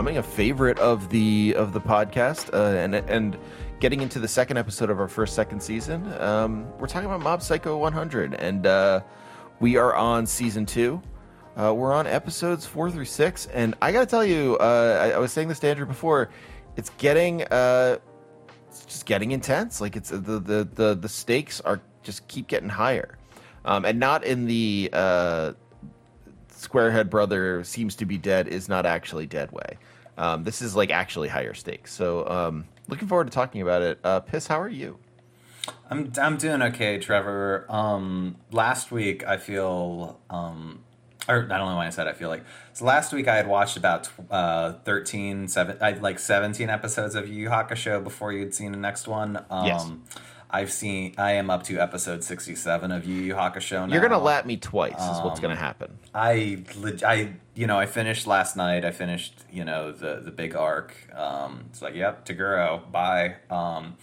[0.00, 3.36] becoming a favorite of the of the podcast, uh, and and
[3.80, 6.10] getting into the second episode of our first second season.
[6.14, 9.02] Um, we're talking about Mob Psycho 100, and uh,
[9.60, 11.02] we are on season two.
[11.54, 15.16] Uh, we're on episodes four through six, and I got to tell you, uh, I,
[15.16, 16.30] I was saying this to Andrew before.
[16.78, 17.98] It's getting uh,
[18.68, 19.82] it's just getting intense.
[19.82, 23.18] Like it's the the the the stakes are just keep getting higher,
[23.66, 25.52] um, and not in the uh,
[26.60, 29.78] Squarehead brother seems to be dead is not actually dead way.
[30.20, 31.92] Um, this is like actually higher stakes.
[31.94, 33.98] So um, looking forward to talking about it.
[34.04, 34.98] Uh, Piss, how are you?
[35.88, 37.64] I'm I'm doing okay, Trevor.
[37.68, 40.80] Um, last week I feel um,
[41.26, 42.44] or I don't know why I said I feel like.
[42.74, 47.28] So last week I had watched about uh, 13, seven, I, like 17 episodes of
[47.28, 49.42] Yu Yu Hakusho before you'd seen the next one.
[49.50, 49.90] Um, Yes.
[50.52, 51.14] I've seen.
[51.18, 53.92] I am up to episode 67 of Yu Yu Hakusho now.
[53.92, 54.92] You're gonna lap me twice.
[54.94, 55.98] Is what's Um, gonna happen.
[56.14, 56.62] I,
[57.06, 58.84] I, you know, I finished last night.
[58.84, 60.94] I finished, you know, the the big arc.
[61.14, 63.36] Um, it's like, yep, Toguro, bye.
[63.50, 63.96] Um,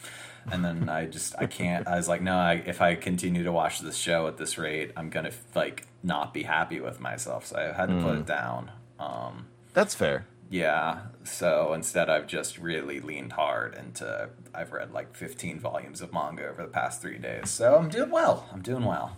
[0.51, 1.85] and then I just, I can't.
[1.87, 4.91] I was like, no, I, if I continue to watch this show at this rate,
[4.95, 7.45] I'm gonna like not be happy with myself.
[7.47, 8.71] So I had to put it down.
[8.99, 10.25] Um, That's fair.
[10.49, 10.99] Yeah.
[11.23, 14.29] So instead, I've just really leaned hard into.
[14.53, 17.49] I've read like 15 volumes of manga over the past three days.
[17.49, 18.47] So I'm doing well.
[18.53, 19.17] I'm doing well.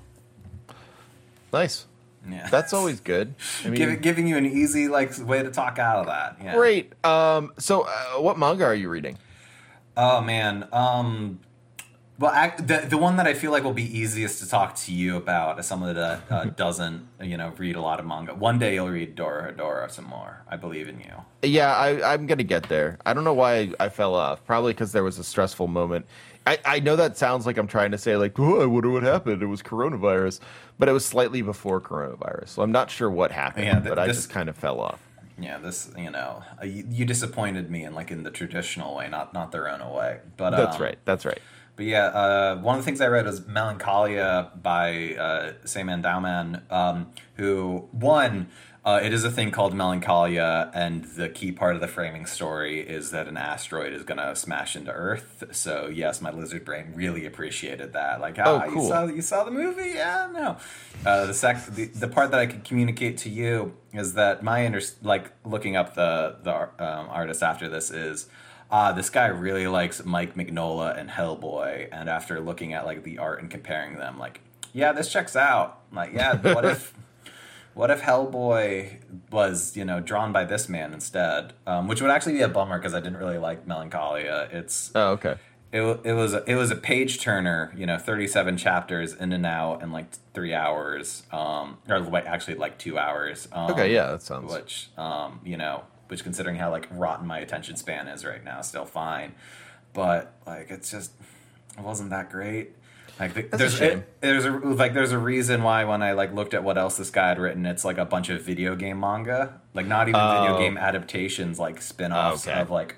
[1.54, 1.86] Nice.
[2.30, 2.48] Yeah.
[2.50, 3.36] That's always good.
[3.64, 6.38] I mean, Give, giving you an easy like way to talk out of that.
[6.44, 6.56] Yeah.
[6.56, 6.94] great.
[7.06, 9.18] Um, so uh, what manga are you reading?
[9.96, 10.68] Oh man.
[10.72, 11.40] Um.
[12.20, 14.94] Well, act, the the one that I feel like will be easiest to talk to
[14.94, 18.36] you about as someone that uh, doesn't, you know, read a lot of manga.
[18.36, 20.42] One day you'll read Dorohedoro some more.
[20.50, 21.14] I believe in you.
[21.44, 22.98] Yeah, I, I'm gonna get there.
[23.06, 24.46] I don't know why I, fell off.
[24.46, 26.08] Probably because there was a stressful moment.
[26.46, 29.04] I, I know that sounds like I'm trying to say like, oh, I wonder what
[29.04, 29.42] happened.
[29.42, 30.42] It was coronavirus,
[30.78, 32.50] but it was slightly before coronavirus.
[32.50, 33.66] So I'm not sure what happened.
[33.66, 35.02] Yeah, th- but I this- just kind of fell off.
[35.42, 39.08] Yeah, this you know, uh, you, you disappointed me in like in the traditional way,
[39.08, 40.20] not not their own way.
[40.36, 40.98] But That's um, right.
[41.06, 41.40] That's right.
[41.80, 46.70] But yeah, uh, one of the things I read was Melancholia by uh, Seyman Dauman,
[46.70, 48.50] um, who, one,
[48.84, 52.82] uh, it is a thing called Melancholia, and the key part of the framing story
[52.82, 55.46] is that an asteroid is going to smash into Earth.
[55.54, 58.20] So, yes, my lizard brain really appreciated that.
[58.20, 58.84] Like, ah, Oh, cool.
[58.84, 59.92] you, saw, you saw the movie?
[59.96, 60.58] Yeah, no.
[61.06, 64.66] Uh, the, sec- the, the part that I could communicate to you is that my,
[64.66, 68.28] under- like, looking up the, the um, artist after this is
[68.72, 73.18] ah, this guy really likes Mike Mignola and Hellboy, and after looking at like the
[73.18, 74.42] art and comparing them, like,
[74.74, 75.80] yeah, this checks out.
[75.92, 76.94] Like, yeah, what if,
[77.74, 78.98] what if Hellboy
[79.32, 81.54] was you know drawn by this man instead?
[81.66, 84.48] Um, which would actually be a bummer because I didn't really like Melancholia.
[84.52, 85.36] It's Oh, okay.
[85.72, 89.46] it, it was it was a page turner, you know, thirty seven chapters in and
[89.46, 93.48] out in like three hours, um, or actually like two hours.
[93.52, 94.52] Um, Okay, yeah, that sounds.
[94.54, 98.62] which um, you know, which considering how like rotten my attention span is right now,
[98.62, 99.34] still fine.
[99.94, 101.12] But like, it's just
[101.78, 102.72] it wasn't that great.
[103.20, 104.00] Like the, a there's shame.
[104.00, 106.98] it- there's a like there's a reason why when I like looked at what else
[106.98, 110.20] this guy had written, it's like a bunch of video game manga, like not even
[110.22, 110.42] Oh.
[110.42, 112.60] video game adaptations, like spin-offs Okay.
[112.60, 112.96] of like.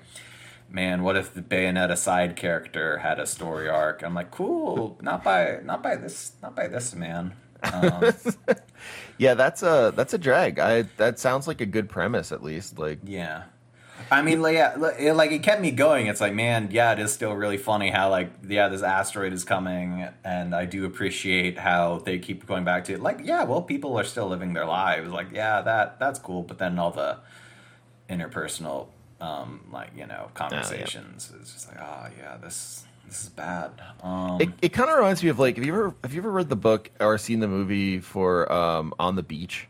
[0.70, 4.02] Man, what if the Bayonetta side character had a story arc?
[4.02, 7.34] I'm like, cool, not by not by this not by this man.
[7.62, 8.12] Um,
[9.18, 10.58] Yeah, that's a that's a drag.
[10.58, 12.78] I that sounds like a good premise at least.
[12.78, 13.44] Like, Yeah.
[14.10, 16.08] I mean, like, yeah, it, like it kept me going.
[16.08, 19.44] It's like, man, yeah, it is still really funny how, like, yeah, this asteroid is
[19.44, 23.00] coming, and I do appreciate how they keep going back to it.
[23.00, 25.08] Like, yeah, well, people are still living their lives.
[25.10, 26.42] Like, yeah, that that's cool.
[26.42, 27.18] But then all the
[28.10, 28.88] interpersonal,
[29.20, 33.72] um, like, you know, conversations is just like, oh yeah, this this is bad.
[34.02, 36.30] Um, it, it kind of reminds me of like, have you ever have you ever
[36.30, 39.68] read the book or seen the movie for um On the Beach?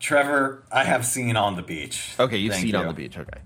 [0.00, 2.14] Trevor, I have seen on the beach.
[2.18, 3.16] Okay, you've Thank seen On the Beach.
[3.16, 3.38] Okay,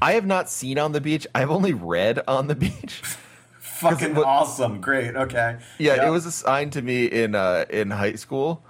[0.00, 1.26] I have not seen On the Beach.
[1.34, 3.02] I've only read On the Beach.
[3.60, 5.14] Fucking what- awesome, great.
[5.14, 6.06] Okay, Yeah, Yep.
[6.06, 8.62] it was assigned to me in uh, in high school,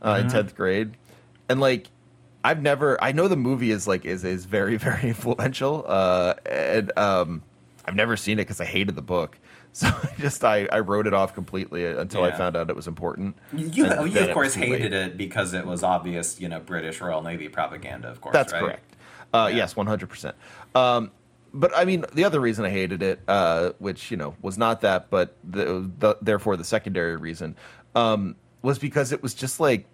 [0.00, 0.24] uh, Mm-hmm.
[0.26, 0.92] in tenth grade,
[1.50, 1.88] and like
[2.42, 3.02] I've never.
[3.04, 7.42] I know the movie is like is is very very influential, uh, and um,
[7.86, 9.38] I've never seen it because I hated the book.
[9.76, 12.86] So I just I, I wrote it off completely until I found out it was
[12.88, 13.36] important.
[13.52, 14.70] You, And you of course too late.
[14.70, 18.32] hated it because it was obvious, you know, British Royal Navy propaganda, of course.
[18.32, 18.62] That's right?
[18.62, 18.96] correct.
[19.34, 20.34] Uh, Yes, one hundred percent.
[20.74, 21.10] Um,
[21.52, 24.80] But I mean, the other reason I hated it, uh, which you know was not
[24.80, 27.54] that, but the, the therefore the secondary reason,
[27.94, 29.84] um, was because it was just like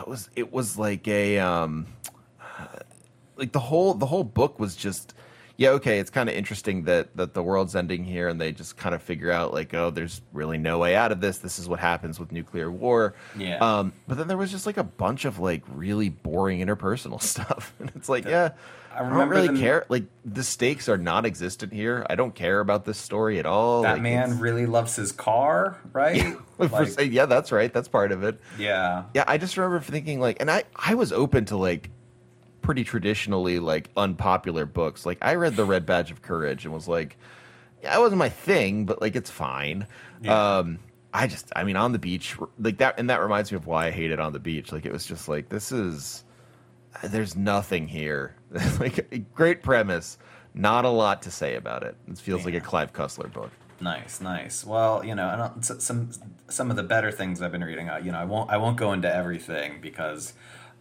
[0.00, 1.88] it was it was like a um,
[3.36, 5.14] like the whole the whole book was just
[5.58, 8.76] yeah, okay, it's kind of interesting that that the world's ending here, and they just
[8.76, 11.38] kind of figure out like, oh, there's really no way out of this.
[11.38, 13.14] This is what happens with nuclear war.
[13.36, 13.56] Yeah.
[13.58, 17.74] Um, but then there was just like a bunch of like really boring interpersonal stuff,
[17.80, 18.50] and it's like, yeah,
[18.94, 19.84] I I, don't really them- care.
[19.88, 22.04] Like the stakes are non-existent here.
[22.08, 23.82] I don't care about this story at all.
[23.82, 26.34] That Like, man really loves his car, right?
[26.56, 27.72] for Like, yeah, that's right.
[27.72, 28.40] That's part of it.
[28.58, 29.04] yeah.
[29.14, 31.90] Yeah, I just remember thinking like, and I I was open to like
[32.66, 35.06] pretty traditionally like unpopular books.
[35.06, 37.16] Like I read The Red Badge of Courage and was like,
[37.80, 39.86] yeah, it wasn't my thing, but like it's fine.
[40.20, 40.56] Yeah.
[40.58, 40.80] Um,
[41.14, 43.86] I just, I mean, on the beach, like that, and that reminds me of why
[43.86, 44.72] I hated on the beach.
[44.72, 46.24] Like it was just like this is,
[47.04, 48.34] there's nothing here.
[48.80, 50.18] like a great premise,
[50.52, 51.96] not a lot to say about it.
[52.08, 53.52] It feels like a Clive Cussler book.
[53.80, 54.64] Nice, nice.
[54.64, 56.10] Well, you know, uh, some
[56.48, 57.88] some of the better things I've been reading.
[57.88, 60.32] uh, You know, I won't I won't go into everything because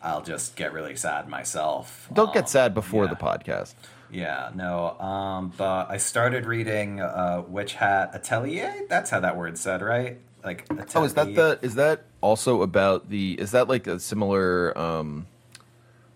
[0.05, 2.07] I'll just get really sad myself.
[2.13, 3.09] Don't Um, get sad before yeah.
[3.09, 3.73] the podcast.
[4.11, 4.97] Yeah, no.
[4.99, 8.71] Um, but I started reading uh, Witch Hat Atelier.
[8.87, 10.19] That's how that word's said, right?
[10.43, 10.65] Like,
[10.95, 15.25] Oh, is that the is that also about the is that like a similar um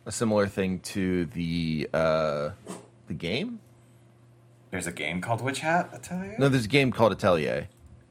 [0.06, 2.51] a similar thing to the uh
[3.07, 3.59] the game?
[4.69, 6.36] There's a game called Witch Hat Atelier.
[6.38, 7.69] No, there's a game called Atelier.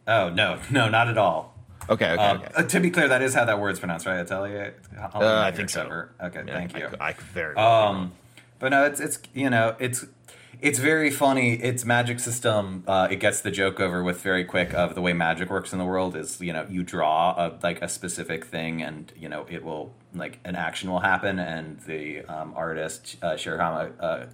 [0.08, 1.54] Oh no, no, not at all.
[1.90, 2.48] Okay, okay, Um, okay.
[2.54, 4.18] uh, to be clear, that is how that word's pronounced, right?
[4.18, 4.74] Atelier.
[4.96, 6.06] Uh, I think so.
[6.20, 6.88] Okay, Yeah, thank I you.
[7.00, 7.96] I, could very well be wrong.
[7.96, 8.12] Um,
[8.58, 10.04] but no, it's it's you know it's
[10.60, 11.54] it's very funny.
[11.54, 15.12] Its magic system uh, it gets the joke over with very quick of the way
[15.12, 18.82] magic works in the world is you know you draw a, like a specific thing
[18.82, 23.32] and you know it will like an action will happen and the um, artist uh,
[23.32, 23.92] Shirahama.
[24.00, 24.26] Uh,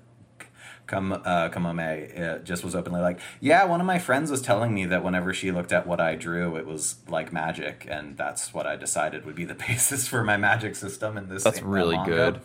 [0.87, 4.75] Come, uh, Kamome uh, just was openly like, yeah, one of my friends was telling
[4.75, 8.53] me that whenever she looked at what I drew, it was like magic, and that's
[8.53, 11.43] what I decided would be the basis for my magic system And this.
[11.43, 12.41] That's really good.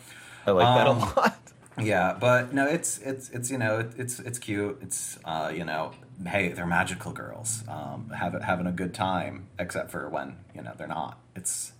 [0.46, 1.36] I like that a Um, lot.
[1.78, 4.78] Yeah, but no, it's it's it's you know it's it's cute.
[4.82, 5.92] It's uh, you know,
[6.26, 10.72] hey, they're magical girls, um, have, having a good time, except for when you know
[10.76, 11.18] they're not.
[11.34, 11.72] It's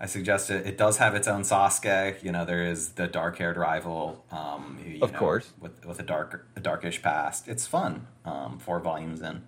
[0.00, 0.66] I suggest it.
[0.66, 2.22] It does have its own Sasuke.
[2.22, 4.24] You know, there is the dark-haired rival.
[4.30, 5.50] Um, you Of know, course.
[5.60, 7.48] with with a dark a darkish past.
[7.48, 8.06] It's fun.
[8.24, 9.42] Um, four volumes in.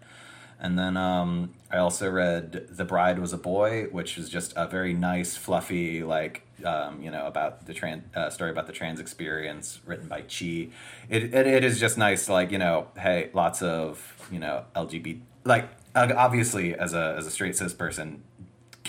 [0.62, 4.67] And then um, I also read The Bride Was a Boy, which is just a
[4.67, 9.00] very nice, fluffy, like, um, you know, about the trans uh, story about the trans
[9.00, 10.69] experience written by Chi.
[11.08, 15.20] It, it, it is just nice, like, you know, hey, lots of, you know, LGBT,
[15.44, 18.23] like, obviously, as a, as a straight cis person,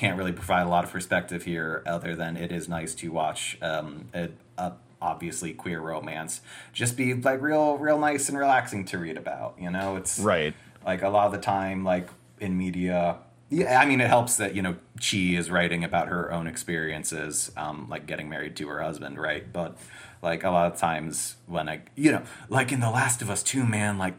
[0.01, 3.55] can't really provide a lot of perspective here other than it is nice to watch
[3.61, 6.41] um, a, a obviously queer romance
[6.73, 10.55] just be like real real nice and relaxing to read about you know it's Right.
[10.85, 12.07] like a lot of the time like
[12.39, 13.17] in media
[13.49, 17.51] yeah i mean it helps that you know chi is writing about her own experiences
[17.55, 19.77] um, like getting married to her husband right but
[20.23, 23.43] like a lot of times when i you know like in the last of us
[23.43, 24.15] too man like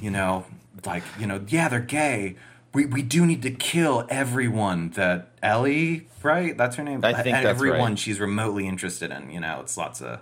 [0.00, 0.46] you know
[0.86, 2.36] like you know yeah they're gay
[2.76, 6.54] we, we do need to kill everyone that Ellie, right?
[6.56, 7.00] That's her name.
[7.02, 7.98] I think everyone right.
[7.98, 9.30] she's remotely interested in.
[9.30, 10.20] You know, it's lots of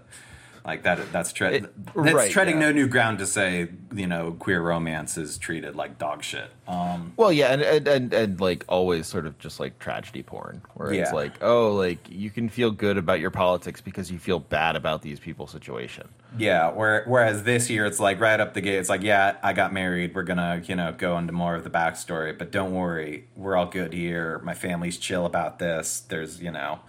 [0.65, 1.13] like that.
[1.13, 2.67] That's tre- It- that's right, treading yeah.
[2.69, 6.51] no new ground to say you know queer romance is treated like dog shit.
[6.67, 10.63] Um, Well, yeah, and, and and and like always, sort of just like tragedy porn,
[10.75, 14.39] where it's like, oh, like you can feel good about your politics because you feel
[14.41, 16.09] bad about these people's situation.
[16.39, 16.71] yeah.
[16.71, 18.79] Where, whereas this year it's like right up the gate.
[18.79, 20.15] It's like yeah, I got married.
[20.15, 23.67] We're gonna you know go into more of the backstory, but don't worry, we're all
[23.67, 24.39] good here.
[24.43, 26.01] My family's chill about this.
[26.01, 26.81] There's you know.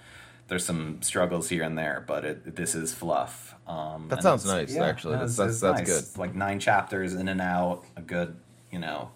[0.48, 3.45] There's some struggles here and there, but it, this is fluff.
[3.68, 5.16] Um, That sounds nice, actually.
[5.16, 5.88] it's- That's- it's that's nice.
[5.88, 6.00] good.
[6.04, 7.84] It's like nine chapters in and out.
[7.98, 8.36] A good,
[8.72, 9.10] you know,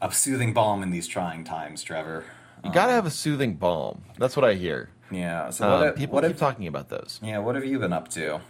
[0.00, 2.24] a soothing balm in these trying times, Trevor.
[2.64, 4.02] You gotta have a soothing balm.
[4.18, 4.90] That's what I hear.
[5.10, 5.50] Yeah.
[5.50, 5.86] So Um, what?
[5.86, 7.18] have- people what keep have, talking about those.
[7.22, 7.38] Yeah.
[7.38, 8.40] What have you been up to?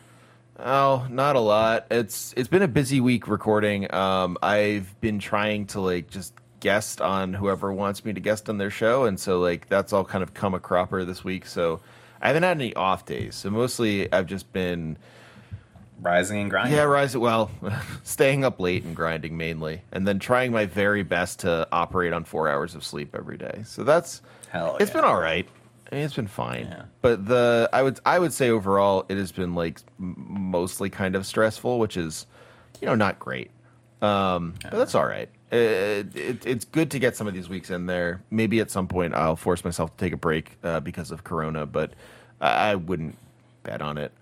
[0.59, 1.87] Oh, not a lot.
[1.91, 3.93] It's it's been a busy week recording.
[3.95, 8.59] Um, I've been trying to like just guest on whoever wants me to guest on
[8.59, 11.47] their show, and so like that's all kind of come a cropper this week.
[11.47, 11.81] So
[12.21, 13.37] I haven't had any off days.
[13.37, 14.99] So mostly I've just been
[16.01, 16.75] Rising and grinding.
[16.77, 17.51] yeah, rise well,
[18.05, 22.25] staying up late and grinding mainly, and then trying my very best to operate on
[22.25, 23.63] four hours of sleep every day.
[23.65, 24.97] So that's Hell it's yeah.
[24.97, 25.47] been all right.
[25.91, 26.67] I mean, it's been fine.
[26.71, 26.83] Yeah.
[27.03, 31.27] But the I would I would say overall it has been like mostly kind of
[31.27, 32.27] stressful, which is
[32.81, 33.51] you know not great.
[34.01, 35.29] Um, but that's all right.
[35.53, 38.23] It, it, it's good to get some of these weeks in there.
[38.31, 41.67] Maybe at some point I'll force myself to take a break uh, because of Corona,
[41.67, 41.93] but
[42.41, 43.19] I wouldn't
[43.63, 44.13] bet on it.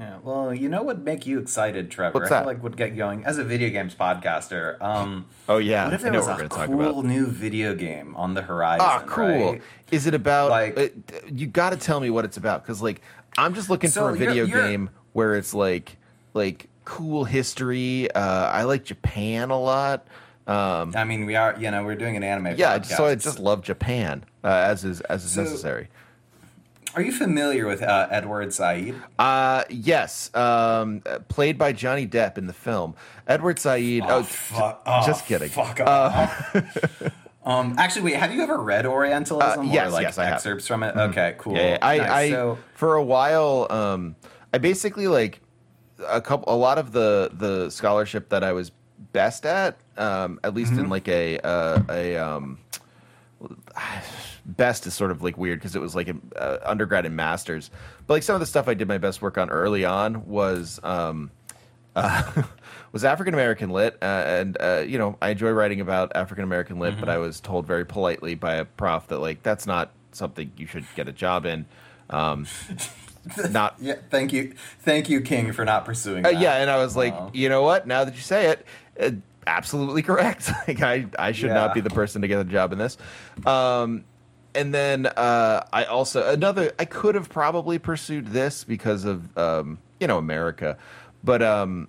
[0.00, 2.14] Yeah, well, you know what would make you excited, Trevor?
[2.18, 2.40] What's I that?
[2.40, 4.80] feel like would get going as a video games podcaster.
[4.80, 7.74] Um, Oh yeah, what if I there know was what we're a cool new video
[7.74, 8.86] game on the horizon?
[8.88, 9.52] Ah, cool.
[9.52, 9.62] right?
[9.90, 10.50] Is it about?
[10.50, 10.88] Like- uh,
[11.30, 13.02] you got to tell me what it's about because like
[13.36, 15.98] I'm just looking So for a you're- video you're- game where it's like
[16.32, 18.10] like cool history.
[18.10, 20.06] Uh, I like Japan a lot.
[20.46, 22.54] Um, I mean, we are, you know, we're doing an anime.
[22.56, 22.96] yeah, podcast.
[22.96, 25.88] so I just love Japan uh, as is as is So- necessary.
[26.94, 28.94] Are you familiar with uh, Edward Said?
[29.18, 32.94] Uh, yes, um, uh, played by Johnny Depp in the film.
[33.28, 34.02] Edward Said.
[34.08, 35.48] Oh, fuck- j- oh, just kidding.
[35.50, 36.56] Fuck Uh, off.
[37.44, 38.16] um, actually, wait.
[38.16, 40.16] Have you ever read Orientalism Uh, yes, or like yes.
[40.18, 40.32] Mm-hmm.
[40.32, 40.96] excerpts from it?
[40.96, 41.54] Okay, cool.
[41.56, 41.78] Yeah, yeah.
[41.80, 42.10] I, Nice.
[42.10, 44.16] I so, for a while, um,
[44.52, 45.40] I basically like
[46.08, 48.72] a couple, a lot of the the scholarship that I was
[49.12, 50.90] best at, um, at least in Mm-hmm.
[50.90, 52.58] like a uh, a um,
[54.46, 57.70] best is sort of like weird because it was like an uh, undergrad and masters,
[58.06, 60.80] but like some of the stuff I did my best work on early on was.
[60.82, 61.30] Um,
[61.96, 62.42] uh,
[62.92, 66.78] was African American lit, uh, and uh, you know I enjoy writing about African American
[66.78, 67.00] lit, Mm-hmm.
[67.00, 70.66] but I was told very politely by a prof that like that's not something you
[70.68, 71.66] should get a job in.
[72.08, 72.46] Um,
[73.50, 73.96] not yeah.
[74.08, 76.24] Thank you, thank you, King, for not pursuing.
[76.24, 77.86] uh, yeah, and I was like, you know what?
[77.88, 78.66] Now that you say it,
[79.00, 79.10] uh,
[79.46, 80.48] absolutely correct.
[80.68, 81.54] like I, I should Yeah.
[81.54, 82.96] not be the person to get a job in this.
[83.44, 84.04] Um,
[84.54, 86.72] and then uh, I also another.
[86.78, 90.76] I could have probably pursued this because of um, you know America,
[91.24, 91.88] but um,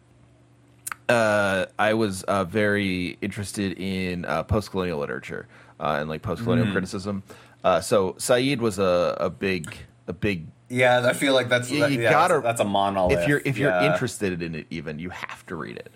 [1.10, 5.48] uh, I was uh, very interested in uh, post-colonial literature
[5.80, 6.72] uh, and like post-colonial Mm.
[6.72, 7.24] criticism.
[7.64, 9.76] Uh, so Said was a, a big
[10.08, 11.06] a big yeah.
[11.06, 13.20] I feel like that's You- that- you yeah, gotta- that's, that's a monolith.
[13.20, 15.92] if you're if you're interested in it even you have to read it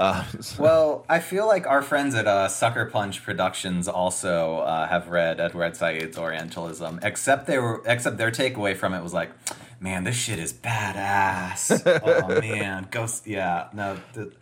[0.00, 4.88] uh, so- Well, I feel like our friends at uh, Sucker Punch Productions also uh,
[4.88, 9.30] have read Edward Said's Orientalism, except they were except their takeaway from it was like,
[9.78, 11.82] man, this shit is badass.
[12.04, 13.26] oh man, Ghost.
[13.26, 13.98] Yeah, no.
[14.14, 14.32] The,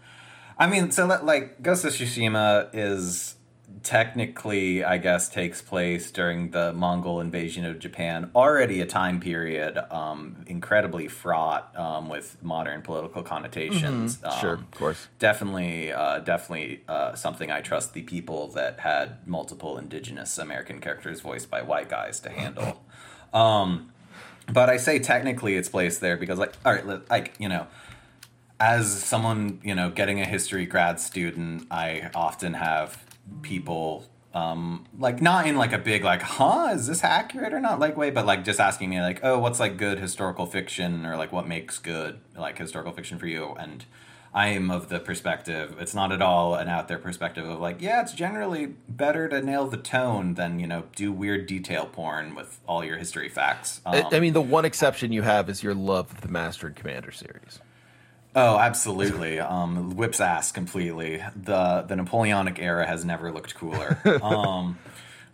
[0.58, 3.34] I mean, so like Ghost of Tsushima is
[3.82, 8.30] technically, I guess, takes place during the Mongol invasion of Japan.
[8.34, 14.18] Already a time period um, incredibly fraught um, with modern political connotations.
[14.40, 19.26] sure Um, of course definitely uh, definitely uh, something i trust the people that had
[19.26, 22.82] multiple indigenous american characters voiced by white guys to handle
[23.32, 23.92] um,
[24.52, 27.66] but i say technically it's placed there because like all right like you know
[28.60, 33.04] as someone you know getting a history grad student i often have
[33.42, 34.04] people
[34.34, 37.80] um like not in like a big like huh is this accurate or not?
[37.80, 41.16] Like way but like just asking me like oh what's like good historical fiction or
[41.16, 43.54] like what makes good like historical fiction for you?
[43.58, 43.84] And
[44.34, 47.80] i am of the perspective it's not at all an out there perspective of like
[47.80, 52.34] yeah it's generally better to nail the tone than you know do weird detail porn
[52.34, 53.80] with all your history facts.
[53.86, 56.66] Um, I, I mean the one exception you have is your love of the master
[56.66, 57.60] and commander series
[58.40, 59.40] Oh, absolutely.
[59.40, 61.24] Um, whips ass completely.
[61.34, 63.98] The the Napoleonic era has never looked cooler.
[64.22, 64.78] um,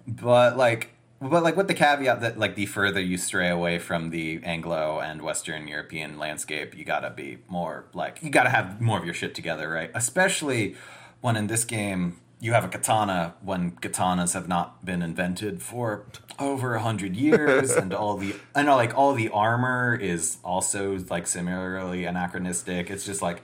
[0.07, 4.09] but like, but like with the caveat that like the further you stray away from
[4.09, 8.99] the Anglo and Western European landscape, you gotta be more like you gotta have more
[8.99, 9.91] of your shit together, right?
[9.95, 10.75] Especially
[11.21, 16.05] when in this game you have a katana when katanas have not been invented for
[16.39, 21.27] over a hundred years, and all the and like all the armor is also like
[21.27, 22.91] similarly anachronistic.
[22.91, 23.43] It's just like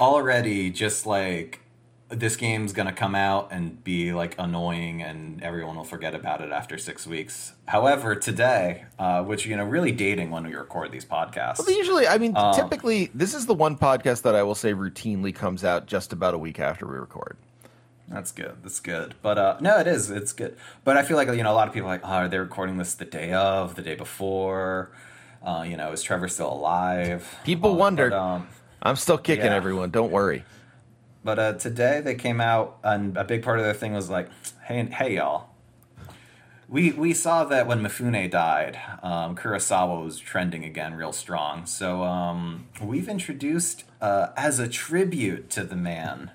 [0.00, 1.60] already just like
[2.08, 6.52] this game's gonna come out and be like annoying and everyone will forget about it
[6.52, 7.52] after six weeks.
[7.66, 11.58] However today uh, which you know really dating when we record these podcasts.
[11.58, 14.72] Well, usually i mean Um, typically this is the one podcast that i will say
[14.72, 17.36] routinely comes out just about a week after we record
[18.08, 18.56] That's good.
[18.62, 19.14] That's good.
[19.22, 20.10] But uh, no, it is.
[20.10, 20.56] It's good.
[20.84, 22.38] But I feel like you know a lot of people are like, oh, are they
[22.38, 24.90] recording this the day of, the day before?
[25.42, 27.26] Uh, you know, is Trevor still alive?
[27.44, 28.10] People Uh, wondered.
[28.10, 28.48] But, um,
[28.84, 29.54] i'm still kicking Yeah.
[29.54, 30.44] everyone don't worry
[31.24, 34.28] but uh, today they came out, and a big part of their thing was like,
[34.64, 35.50] hey, hey, y'all.
[36.68, 41.64] We, we saw that when Mifune died, um, Kurosawa was trending again real strong.
[41.66, 46.30] So um, we've introduced, uh, as a tribute to the man,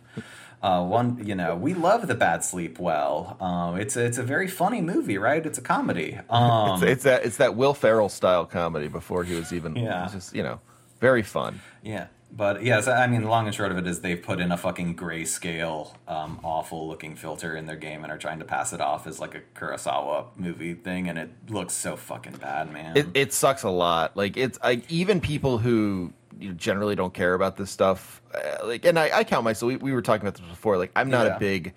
[0.61, 3.37] uh, one you know we love the Bad Sleep Well.
[3.39, 5.45] Um, it's a, it's a very funny movie, right?
[5.45, 6.17] It's a comedy.
[6.29, 10.07] Um, it's, it's that it's that will ferrell style comedy before he was even Yeah.
[10.11, 10.59] just you know
[10.99, 14.21] very fun Yeah, but yes, I mean, the long and short of it is they've
[14.21, 18.39] put in a fucking grayscale, um, awful looking filter in their game and are trying
[18.39, 22.33] to pass it off as like a Kurosawa movie thing, and it looks so fucking
[22.37, 22.97] bad, man.
[22.97, 24.17] It, it sucks a lot.
[24.17, 28.21] Like it's like even people who you know, generally don't care about this stuff.
[28.33, 29.67] Uh, like, and I, I count myself.
[29.69, 30.77] We, we were talking about this before.
[30.77, 31.35] Like, I'm not Yeah.
[31.35, 31.73] a big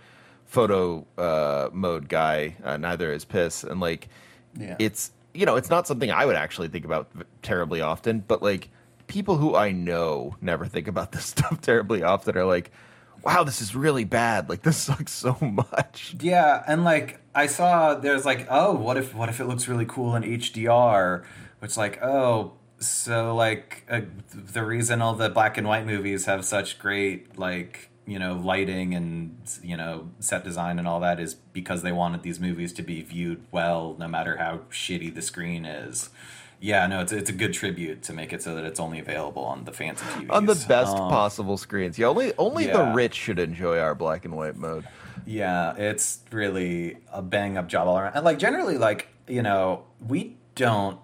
[0.47, 2.57] photo uh, mode guy.
[2.65, 3.65] Uh, neither is piss.
[3.65, 4.09] And like,
[4.59, 4.77] Yeah.
[4.79, 7.09] it's you know, it's not something I would actually think about
[7.43, 8.25] terribly often.
[8.27, 8.69] But like,
[9.07, 12.73] people who I know never think about this stuff terribly often are like,
[13.23, 14.49] wow, this is really bad.
[14.49, 16.17] Like, this sucks so much.
[16.21, 19.87] Yeah, and like I saw there's like, oh, what if what if it looks really
[19.87, 21.25] cool in HDR?
[21.63, 24.01] It's like, oh, so like uh,
[24.33, 28.95] the reason all the black and white movies have such great like you know lighting
[28.95, 32.83] and you know set design and all that is because they wanted these movies to
[32.83, 36.09] be viewed well no matter how shitty the screen is
[36.59, 39.45] yeah no it's, it's a good tribute to make it so that it's only available
[39.45, 40.31] on the fancy TVs.
[40.31, 41.99] on the best Um, possible screens.
[41.99, 44.87] Yeah, only only the rich should enjoy our black and white mode.
[45.27, 48.15] Yeah, it's really a bang up job all around.
[48.15, 50.99] And like generally, like you know, we don't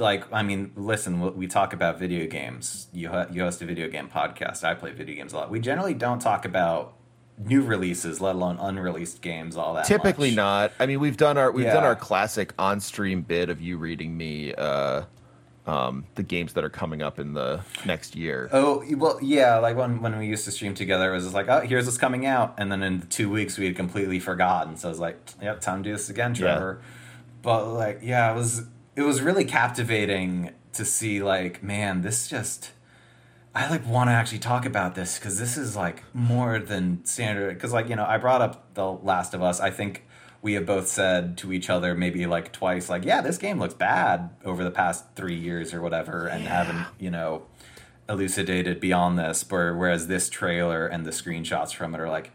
[0.00, 0.24] like.
[0.32, 2.88] I mean, listen, we- talk about video games.
[2.92, 4.64] You ho- you host a video game podcast.
[4.64, 5.50] I play video games a lot.
[5.50, 6.94] We generally don't talk about
[7.38, 9.56] new releases, let alone unreleased games.
[9.56, 10.36] All that Typically much.
[10.36, 10.72] not.
[10.80, 14.16] I mean, we've done our we've done our classic on stream bit of you reading
[14.16, 15.02] me uh,
[15.66, 18.48] um, the games that are coming up in the next year.
[18.52, 19.58] Oh well, yeah.
[19.58, 21.98] Like when when we used to stream together, it was just like, oh, here's what's
[21.98, 24.76] coming out, and then in two weeks we had completely forgotten.
[24.76, 26.40] So I was like, yep, time to do this again, Yeah.
[26.40, 26.82] Trevor.
[27.42, 28.64] But like, yeah, it was
[29.00, 32.72] it was really captivating to see like, man, this just.
[33.52, 37.54] I like want to actually talk about this because this is like more than standard.
[37.54, 39.58] Because like you know, I brought up The Last of Us.
[39.58, 40.04] I think
[40.42, 43.74] we have both said to each other maybe like twice, like, yeah, this game looks
[43.74, 47.42] bad over the past three years or whatever, and haven't you know
[48.08, 49.44] elucidated beyond this.
[49.48, 52.30] Where, whereas this trailer and the screenshots from it are like,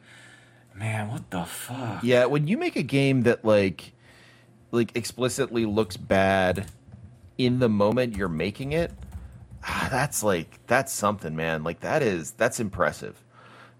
[0.74, 2.03] man, what the fuck?
[2.03, 3.93] Yeah, when you make a game that like
[4.75, 6.67] like explicitly looks bad
[7.38, 8.91] in the moment you're making it,
[9.63, 11.63] ah, that's like that's something, man.
[11.63, 13.22] Like that is that's impressive.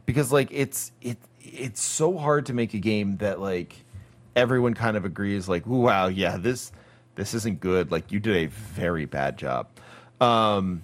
[0.06, 3.86] Because like it's it it's so hard to make a game that like
[4.36, 6.72] everyone kind of agrees like, wow, yeah, this
[7.16, 7.92] this isn't good.
[7.92, 9.68] Like you did a very bad job."
[10.20, 10.84] Um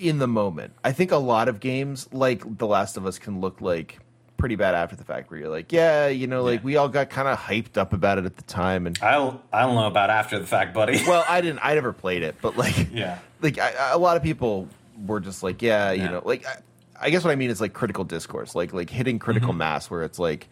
[0.00, 0.72] in the moment.
[0.82, 3.98] I think a lot of games like The Last of Us can look like
[4.40, 6.64] pretty bad after the fact where you're like, yeah, you know, like Yeah.
[6.64, 9.40] we all got kind of hyped up about it at the time and I don't,
[9.52, 11.00] I don't know about after the fact, buddy.
[11.06, 13.18] well, I didn't I never played it, but like Yeah.
[13.40, 14.68] Like I, a lot of people
[15.06, 16.10] were just like, yeah, you Yeah.
[16.10, 16.56] know, like I,
[17.02, 19.58] I guess what I mean is like critical discourse, like like hitting critical mm-hmm.
[19.58, 20.48] mass where it's like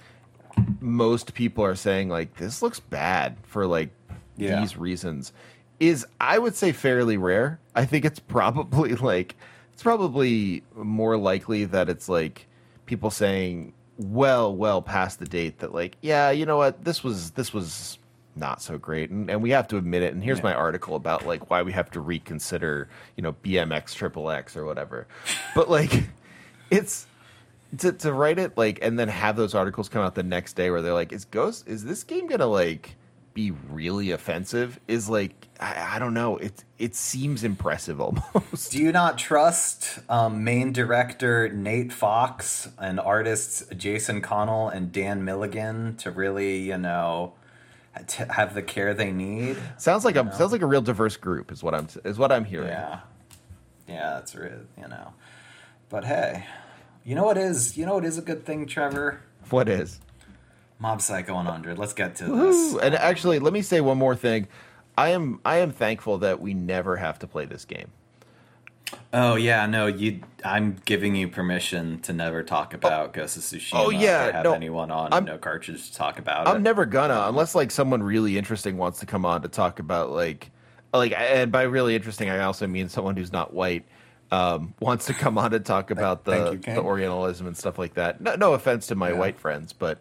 [0.81, 3.90] most people are saying like this looks bad for like
[4.37, 4.61] Yeah.
[4.61, 5.33] these reasons
[5.81, 7.59] is I would say fairly rare.
[7.74, 9.35] I think it's probably like
[9.72, 12.46] it's probably more likely that it's like
[12.87, 16.84] people saying well well past the date that like yeah you know what?
[16.84, 17.98] This was this was
[18.37, 19.11] not so great.
[19.11, 20.14] And, and we have to admit it.
[20.14, 20.44] And here's Yeah.
[20.44, 24.64] my article about like why we have to reconsider you know bmx triple x or
[24.64, 25.06] whatever.
[25.54, 26.04] But like
[26.70, 27.06] it's
[27.78, 30.70] to, to write it like and then have those articles come out the next day
[30.70, 32.96] where they're like is ghost is this game gonna like
[33.38, 38.79] be really offensive is like I, I don't know it it seems impressive almost Do
[38.83, 45.94] you not trust um, main director Nate Fox and artists Jason Connell and Dan Milligan
[45.98, 47.35] to really, you know,
[48.09, 49.57] to have the care they need?
[49.77, 52.44] sounds like a sounds like a real diverse group is what i'm is what i'm
[52.44, 53.01] hearing Yeah,
[53.87, 55.12] yeah, that's real, you know.
[55.90, 56.44] But hey,
[57.05, 59.20] you know what is you know what is a good thing, Trevor?
[59.51, 60.01] what is
[60.78, 61.78] Mob Psycho 100.
[61.78, 62.72] Let's get to Woohoo.
[62.72, 62.82] this.
[62.82, 64.46] And actually, let me say one more thing.
[64.96, 67.88] I am I am thankful that we never have to play this game.
[69.12, 70.20] Oh yeah, no, you.
[70.44, 73.72] I'm giving you permission to never talk about Ghost of Tsushima.
[73.74, 76.60] Oh, yeah, have no, anyone on I'm- no cartridge to talk about I'm it.
[76.60, 80.50] never gonna unless like someone really interesting wants to come on to talk about like
[80.94, 83.84] like and by really interesting I also mean someone who's not white
[84.30, 87.94] um, wants to come on to talk about the you, the Orientalism and stuff like
[87.94, 88.20] that.
[88.20, 89.16] No, no offense to my Yeah.
[89.18, 89.98] white friends, but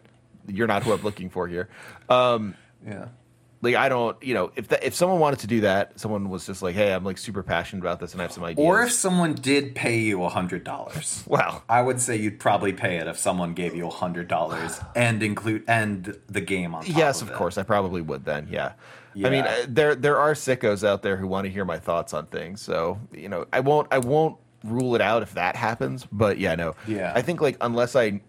[0.48, 1.68] you're not who I'm looking for here.
[2.08, 2.54] Um,
[2.86, 3.08] yeah.
[3.60, 6.46] like I don't, you know, if that, if someone wanted to do that, someone was
[6.46, 8.82] just like, "Hey, I'm like super passionate about this and I have some ideas." Or
[8.82, 12.96] if someone did pay you a hundred dollars, well, I would say you'd probably pay
[12.96, 16.84] it if someone gave you a hundred dollars and include and the game on.
[16.84, 18.48] Top yes, of, of course, I probably would then.
[18.50, 18.72] Yeah.
[19.24, 22.14] I mean, uh, there there are sickos out there who want to hear my thoughts
[22.14, 22.60] on things.
[22.60, 26.06] So you know, I won't I won't rule it out if that happens.
[26.12, 26.76] But yeah, no.
[26.86, 27.12] Yeah.
[27.14, 28.20] I think like unless I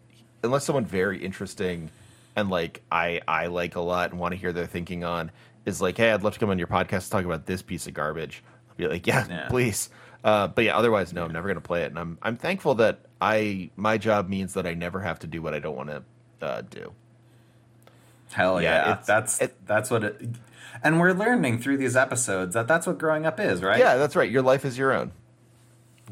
[0.43, 1.91] unless someone very interesting
[2.35, 5.31] and like I I like a lot and want to hear their thinking on
[5.65, 7.85] is like, hey, I'd love to come on your podcast to talk about this piece
[7.87, 8.43] of garbage.
[8.69, 9.47] I'll be like, yeah, Yeah.
[9.49, 9.89] please.
[10.23, 12.99] Uh, but yeah, otherwise, no, I'm never gonna play it, and I'm I'm thankful that
[13.21, 16.03] I my job means that I never have to do what I don't want to
[16.45, 16.91] uh, do.
[18.31, 20.21] Hell Yeah, yeah, it's- that's it- that's what it.
[20.83, 23.79] And we're learning through these episodes that that's what growing up is, right?
[23.79, 24.29] Yeah, that's right.
[24.29, 25.11] Your life is your own.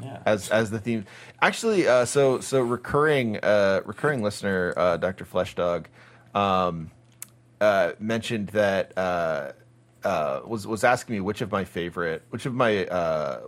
[0.02, 0.18] yeah.
[0.26, 1.04] as as the theme.
[1.40, 5.24] Actually, uh, so so recurring uh, recurring listener, uh, Dr.
[5.24, 5.86] Fleshdog,
[6.38, 6.90] um,
[7.60, 9.52] uh, mentioned that uh,
[10.04, 13.40] uh, was was asking me which of my favorite, which of my uh,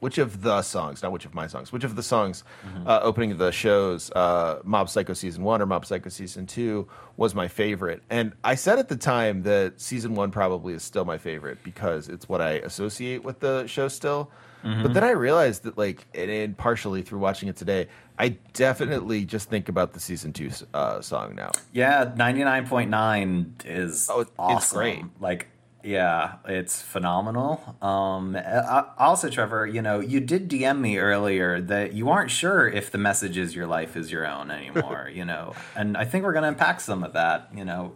[0.00, 2.42] which of the songs, not which of my songs, which of the songs
[2.86, 7.34] uh, opening the shows, uh, Mob Psycho season one or Mob Psycho season two, was
[7.34, 8.02] my favorite.
[8.08, 12.08] And I said at the time that season one probably is still my favorite because
[12.08, 14.30] it's what I associate with the show still.
[14.62, 19.48] But then I realized that, like, and, partially through watching it today, I definitely just
[19.48, 21.50] think about the season two uh, song now.
[21.72, 24.78] Yeah, ninety nine point nine is Oh, it's awesome.
[24.78, 25.04] great.
[25.20, 25.48] Like,
[25.82, 27.76] yeah, it's phenomenal.
[27.80, 32.68] Um, uh, also, Trevor, you know, you did DM me earlier that you aren't sure
[32.68, 35.10] if the message is your life is your own anymore.
[35.14, 37.48] you know, and I think we're going to unpack some of that.
[37.54, 37.92] You know,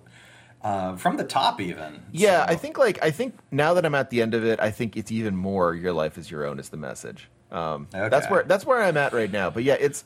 [0.64, 2.02] uh, from the top even.
[2.10, 4.58] Yeah, So- I think like I think now that I'm at the end of it,
[4.60, 7.28] I think it's even more your life is your own is the message.
[7.52, 9.50] Um, That's where that's where I'm at right now.
[9.50, 10.02] But yeah, it's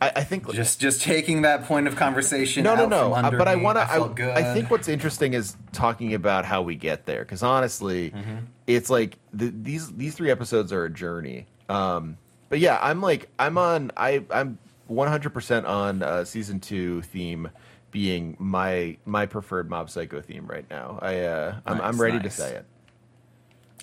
[0.00, 2.62] I, I think just just taking that point of conversation.
[2.62, 3.12] no, no, no.
[3.14, 3.82] Uh, but I want to.
[3.82, 7.20] I, I, think what's interesting is talking about how we get there.
[7.24, 8.36] Because honestly, Mm-hmm.
[8.66, 11.46] it's like the, these these three episodes are a journey.
[11.68, 12.16] Um,
[12.48, 13.90] but yeah, I'm like I'm on.
[13.96, 17.48] I I'm 100 percent on uh, season two theme
[17.94, 20.98] being my my preferred Mob Psycho theme right now.
[21.00, 22.66] I uh, I'm I'm Nice, ready to say it.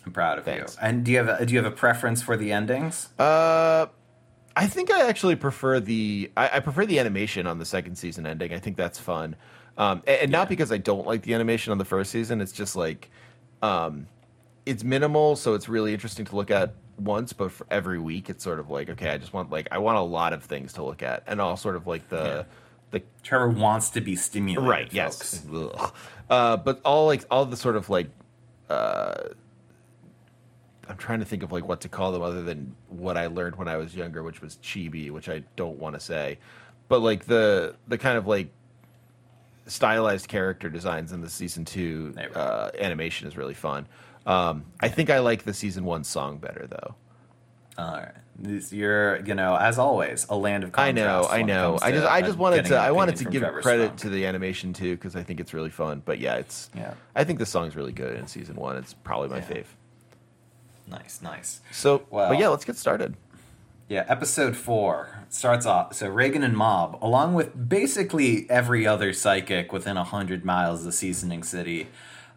[0.05, 0.73] I'm proud of Thanks.
[0.75, 0.79] you.
[0.85, 3.07] And do you have a, do you have a preference for the endings?
[3.17, 3.85] Uh,
[4.53, 8.25] I think I actually prefer the I, I prefer the animation on the second season
[8.25, 8.53] ending.
[8.53, 9.37] I think that's fun,
[9.77, 12.41] um, and, and not because I don't like the animation on the first season.
[12.41, 13.09] It's just like,
[13.61, 14.07] um,
[14.65, 17.31] it's minimal, so it's really interesting to look at once.
[17.31, 19.99] But for every week, it's sort of like okay, I just want like I want
[19.99, 22.45] a lot of things to look at, and all sort of like the
[22.91, 24.67] the Trevor wants to be stimulated.
[24.69, 25.43] right folks.
[25.45, 25.91] yes,
[26.29, 28.09] uh, but all like all the sort of like.
[28.69, 29.15] Uh,
[30.87, 33.55] I'm trying to think of like what to call them other than what I learned
[33.55, 36.37] when I was younger, which was chibi, which I don't want to say.
[36.89, 38.49] But like the the kind of like
[39.67, 42.39] stylized character designs in the season two There we go.
[42.41, 43.87] uh, animation is really fun.
[44.25, 46.95] Um, I think I like the season one song better though.
[47.77, 48.11] All right.
[48.39, 51.27] This- You're, you know, as always, a land of contrasts.
[51.31, 51.79] I know, I know.
[51.81, 53.97] I to, just I just wanted to I wanted to give Trevor's credit song.
[53.97, 56.01] to the animation too because I think it's really fun.
[56.03, 56.93] But yeah, it's Yeah.
[57.15, 58.77] I think the song's really good in season one.
[58.77, 59.43] It's probably my Yeah.
[59.43, 59.65] fave.
[60.87, 61.61] Nice, nice.
[61.71, 63.15] So, Well- but yeah, let's get started.
[63.87, 65.93] Yeah, episode four starts off.
[65.95, 70.93] So Reigen and Mob, along with basically every other psychic within a hundred miles of
[70.93, 71.87] Seasoning City,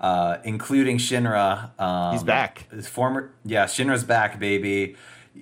[0.01, 1.71] uh, including Shinra.
[1.81, 2.67] Um, He's back.
[2.73, 4.97] His former, yeah, Shinra's back, baby.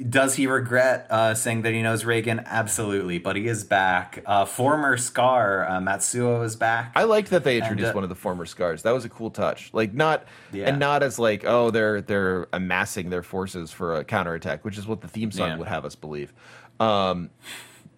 [0.09, 2.42] Does he regret uh, saying that he knows Reigen?
[2.46, 4.22] Absolutely, but he is back.
[4.24, 6.92] Uh, former Scar uh, Matsuo is back.
[6.96, 8.83] I liked that they introduced uh, one of the former scars.
[8.85, 9.68] That was a cool touch.
[9.74, 10.68] Like not Yeah.
[10.68, 14.87] and not as like oh they're they're amassing their forces for a counterattack, which is
[14.87, 15.57] what the theme song Yeah.
[15.59, 16.33] would have us believe.
[16.81, 17.28] Um,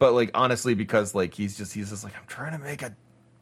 [0.00, 2.94] but like honestly, because like he's just he's just like I'm trying to make a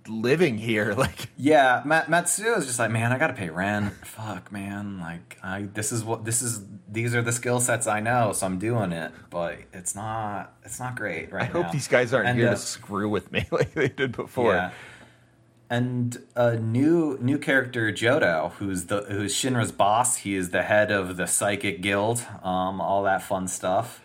[0.09, 0.95] living here.
[1.03, 3.93] Like Yeah, Mat- Matsuo is just like, man, I gotta pay rent.
[4.07, 4.99] Fuck, man.
[5.01, 6.63] Like, I this is what this is.
[6.89, 9.13] These are the skill sets I know, so I'm doing it.
[9.31, 10.55] But it's not.
[10.65, 11.73] It's not great right I hope now.
[11.73, 14.55] these guys aren't And, here uh, to screw with me like they did before.
[14.55, 14.71] Yeah.
[15.71, 20.17] And a new new character, Jodo, who's the who's Shinra's boss.
[20.19, 22.23] He is the head of the Psychic Guild.
[22.43, 24.03] Um, all that fun stuff.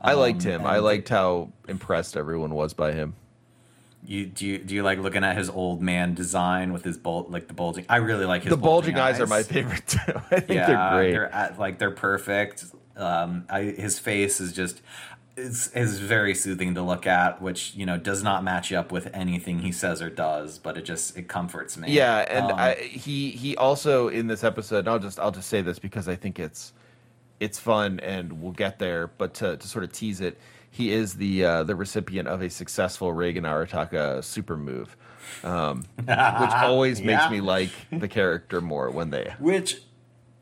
[0.00, 0.66] I liked Um, him.
[0.66, 3.14] I liked how impressed everyone was by him.
[4.04, 7.26] You do you do you like looking at his old man design with his bul-
[7.28, 7.86] like the bulging?
[7.88, 9.98] I really like his The bulging eyes are my favorite too.
[10.30, 11.12] I think they're great.
[11.12, 12.64] They're at, like they're perfect.
[12.96, 14.82] Um, I, his face is just
[15.36, 19.08] is is very soothing to look at, which you know does not match up with
[19.14, 21.92] anything he says or does, but it just it comforts me.
[21.92, 24.80] Yeah, and Um, I, he he also in this episode.
[24.80, 26.72] And I'll just I'll just say this because I think it's
[27.40, 29.06] it's fun and we'll get there.
[29.06, 30.38] But to, to sort of tease it,
[30.72, 34.96] he is the uh, the recipient of a successful Reigen Arataka super move,
[35.44, 39.34] um, which always makes me like the character more when they.
[39.38, 39.82] which.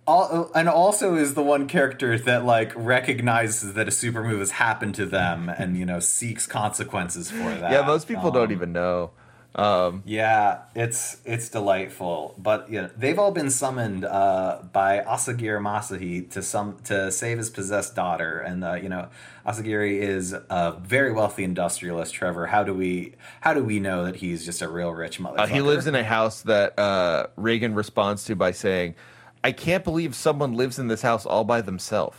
[0.06, 4.52] All, and also is the one character that like recognizes that a super move has
[4.52, 7.70] happened to them and you know seeks consequences for that.
[7.70, 9.10] Yeah, most people don't Um, even know.
[9.54, 15.60] Um, Yeah, it's it's delightful, but you know they've all been summoned uh, by Asagiri
[15.60, 19.08] Masahi to some to save his possessed daughter, and uh, you know
[19.44, 22.14] Asagiri is a very wealthy industrialist.
[22.14, 25.40] Trevor, how do we how do we know that he's just a real rich motherfucker?
[25.40, 28.94] uh, he lives in a house that uh, Reigen responds to by saying,
[29.42, 32.18] "I can't believe someone lives in this house all by themselves."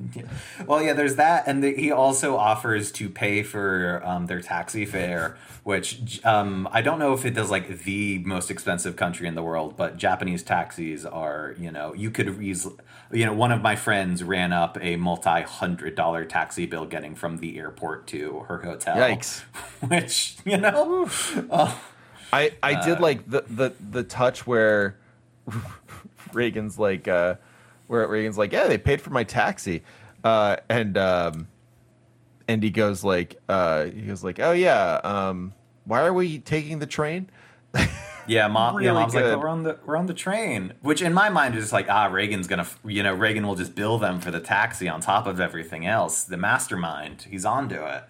[0.66, 4.84] Well, yeah, there's that, and the, he also offers to pay for um, their taxi
[4.84, 9.34] fare, which um, I don't know if it does like the most expensive country in
[9.34, 12.76] the world, but Japanese taxis are, you know, you could easily,
[13.12, 17.14] you know, one of my friends ran up a multi hundred dollar taxi bill getting
[17.14, 18.96] from the airport to her hotel.
[18.96, 19.40] Yikes.
[19.88, 21.08] Which you know,
[21.50, 21.80] oh,
[22.32, 24.96] I I did like the the the touch where
[26.32, 27.36] Reigen's like uh
[27.88, 29.82] where Reigen's like, "Yeah, they paid for my taxi,"
[30.22, 31.48] uh, and um,
[32.46, 35.52] and he goes like, uh, he goes like, "Oh yeah, um,
[35.84, 37.28] why are we taking the train?"
[38.28, 38.76] Yeah, mom.
[38.76, 41.30] Really yeah, mom's like, "Oh, we're on the we're on the train, which in my
[41.30, 44.30] mind is just like, ah, Reigen's gonna, you know, Reigen will just bill them for
[44.30, 46.24] the taxi on top of everything else.
[46.24, 48.04] The mastermind, he's onto it.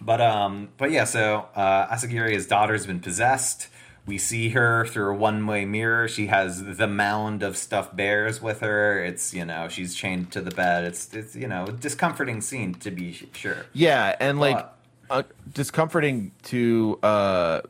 [0.00, 3.68] But um, but yeah, so uh, Asagiri, his daughter's been possessed.
[4.06, 6.08] We see her through a one-way mirror.
[6.08, 9.02] She has the mound of stuffed bears with her.
[9.02, 10.84] It's you know she's chained to the bed.
[10.84, 13.66] It's it's you know a discomforting scene to be sure.
[13.72, 14.70] Yeah, and like But-
[15.10, 17.60] uh, discomforting to uh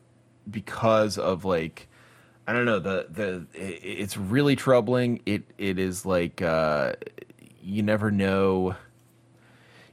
[0.51, 1.89] because of like
[2.47, 5.21] I don't know the the it's really troubling.
[5.27, 6.95] It it is like uh
[7.63, 8.75] you never know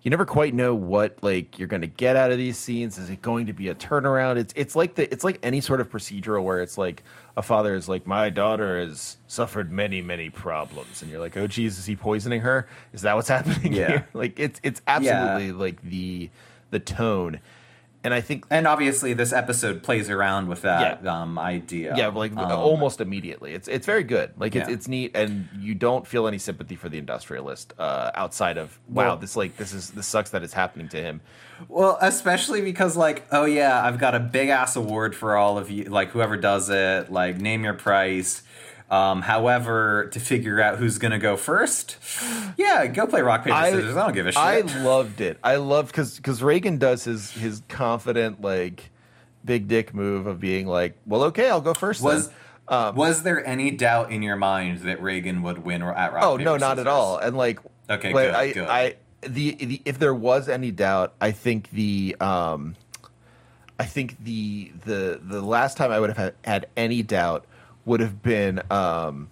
[0.03, 2.97] you never quite know what like you're going to get out of these scenes.
[2.97, 4.37] Is it going to be a turnaround?
[4.37, 7.03] It's it's like the it's like any sort of procedural where it's like
[7.37, 11.47] a father is like my daughter has suffered many many problems, and you're like, oh
[11.47, 12.67] geez, is he poisoning her?
[12.93, 13.87] Is that what's happening Yeah.
[13.87, 14.07] here?
[14.13, 16.29] Like it's it's absolutely like the
[16.71, 17.39] the tone,
[18.03, 21.21] and I think And obviously, this episode plays around with that Yeah.
[21.21, 21.93] um, idea.
[21.95, 23.53] yeah, like Um, almost immediately.
[23.53, 24.31] It's it's very good.
[24.37, 24.73] Like it's Yeah.
[24.75, 29.03] it's neat, and you don't feel any sympathy for the industrialist uh, outside of wow,
[29.05, 31.21] Well- this like this is this sucks that it's happening to him.
[31.69, 35.69] Well, especially because like, oh yeah, I've got a big ass award for all of
[35.69, 38.41] you, like whoever does it, like name your price.
[38.91, 41.97] Um, however, to figure out who's gonna go first,
[42.57, 43.95] yeah, go play rock paper scissors.
[43.95, 44.37] I don't give a shit.
[44.37, 45.39] I loved it.
[45.41, 48.91] I loved because because Reigen does his his confident like
[49.45, 52.01] big dick move of being like, well, okay, I'll go first.
[52.03, 52.29] was.
[52.67, 56.21] Um, was there any doubt in your mind that Reigen would win at rock?
[56.21, 56.25] Paper?
[56.25, 57.17] Oh paper, no, not at all.
[57.17, 58.67] And like, Okay, like, good, I, good.
[58.67, 62.75] I the, the if there was any doubt, I think the um,
[63.79, 67.45] I think the the the last time I would have had, had any doubt
[67.85, 69.29] would have been um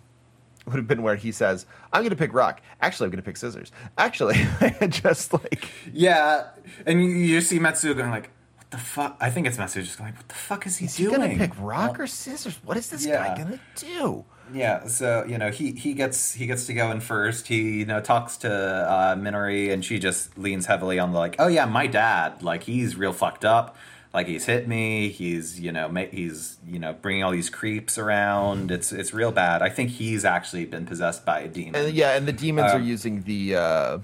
[0.66, 2.62] would have been where he says, "I'm going to pick rock.
[2.82, 3.72] Actually, I'm going to pick scissors.
[3.98, 4.36] Actually,
[4.90, 6.48] just like." Yeah,
[6.86, 9.98] and you, you see Matsuo going like, "What the fuck?" I think it's Matsuo just
[9.98, 12.60] going, like, "What the fuck is he Is he doing?" gonna pick rock or scissors?
[12.64, 13.28] What is this Yeah.
[13.28, 14.26] guy gonna do?
[14.54, 17.48] Yeah, so you know he he gets he gets to go in first.
[17.48, 21.36] He you know talks to uh, Minori, and she just leans heavily on the like,
[21.40, 23.76] oh yeah, my dad, like he's real fucked up.
[24.14, 25.10] Like he's hit me.
[25.10, 28.72] He's you know ma- he's you know bringing all these creeps around.
[28.72, 29.62] It's it's real bad.
[29.62, 31.76] I think he's actually been possessed by a demon.
[31.80, 33.98] And yeah, and the demons are Um, using the uh,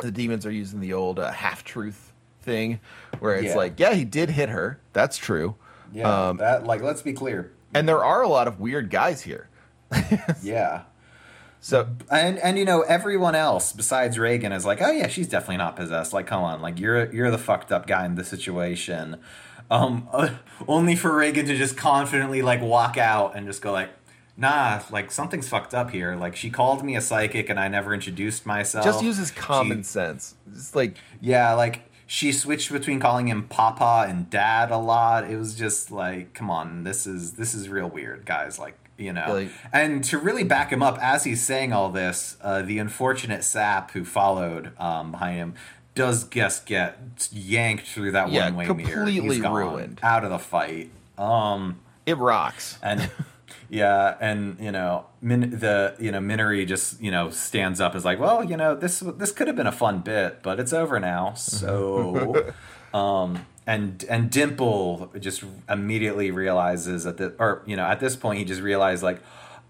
[0.00, 2.12] the demons are using the old uh, half truth
[2.42, 2.80] thing,
[3.20, 3.56] where it's Yeah.
[3.56, 4.80] like, yeah, he did hit her.
[4.94, 5.54] That's true.
[5.92, 7.52] yeah, um, that like let's be clear.
[7.74, 9.48] And there are a lot of weird guys here.
[10.42, 10.82] Yeah.
[11.64, 15.56] So And and you know everyone else besides Reigen is like, oh yeah, she's definitely
[15.56, 16.12] not possessed.
[16.12, 19.16] Like, come on, like you're you're the fucked up guy in the situation.
[19.70, 20.34] Um, uh,
[20.68, 23.88] only for Reigen to just confidently like walk out and just go like,
[24.36, 26.16] nah, like something's fucked up here.
[26.16, 28.84] Like she called me a psychic and I never introduced myself.
[28.84, 30.34] just uses common She- sense.
[30.52, 35.30] It's like yeah, like she switched between calling him Papa and Dad a lot.
[35.30, 38.58] It was just like, come on, this is this is real weird, guys.
[38.58, 42.36] Like, you know, Like- and to really back him up as he's saying all this,
[42.42, 45.54] uh, the unfortunate sap who followed um, behind him
[45.94, 46.98] does just get
[47.32, 48.74] yanked through that Yeah, one way mirror.
[49.04, 50.00] completely ruined.
[50.02, 50.90] out of the fight.
[51.18, 52.78] Um, it rocks.
[52.82, 53.10] and
[53.68, 58.04] yeah, and you know, Min, the you know Minori just you know stands up is
[58.04, 60.98] like, well, you know, this this could have been a fun bit, but it's over
[61.00, 61.34] now.
[61.34, 62.52] So,
[62.94, 68.38] um, and and Dimple just immediately realizes at the or you know at this point
[68.38, 69.20] he just realized like.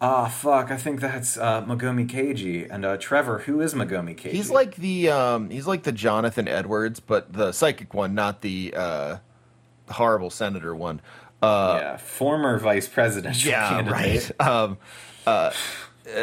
[0.01, 0.71] Ah, fuck!
[0.71, 3.39] I think that's uh, Mogami Keiji and uh, Trevor.
[3.39, 4.33] Who is Mogami Keiji?
[4.33, 8.75] He's like the um, he's like the Jonathan Edwards, but the psychic one, not the
[8.77, 9.17] uh,
[9.89, 11.01] horrible senator one.
[11.41, 14.31] Uh, yeah, former vice presidential yeah, candidate.
[14.39, 14.47] right.
[14.47, 14.79] Um,
[15.27, 15.53] uh,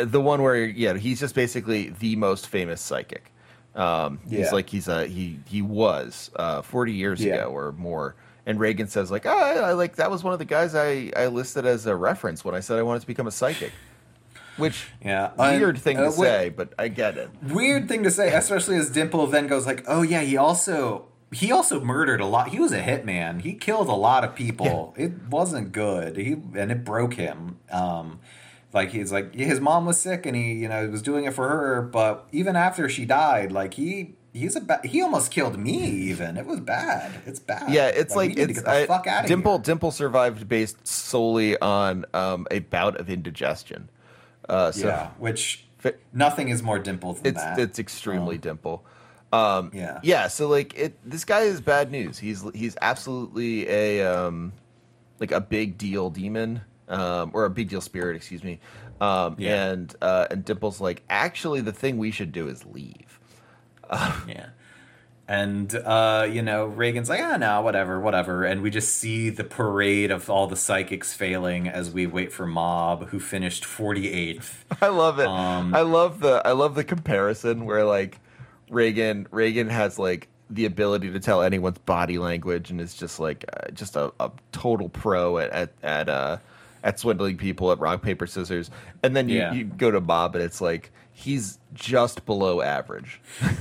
[0.03, 3.30] the one where yeah, he's just basically the most famous psychic.
[3.75, 7.36] Um, he's like he's a he he was uh, forty years Yeah.
[7.36, 8.15] ago or more.
[8.45, 11.12] And Reigen says like, oh, I, I like that was one of the guys I
[11.15, 13.71] I listed as a reference when I said I wanted to become a psychic.
[14.57, 17.29] Which Yeah, weird and, thing uh, to wait- say, but I get it.
[17.41, 21.51] weird thing to say, especially as Dimple then goes like, "Oh yeah, he also he
[21.53, 22.49] also murdered a lot.
[22.49, 23.41] He was a hitman.
[23.41, 24.93] He killed a lot of people.
[24.97, 26.17] It wasn't good.
[26.17, 27.60] He and it broke him.
[27.71, 28.19] Um,
[28.73, 31.47] like he's like his mom was sick and he you know was doing it for
[31.47, 31.81] her.
[31.81, 35.77] But even after she died, like he." He's a ba- he almost killed me.
[35.84, 37.12] Even it was bad.
[37.25, 37.69] It's bad.
[37.69, 39.55] Yeah, it's like, to it's I- fuck out Dimple.
[39.57, 39.62] here.
[39.63, 43.89] Dimple survived based solely on um, a bout of indigestion.
[44.47, 47.60] Uh, so yeah, which Fi- nothing is more dimple than it's that.
[47.60, 48.86] it's extremely Dimple.
[49.34, 49.99] Um, yeah.
[50.01, 50.29] yeah.
[50.29, 52.17] So like it, this guy is bad news.
[52.17, 54.53] He's he's absolutely a um,
[55.19, 58.15] like a big deal demon um, or a big deal spirit.
[58.15, 58.60] Excuse me.
[58.99, 59.71] Um, Yeah.
[59.71, 63.19] and uh, and Dimple's like, actually, the thing we should do is leave.
[64.27, 64.49] Yeah.
[65.27, 68.43] And uh, you know, Reigen's like, ah, no, whatever, whatever.
[68.43, 72.45] And we just see the parade of all the psychics failing as we wait for
[72.45, 74.51] Mob, who finished 48th.
[74.82, 75.27] I love it.
[75.27, 78.19] Um, I love the I love the comparison where like
[78.69, 83.45] Reigen Reigen has like the ability to tell anyone's body language and is just like
[83.54, 86.38] uh, just a, a total pro at at at, uh,
[86.83, 88.69] at swindling people at rock paper scissors.
[89.03, 89.53] And then you, Yeah.
[89.53, 93.21] you go to Bob and it's like he's just below average.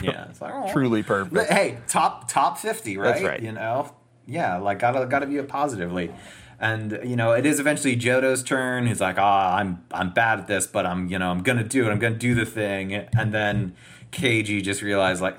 [0.00, 0.72] Yeah, it's like, oh.
[0.72, 1.34] Truly perfect.
[1.34, 3.04] But hey, top top 50, right?
[3.14, 3.42] That's right.
[3.42, 3.92] You know,
[4.28, 6.12] yeah, like gotta gotta view it positively.
[6.60, 8.86] And you know, it is eventually Jodo's turn.
[8.86, 11.84] He's like, "Ah, I'm I'm bad at this, but I'm you know I'm gonna do
[11.84, 11.90] it.
[11.90, 13.74] I'm gonna do the thing." And then
[14.12, 15.38] KG just realized like,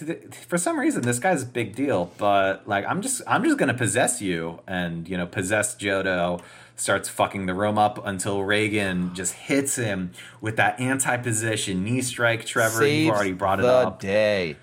[0.00, 2.12] the- for some reason, this guy's a big deal.
[2.18, 6.42] But like, I'm just I'm just gonna possess you, and you know, possess Jodo.
[6.76, 10.10] Starts fucking the room up until Reigen just hits him
[10.40, 12.44] with that anti-position knee strike.
[12.44, 14.00] Trevor, Saves you've already brought it up.
[14.00, 14.56] day.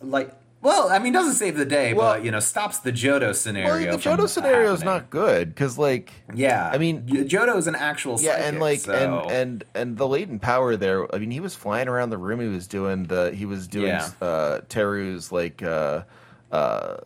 [0.00, 3.34] like well i mean doesn't save the day Well- but you know stops the jodo
[3.34, 7.66] scenario Well, the Jodo scenario is not good because like yeah I mean- jodo is
[7.66, 11.30] an actual yeah and like so- and and and the latent power there i mean
[11.30, 14.08] he was flying around the room he was doing the he was doing Yeah.
[14.22, 16.02] uh teru's like uh
[16.52, 16.96] uh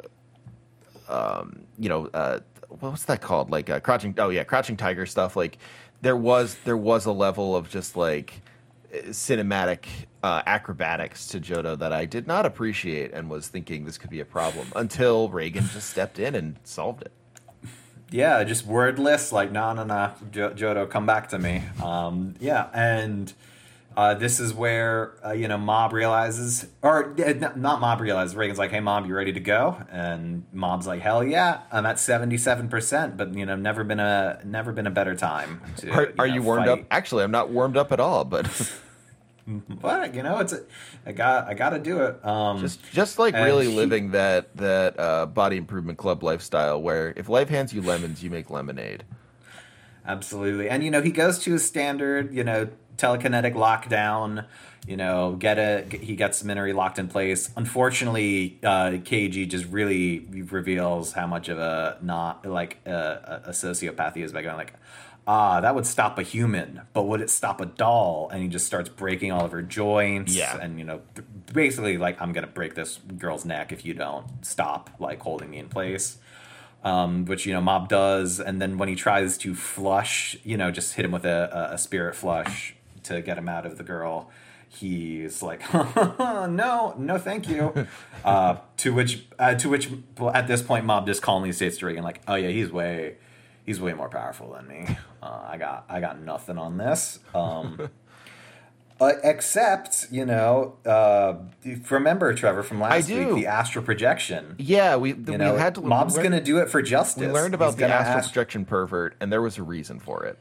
[1.09, 2.39] um you know uh
[2.81, 3.51] what's that called?
[3.51, 5.37] Like uh, crouching oh yeah crouching tiger stuff.
[5.37, 5.59] Like
[6.01, 8.41] there was there was a level of just like
[8.93, 9.85] cinematic
[10.23, 14.21] uh, acrobatics to Jodo that I did not appreciate and was thinking this could be
[14.21, 17.13] a problem until Reigen just stepped in and solved it.
[18.11, 21.63] yeah just wordless like no no no jodo come back to me.
[21.83, 23.33] Um yeah and
[24.01, 28.35] uh, this is where uh, you know Mob realizes, or uh, not Mob realizes.
[28.35, 31.99] Reigen's like, "Hey, Mob, you ready to go?" And Mob's like, "Hell yeah, I'm at
[31.99, 35.91] seventy seven percent, but you know, never been a never been a better time." To,
[35.91, 36.81] Are, are know, you warmed fight.
[36.81, 36.87] up?
[36.91, 38.47] Actually, I'm not warmed up at all, but
[39.69, 40.63] But you know, it's a,
[41.05, 42.25] I got I got to do it.
[42.25, 47.13] Um, just just like really he- living that that uh, body improvement club lifestyle where
[47.17, 49.05] if life hands you lemons, you make lemonade.
[50.07, 50.69] Absolutely.
[50.69, 52.69] And you know, he goes to his standard, you know,
[53.01, 54.47] telekinetic lockdown,
[54.87, 57.51] you know, get a he gets Minori locked in place.
[57.57, 64.15] Unfortunately, uh KG just really reveals how much of a not like a, a sociopath
[64.15, 64.75] he is by going like
[65.27, 68.29] Ah, that would stop a human, but would it stop a doll?
[68.33, 70.35] And he just starts breaking all of her joints.
[70.35, 70.59] Yeah.
[70.59, 71.03] And, you know,
[71.53, 75.51] basically, like, I'm going to break this girl's neck if you don't stop, like, holding
[75.51, 76.19] me in place
[76.83, 80.71] um, which you know Mob does, and then when he tries to flush, you know,
[80.71, 82.75] just hit him with a, a spirit flush
[83.11, 84.31] to get him out of the girl.
[84.69, 87.87] He's like, no, no, thank you.
[88.25, 89.91] uh, to which, uh, to which,
[90.33, 93.17] at this point, Mob just calmly states to Reigen, like, oh yeah, he's way,
[93.67, 94.97] he's way more powerful than me.
[95.23, 97.19] Uh, I got, I got nothing on this.
[97.35, 97.91] Um,
[98.99, 101.35] uh, except, you know, uh,
[101.91, 104.55] remember Trevor from last week, the astral projection.
[104.57, 105.83] Yeah, we You we know, had to.
[105.83, 107.21] Mob's going to do it for justice.
[107.21, 110.25] We learned about He's the astral ask- projection pervert, and there was a reason for
[110.25, 110.39] it.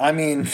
[0.00, 0.48] I mean,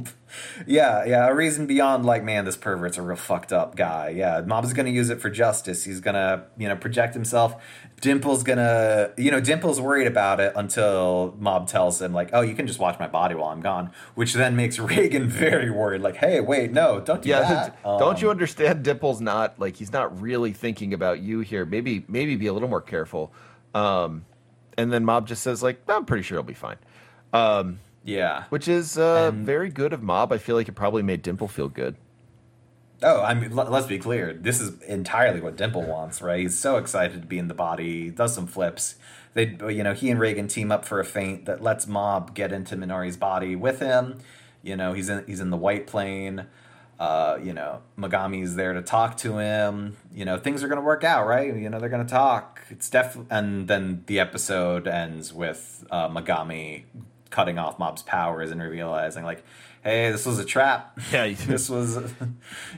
[0.66, 4.10] yeah, yeah, a reason beyond like, man, this pervert's a real fucked up guy.
[4.10, 5.84] Yeah, Mob's to use it for justice.
[5.84, 7.62] He's to, you know, project himself.
[8.00, 12.54] Dimple's to, you know, Dimple's worried about it until Mob tells him, like, oh, you
[12.54, 16.00] can just watch my body while I'm gone, which then makes Reigen very worried.
[16.00, 17.82] Like, hey, wait, no, don't do Yeah, that.
[17.84, 18.84] don't Um, you understand?
[18.84, 21.64] Dimple's not like he's not really thinking about you here.
[21.64, 23.32] Maybe maybe be a little more careful.
[23.74, 24.24] Um,
[24.76, 26.78] and then Mob just says like, I'm pretty sure he'll be fine.
[27.32, 28.44] Um, Yeah.
[28.48, 30.32] which is uh, And- very good of Mob.
[30.32, 31.96] I feel like it probably made Dimple feel good.
[33.04, 34.32] Oh, I mean, let, us be clear.
[34.32, 36.38] This is entirely what Dimple wants, right?
[36.38, 38.04] He's so excited to be in the body.
[38.04, 38.94] He does some flips.
[39.34, 42.52] They, you know, he and Reigen team up for a feint that lets Mob get
[42.52, 44.18] into Minori's body with him.
[44.62, 46.46] You know, he's in he's in the white plane.
[47.00, 49.96] Uh, you know, Mogami's there to talk to him.
[50.14, 51.52] You know, things are going to work out, right?
[51.52, 52.60] You know, they're going to talk.
[52.70, 53.18] It's def.
[53.28, 56.84] And then the episode ends with uh, Mogami
[57.32, 59.42] cutting off Mob's powers and realizing, like,
[59.82, 60.98] hey, this was a trap.
[61.12, 61.98] Yeah, this was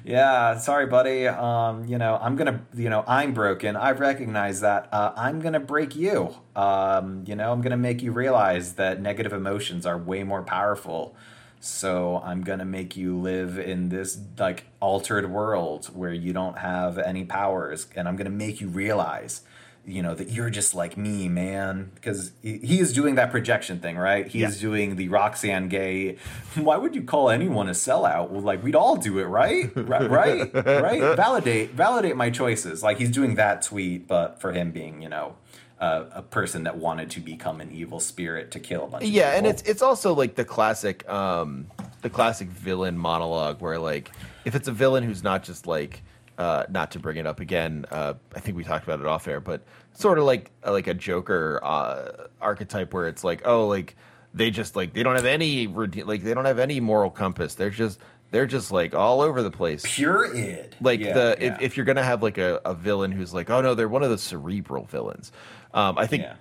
[0.04, 1.28] yeah sorry buddy.
[1.28, 3.76] Um you know i'm gonna you know i'm broken.
[3.76, 4.88] I recognize that.
[4.92, 6.34] Uh, i'm gonna break you.
[6.56, 11.14] Um you know i'm gonna make you realize that negative emotions are way more powerful.
[11.60, 16.98] So i'm gonna make you live in this like altered world where you don't have
[16.98, 19.42] any powers and i'm gonna make you realize
[19.86, 23.96] you know that you're just like me man because he, is doing that projection thing
[23.98, 24.50] right he Yeah.
[24.58, 26.16] doing the Roxane Gay
[26.54, 30.10] why would you call anyone a sellout well like we'd all do it right right
[30.10, 31.16] right, right?
[31.16, 35.36] validate validate my choices like he's doing that tweet but for him being you know
[35.80, 39.02] uh, a person that wanted to become an evil spirit to kill a bunch.
[39.04, 41.66] Of Yeah, and it's it's also like the classic um
[42.00, 44.10] the classic villain monologue where like
[44.44, 46.02] if it's a villain who's not just like
[46.38, 49.28] uh not to bring it up again uh I think we talked about it off
[49.28, 49.62] air but
[49.92, 53.96] sort of like like a Joker uh archetype where it's like oh like
[54.32, 57.70] they just like they don't have any like they don't have any moral compass they're
[57.70, 58.00] just
[58.32, 60.74] they're just like all over the place pure id.
[60.80, 61.54] like Yeah, the yeah.
[61.54, 64.02] if, if you're gonna have like a, a villain who's like oh no they're one
[64.02, 65.30] of the cerebral villains
[65.72, 66.34] um i think Yeah.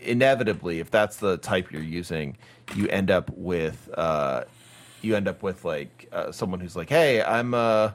[0.00, 2.36] inevitably if that's the type you're using
[2.76, 4.44] you end up with uh
[5.02, 7.90] you end up with like uh, someone who's like hey i'm uh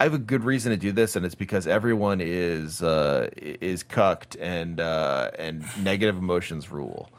[0.00, 3.82] I have a good reason to do this, and it's because everyone is uh, is
[3.82, 7.10] cucked and uh, and negative emotions rule.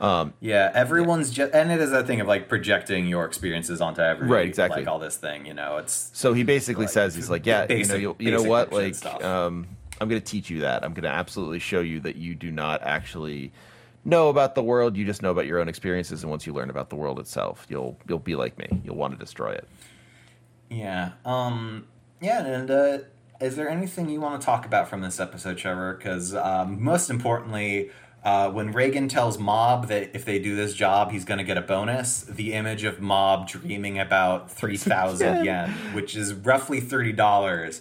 [0.00, 4.28] Yeah, everyone's just, and it is that thing of like projecting your experiences onto every
[4.28, 4.82] Right, exactly.
[4.82, 5.46] like all this thing.
[5.46, 8.30] You know, it's So he basically Like, says he's like, yeah, basic- you know, you
[8.30, 9.66] know what, like, um,
[10.00, 10.84] I'm going to teach you that.
[10.84, 13.52] I'm going to absolutely show you that you do not actually
[14.04, 14.96] know about the world.
[14.96, 17.66] You just know about your own experiences, and once you learn about the world itself,
[17.68, 18.68] you'll you'll be like me.
[18.84, 19.66] You'll want to destroy it.
[20.70, 21.86] yeah, um,
[22.20, 22.44] yeah.
[22.44, 22.98] And uh,
[23.40, 25.94] is there anything you want to talk about from this episode, Trevor?
[25.94, 27.90] Because um, most importantly.
[28.24, 31.56] Uh, when Reigen tells Mob that if they do this job, he's going to get
[31.56, 37.80] a bonus, the image of Mob dreaming about 3,000 yen, which is roughly $30,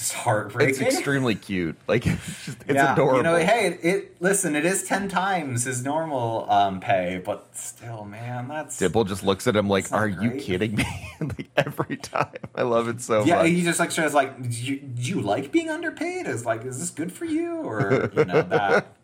[0.00, 0.86] is heartbreaking.
[0.86, 1.76] It's extremely cute.
[1.86, 3.18] Like it's, just, it's yeah, adorable.
[3.18, 7.48] You know, hey, it, it listen, it is ten times his normal um, pay, but
[7.52, 11.96] still, man, that's Dimple just looks at him like, "Are you kidding me?" like every
[11.96, 12.32] time.
[12.54, 13.36] I love it so yeah.
[13.36, 13.46] much.
[13.46, 16.26] Yeah, he just like says like, do you, do you like being underpaid?
[16.26, 18.86] Is like, is this good for you or you know that?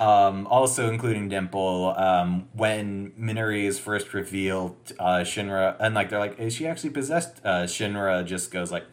[0.00, 6.18] Um, also, including Dimple, um, when Minori is first revealed, uh, Shinra, and like they're
[6.18, 7.40] like, is she actually possessed?
[7.44, 8.84] Uh, Shinra just goes like,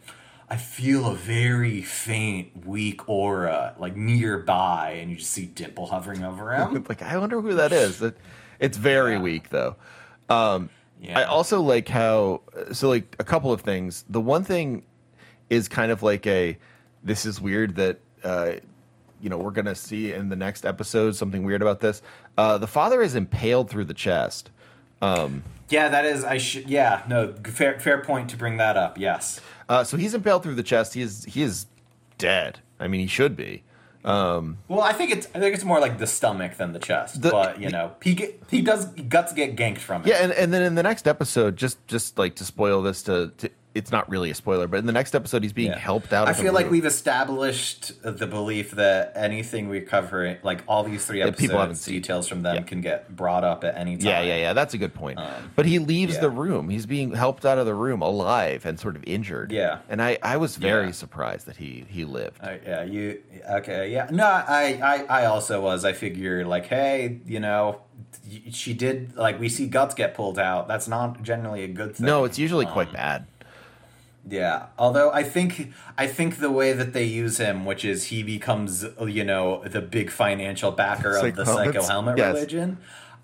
[0.48, 6.22] I feel a very faint, weak aura like nearby, and you just see Dimple hovering
[6.24, 6.84] over him.
[6.88, 8.00] like I wonder who that is.
[8.00, 8.16] It,
[8.60, 9.20] it's very Yeah.
[9.22, 9.76] weak though.
[10.28, 10.70] Um,
[11.00, 11.18] Yeah.
[11.18, 12.42] I also like how
[12.72, 14.04] so like a couple of things.
[14.08, 14.84] The one thing
[15.50, 16.56] is kind of like a
[17.02, 18.52] this is weird that uh,
[19.20, 22.02] you know we're gonna see in the next episode something weird about this.
[22.38, 24.50] Uh, the father is impaled through the chest.
[25.68, 26.22] Yeah, that is.
[26.24, 26.70] I should.
[26.70, 27.34] Yeah, no.
[27.44, 28.98] Fair, fair point to bring that up.
[28.98, 29.40] Yes.
[29.68, 30.94] Uh, so he's impaled through the chest.
[30.94, 31.66] He is he is
[32.18, 32.60] dead.
[32.78, 33.62] I mean, he should be.
[34.04, 35.26] Um, Well, I think it's.
[35.34, 37.22] I think it's more like the stomach than the chest.
[37.22, 40.08] The- but you know, he get, he does guts get ganked from it.
[40.08, 43.32] Yeah, and, and then in the next episode, just just like to spoil this, to,
[43.38, 45.78] to it's not really a spoiler, but in the next episode, he's being Yeah.
[45.78, 46.28] helped out.
[46.28, 51.20] I feel like we've established the belief that anything we cover, like all these three
[51.22, 51.94] episodes, people haven't seen.
[51.94, 52.62] details from them Yeah.
[52.62, 54.06] can get brought up at any time.
[54.06, 54.52] Yeah, yeah, yeah.
[54.52, 55.18] That's a good point.
[55.54, 56.20] but he leaves Um, yeah.
[56.22, 56.68] the room.
[56.70, 59.52] He's being helped out of the room alive and sort of injured.
[59.52, 59.78] Yeah.
[59.88, 60.92] and I I was very Yeah.
[60.92, 62.38] surprised that he he lived.
[62.42, 63.20] Uh, yeah, you
[63.50, 63.90] okay?
[63.92, 65.84] Yeah, no, I, I, I also was.
[65.84, 67.80] I figure like, hey, you know,
[68.50, 70.66] she did like we see guts get pulled out.
[70.68, 72.06] That's not generally a good thing.
[72.06, 73.26] no, it's usually Um, quite bad.
[74.28, 78.22] Yeah, although I think I think the way that they use him, which is he
[78.22, 82.34] becomes you know the big financial backer of the psycho helmet Yes.
[82.34, 82.78] religion.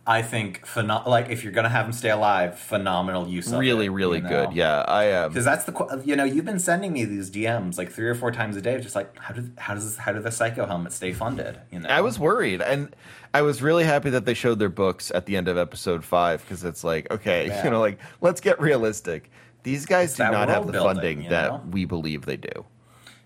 [0.05, 3.87] I think pheno- like if you're gonna have him stay alive, phenomenal use of Really,
[3.87, 4.47] it, really you know?
[4.47, 4.53] good.
[4.53, 7.91] Yeah, I um, Because that's the you know you've been sending me these DMs like
[7.93, 10.25] three or four times a day, just like how did how does this, how did
[10.25, 11.59] the psycho helmet stay funded?
[11.71, 12.95] You know, I was worried, and
[13.33, 16.43] I was really happy that they showed their books at the end of episode five
[16.43, 17.65] because it's like, okay, Yeah.
[17.65, 19.31] you know, like let's get realistic.
[19.63, 21.63] These guys do not have the building, funding that know?
[21.71, 22.67] we believe they do.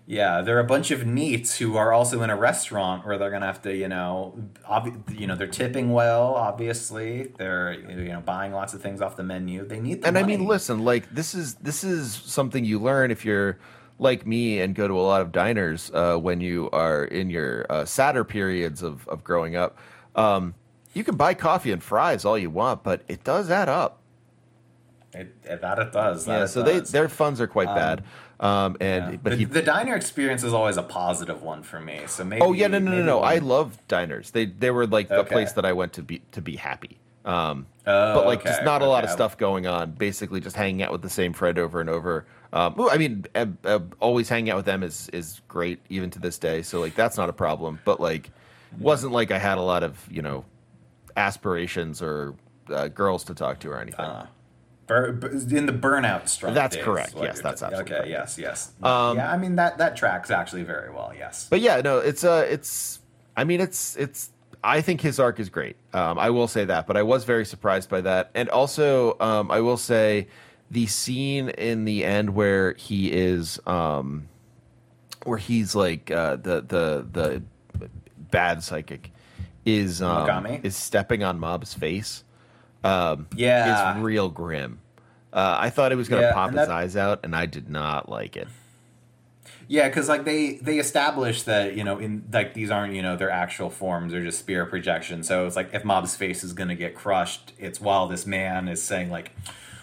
[0.09, 3.45] Yeah, they're a bunch of neats who are also in a restaurant where they're gonna
[3.45, 6.33] have to, you know, obvi- you know, they're tipping well.
[6.35, 9.65] Obviously, they're you know buying lots of things off the menu.
[9.65, 13.11] They need the and I mean, listen, like this is this is something you learn
[13.11, 13.57] if you're
[13.99, 17.65] like me and go to a lot of diners uh, when you are in your
[17.69, 19.77] uh, sadder periods of of growing up.
[20.15, 20.53] Um,
[20.93, 24.01] you can buy coffee and fries all you want, but it does add up.
[25.17, 26.25] It, it- that it does.
[26.25, 26.91] That yeah, it so does.
[26.91, 28.03] they their funds are quite bad.
[28.39, 29.17] Um, and Yeah.
[29.23, 32.01] but the, he the diner experience is always a positive one for me.
[32.07, 32.41] So maybe.
[32.43, 33.19] Oh yeah, no, no, no, no.
[33.21, 34.31] I love diners.
[34.31, 35.29] They they were like the Okay.
[35.33, 36.99] place that I went to be to be happy.
[37.25, 39.91] Um, Oh, but like okay, just not a lot of stuff going on.
[39.91, 42.25] Basically, just hanging out with the same friend over and over.
[42.53, 46.19] Um, I mean, uh, uh, always hanging out with them is is great even to
[46.19, 46.61] this day.
[46.61, 47.79] So like that's not a problem.
[47.85, 48.29] But like,
[48.79, 50.45] wasn't like I had a lot of you know
[51.15, 52.35] aspirations or
[52.69, 54.05] uh, girls to talk to or anything.
[54.89, 56.53] In the burnout strike.
[56.53, 57.13] That's days, correct.
[57.17, 58.09] Yes, that's t- absolutely okay.
[58.09, 58.09] correct.
[58.09, 58.71] Yes, yes.
[58.81, 61.11] Um, yeah, I mean that that tracks actually very well.
[61.17, 61.47] Yes.
[61.49, 62.99] But yeah, no, it's uh it's
[63.35, 64.31] I mean it's it's
[64.63, 65.75] I think his arc is great.
[65.93, 68.31] Um, I will say that, but I was very surprised by that.
[68.33, 70.27] And also, um, I will say
[70.71, 74.27] the scene in the end where he is um
[75.23, 77.43] where he's like uh the the the
[78.31, 79.11] bad psychic
[79.65, 80.63] is um, Mogami?
[80.63, 82.23] is stepping on Mob's face.
[82.83, 83.97] Um, Yeah.
[83.97, 84.79] is real grim.
[85.33, 87.45] Uh, I thought it was going to Yeah, pop his that- eyes out, and I
[87.45, 88.47] did not like it.
[89.69, 93.17] Yeah, because like they they establish that you know in like these aren't you know
[93.17, 95.27] their actual forms; they're just spirit projections.
[95.27, 98.81] So it's like if Mob's face is gonna get crushed, it's while this man is
[98.81, 99.31] saying like,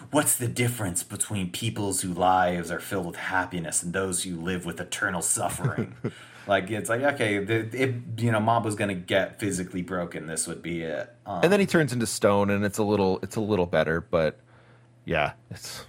[0.09, 4.65] "What's the difference between people's whose lives are filled with happiness and those who live
[4.65, 5.93] with eternal suffering?"
[6.47, 10.47] like it's like okay, the, if you know Mob was gonna get physically broken, this
[10.47, 11.13] would be it.
[11.25, 14.01] Um, And then he turns into stone, and it's a little it's a little better,
[14.01, 14.39] but
[15.05, 15.85] yeah, it's.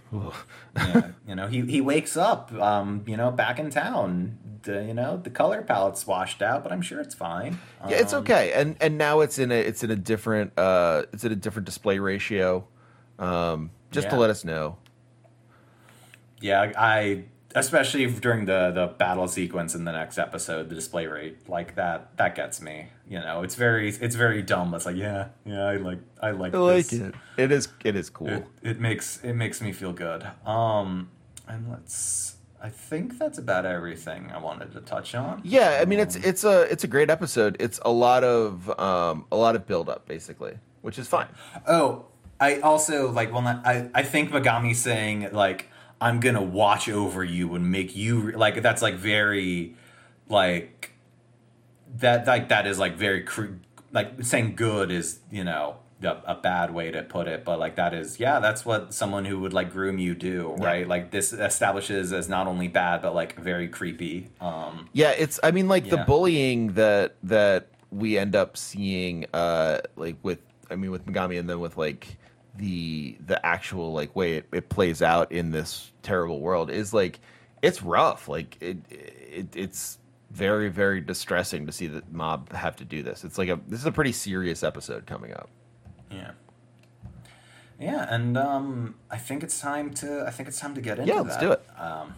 [0.76, 4.38] yeah, you know, he, he wakes up, um, you know, back in town.
[4.62, 7.58] The, you know, the color palette's washed out, but I'm sure it's fine.
[7.88, 11.04] Yeah, it's Um, okay, and and now it's in a it's in a different uh
[11.12, 12.66] it's in a different display ratio,
[13.18, 14.76] um, just to let us know.
[16.40, 21.48] Yeah, I especially during the the battle sequence in the next episode, the display rate
[21.48, 22.88] like that that gets me.
[23.08, 24.74] You know, it's very it's very dumb.
[24.74, 27.00] It's like yeah, yeah, I like I like I like this.
[27.00, 27.14] it.
[27.36, 28.28] It is it is cool.
[28.28, 30.26] It, it makes it makes me feel good.
[30.44, 31.10] Um,
[31.48, 32.34] and let's.
[32.60, 35.42] I think that's about everything I wanted to touch on.
[35.44, 37.56] Yeah, I mean it's it's a it's a great episode.
[37.60, 41.28] It's a lot of um a lot of build up basically, which is fine.
[41.68, 42.06] Oh,
[42.40, 45.68] I also like well, not, I I think Mogami saying like
[46.00, 49.74] I'm gonna watch over you and make you re-" like that's like very
[50.28, 50.92] like
[51.98, 53.58] that like that is like very cr-
[53.92, 57.76] like saying good is you know a, a bad way to put it, but like
[57.76, 61.32] that is yeah that's what someone who would like groom you do right like this
[61.32, 64.28] establishes as not only bad but like very creepy.
[64.40, 69.78] Um, Yeah, it's I mean like the bullying that that we end up seeing uh
[69.96, 70.40] like with
[70.70, 72.18] I mean with Mogami and then with like
[72.58, 77.20] the the actual like way it, it plays out in this terrible world is like
[77.62, 78.28] it's rough.
[78.28, 79.98] Like it, it it's
[80.30, 83.24] very very distressing to see the mob have to do this.
[83.24, 85.48] It's like a this is a pretty serious episode coming up.
[86.10, 86.30] Yeah.
[87.78, 90.24] Yeah, and um, I think it's time to.
[90.26, 91.40] I think it's time to get into Yeah, let's that.
[91.42, 91.62] do it.
[91.78, 92.14] Um,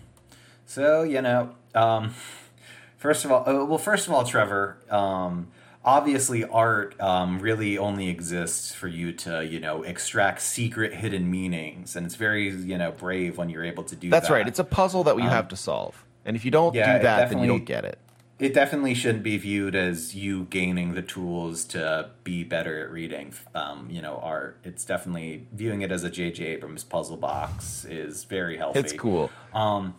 [0.66, 2.14] so you know, um,
[2.96, 4.78] first of all, oh, well, first of all, Trevor.
[4.88, 5.48] Um,
[5.88, 11.96] obviously, art um, really only exists for you to you know extract secret hidden meanings,
[11.96, 14.16] and it's very you know brave when you're able to do that.
[14.16, 14.34] That's that.
[14.34, 14.46] right.
[14.48, 16.04] It's a puzzle that you have to solve.
[16.24, 17.98] And if you don't yeah, do that, then you don't get it.
[18.38, 23.32] it definitely shouldn't be viewed as you gaining the tools to be better at reading
[23.54, 28.22] um, you know art it's definitely viewing it as a jj abrams puzzle box is
[28.24, 29.30] very healthy It's cool.
[29.54, 29.94] um,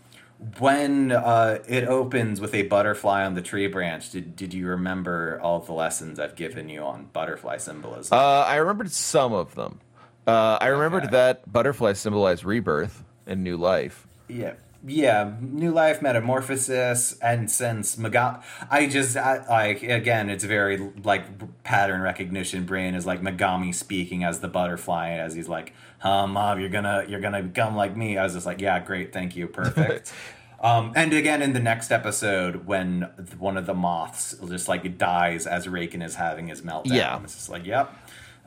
[0.60, 5.40] when uh, it opens with a butterfly on the tree branch did, did you remember
[5.44, 9.80] all the lessons i've given you on butterfly symbolism Uh, I remembered some of them.
[10.26, 11.12] Uh, I remembered Okay.
[11.12, 14.08] that butterflies symbolize rebirth and new life.
[14.28, 14.54] Yeah.
[14.86, 21.64] Yeah, new life metamorphosis, and since Maga, I just I, like again, it's very like
[21.64, 22.66] pattern recognition.
[22.66, 27.04] Brain is like Mogami speaking as the butterfly, as he's like, "Huh, mom, you're gonna
[27.10, 30.14] you're gonna become like me." I was just like, "Yeah, great, thank you, perfect."
[30.62, 33.02] um, and again, in the next episode, when
[33.38, 37.20] one of the moths just like dies as Reigen is having his meltdown, Yeah.
[37.22, 37.94] it's just like, "Yep."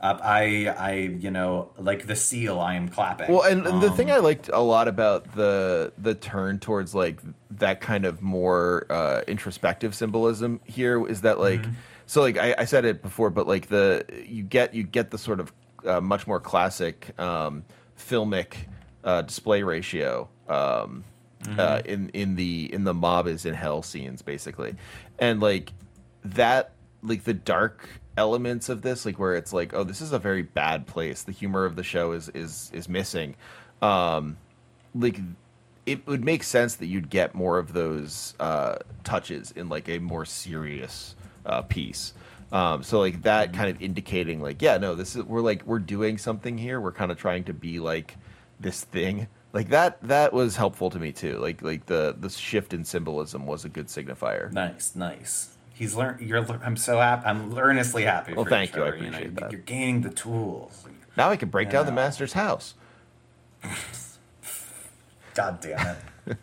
[0.03, 2.59] Uh, I, I, you know, like the seal.
[2.59, 3.31] I am clapping.
[3.31, 6.93] Well, and, and the Um, thing I liked a lot about the the turn towards
[6.93, 11.63] like that kind of more uh, introspective symbolism here is that like
[12.05, 15.17] so like I, I said it before, but like the you get you get the
[15.17, 15.53] sort of
[15.85, 17.63] uh, much more classic um,
[17.97, 18.55] filmic
[19.05, 21.05] uh, display ratio um,
[21.57, 24.75] uh, in in the in the mob is in hell scenes basically,
[25.17, 25.71] and like
[26.25, 27.87] that like the dark
[28.17, 31.23] elements of this like where it's like oh this is a very bad place.
[31.23, 33.35] The humor of the show is is is missing.
[33.81, 34.37] Um
[34.95, 35.19] like
[35.85, 39.99] it would make sense that you'd get more of those uh touches in like a
[39.99, 42.13] more serious uh piece.
[42.51, 45.79] Um so like that kind of indicating like yeah no this is we're like we're
[45.79, 46.79] doing something here.
[46.79, 48.17] We're kind of trying to be like
[48.59, 49.27] this thing.
[49.53, 51.37] Like that that was helpful to me too.
[51.39, 54.51] Like like the the shift in symbolism was a good signifier.
[54.51, 55.52] Nice, nice.
[55.73, 56.21] He's learned.
[56.21, 56.45] You're.
[56.63, 57.25] I'm so happy.
[57.25, 58.33] I'm earnestly happy.
[58.33, 59.51] Well, thank you, I Trevor, know, appreciate that.
[59.51, 60.85] You're gaining the tools.
[61.17, 62.75] now i can break down the master's house
[65.33, 65.95] God damn
[66.27, 66.37] it.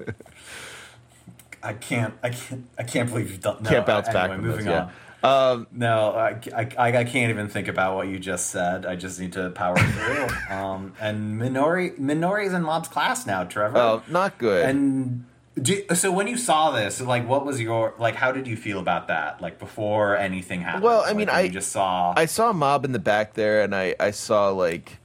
[1.62, 2.14] I can't.
[2.22, 2.66] I can't.
[2.78, 3.62] I can't believe you've done.
[3.62, 4.90] No, can't bounce anyway, back moving this, on.
[5.22, 5.50] yeah.
[5.50, 8.86] Um, No, I, I, I can't even think about what you just said.
[8.86, 10.26] I just need to power through.
[10.56, 13.76] um, and Minori Minori's in Mob's class now, Trevor.
[13.78, 14.64] oh, not good.
[14.64, 15.26] And
[15.60, 18.14] do, so when you saw this, like, what was your like?
[18.14, 19.40] How did you feel about that?
[19.40, 20.84] Like before anything happened.
[20.84, 22.14] Well, I mean, when I- just saw.
[22.16, 24.98] I saw Mob in the back there, and I, I saw like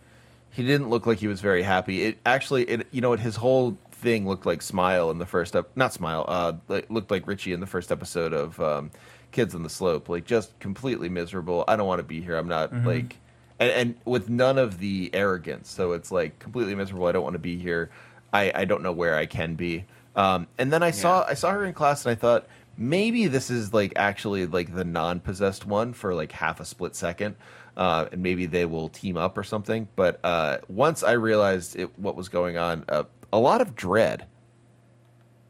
[0.52, 2.04] he didn't look like he was very happy.
[2.04, 5.56] It actually, it you know, what his whole thing looked like Smile in the first
[5.56, 8.92] up, not Smile, uh, like, looked like Richie in the first episode of um,
[9.32, 11.66] kids on the slope, like just completely miserable.
[11.68, 12.38] I don't want to be here.
[12.38, 12.88] I'm not Mm-hmm.
[12.88, 13.16] like,
[13.60, 15.70] and, and with none of the arrogance.
[15.70, 17.08] So it's like completely miserable.
[17.08, 17.90] I don't want to be here.
[18.32, 19.86] I, I don't know where I can be.
[20.16, 22.48] Um, and then I saw I saw her in class, and I thought
[22.78, 27.36] maybe this is like actually like the non-possessed one for like half a split second.
[27.78, 29.90] Uh, and maybe they will team up or something.
[29.98, 33.04] But uh, once I realized it, what was going on, uh,
[33.34, 34.26] a lot of dread.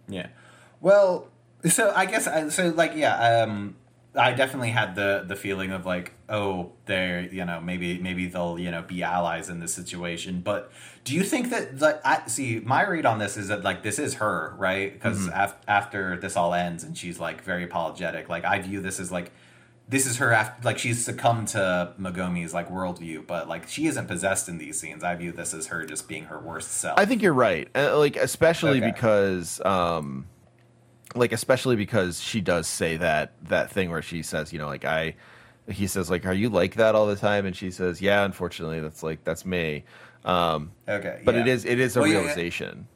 [0.07, 0.30] Yeah.
[0.82, 1.28] Well,
[1.70, 2.70] so I guess I- so.
[2.70, 3.43] Like, yeah.
[3.43, 3.76] Um,
[4.16, 8.57] I definitely had the the feeling of like, oh, they're you know maybe maybe they'll
[8.59, 10.41] you know be allies in this situation.
[10.41, 10.71] But
[11.03, 13.99] do you think that like I see my read on this is that like this
[13.99, 18.30] is her right because af- after this all ends and she's like very apologetic.
[18.30, 19.32] Like I view this as like.
[19.88, 24.07] This is her after, like she's succumbed to Mogami's like worldview, but like she isn't
[24.07, 25.03] possessed in these scenes.
[25.03, 26.97] I view this as her just being her worst self.
[26.97, 27.67] I think you're right.
[27.76, 28.91] Uh, like especially Okay.
[28.91, 30.26] because um
[31.13, 34.86] like especially because she does say that that thing where she says, you know, like
[34.86, 35.13] I
[35.70, 38.80] he says like are you like that all the time and she says, "Yeah, unfortunately
[38.82, 39.84] that's like that's me."
[40.24, 41.53] Um okay, but it yeah.
[41.53, 42.20] is it is a Well, yeah, yeah.
[42.22, 42.88] realization.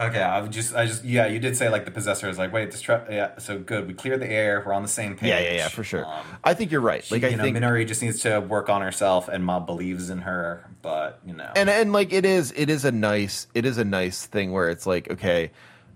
[0.00, 2.52] Okay, I would just, I just, yeah, you did say like the possessor is like,
[2.52, 3.88] wait, this, yeah, so good.
[3.88, 4.62] We cleared the air.
[4.64, 5.28] We're on the same page.
[5.28, 6.06] Yeah, yeah, yeah, for sure.
[6.06, 7.02] Um, I think you're right.
[7.02, 9.66] she- Like I you know, think Minori just needs to work on herself, and Mob
[9.66, 10.70] believes in her.
[10.82, 13.84] But you know, and and like it is it is a nice it is a
[13.84, 15.50] nice thing where it's like okay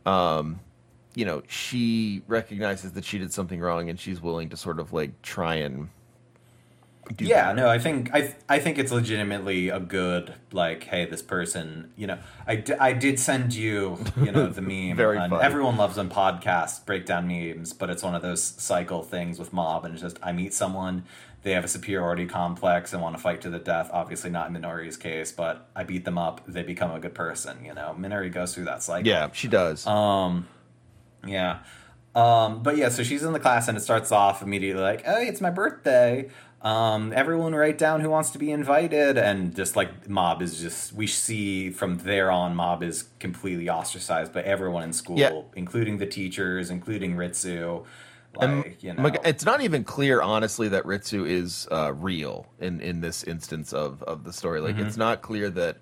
[0.05, 0.59] um
[1.15, 4.93] you know she recognizes that she did something wrong and she's willing to sort of
[4.93, 5.89] like try and
[7.17, 7.57] do yeah, better.
[7.57, 12.07] no, I think I, I think it's legitimately a good like, hey, this person, you
[12.07, 14.97] know, I, d- I did send you, you know, the meme.
[14.97, 15.43] Very and funny.
[15.43, 19.85] Everyone loves on podcasts breakdown memes, but it's one of those cycle things with Mob,
[19.85, 21.05] and it's just I meet someone,
[21.43, 23.91] they have a superiority complex and want to fight to the death.
[23.93, 27.65] Obviously, not in Minori's case, but I beat them up, they become a good person.
[27.65, 29.07] You know, Minori goes through that cycle.
[29.09, 30.47] yeah she does Um,
[31.27, 31.61] yeah.
[32.15, 35.27] Um, but yeah, so she's in the class and it starts off immediately like, hey,
[35.29, 36.29] it's my birthday.
[36.63, 39.19] Um, everyone write down who wants to be invited.
[39.19, 44.33] And just like Mob is just, we see from there on, Mob is completely ostracized
[44.33, 45.43] by everyone in school, Yeah.
[45.57, 47.85] including the teachers, including Ritsu.
[48.37, 49.13] Like, you know.
[49.25, 54.03] It's not even clear, honestly, that Ritsu is uh, real in, in this instance of,
[54.05, 54.61] of the story.
[54.61, 54.79] Mm-hmm.
[54.79, 55.79] Like, it's not clear that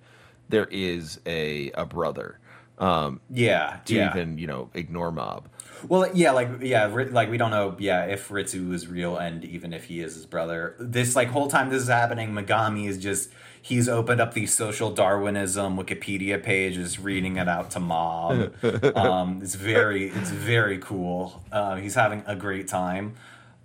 [0.50, 2.38] there is a a brother
[2.78, 4.10] um, yeah, to yeah.
[4.10, 5.48] even you know ignore Mob.
[5.88, 9.72] Well, yeah, like yeah, like we don't know, yeah, if Ritsu is real and even
[9.72, 10.74] if he is his brother.
[10.78, 13.30] This like whole time this is happening, Mogami is just
[13.62, 18.52] he's opened up the social Darwinism Wikipedia page, is reading it out to Mob.
[18.96, 21.42] um, it's very, it's very cool.
[21.52, 23.14] Uh, he's having a great time.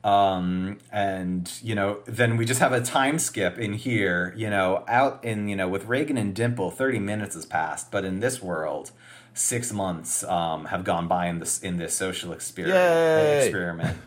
[0.04, 4.34] Um, and you know, then we just have a time skip in here.
[4.38, 8.06] You know, out in you know with Reigen and Dimple, thirty minutes has passed, but
[8.06, 8.92] in this world,
[9.36, 13.44] six months um, have gone by in this in this social experiment.
[13.44, 13.98] Experiment.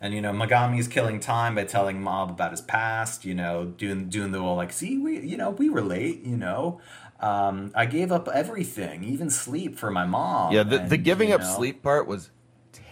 [0.00, 3.24] And you know, Mogami's killing time by telling Mob about his past.
[3.24, 6.24] You know, doing doing the whole like, see, we you know we relate.
[6.24, 6.80] You know,
[7.20, 10.52] um, I gave up everything, even sleep, for my mom.
[10.52, 12.30] Yeah, the, the giving up know, sleep part was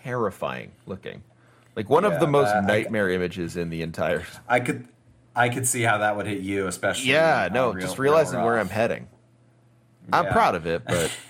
[0.05, 1.25] terrifying looking.
[1.75, 4.25] Like one Yeah, of the most I- nightmare images in the entire.
[4.49, 4.87] I could,
[5.35, 7.11] I could see how that would hit you, especially.
[7.11, 8.59] Yeah, uh, no, real- just realizing where.
[8.59, 9.09] I'm heading.
[10.13, 11.11] I'm proud of it, but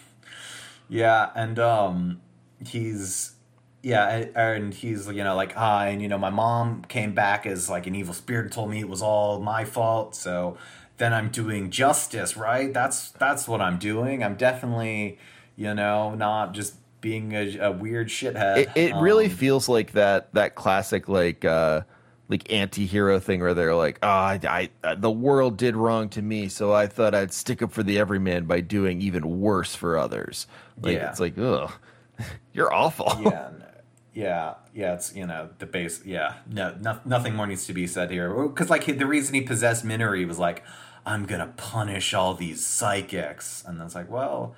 [0.91, 2.21] Yeah, and um,
[2.67, 3.35] he's
[3.83, 7.71] yeah, and- he's you know like ah, and you know my mom came back as
[7.71, 10.15] like an evil spirit and told me it was all my fault.
[10.17, 10.59] So
[10.99, 12.75] then I'm doing justice, right?
[12.75, 14.23] That's that's what I'm doing.
[14.25, 15.19] I'm definitely
[15.57, 18.59] you know not just being a, a weird shithead.
[18.59, 21.83] it, it really Um, feels like that that classic like uh
[22.31, 26.23] like anti-hero thing where they're like oh I, I uh, the world did wrong to
[26.23, 29.99] me so i thought i'd stick up for the everyman by doing even worse for
[29.99, 30.47] others
[30.81, 31.11] like Yeah.
[31.11, 31.73] it's like ugh
[32.55, 33.51] you're awful yeah,
[34.15, 34.95] yeah, yeah.
[34.95, 36.05] It's you know the base.
[36.05, 38.29] Yeah, no, no nothing more needs to be said here.
[38.33, 40.63] Because like the reason he possessed Minori was like,
[41.07, 44.55] I'm gonna punish all these psychics, and then it's like, well,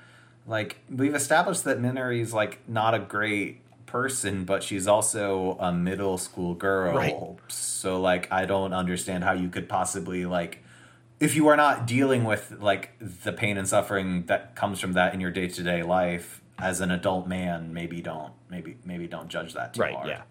[0.47, 3.61] like we've established that Minori's like not a great
[3.93, 6.97] person, but she's also a middle school girl.
[6.97, 7.17] Right.
[7.49, 10.65] So like, I don't understand how you could possibly like.
[11.21, 15.15] If you are not dealing with like the pain and suffering that comes from that
[15.15, 19.29] in your day to day life as an adult man, maybe don't maybe maybe don't
[19.29, 20.09] judge that too right hard.
[20.09, 20.23] yeah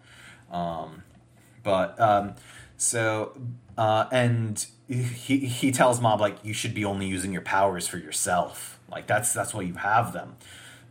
[1.62, 2.34] But um,
[2.76, 3.32] so
[3.78, 7.98] uh, and he he tells Mob like you should be only using your powers for
[7.98, 8.80] yourself.
[8.90, 10.36] Like that's that's why you have them.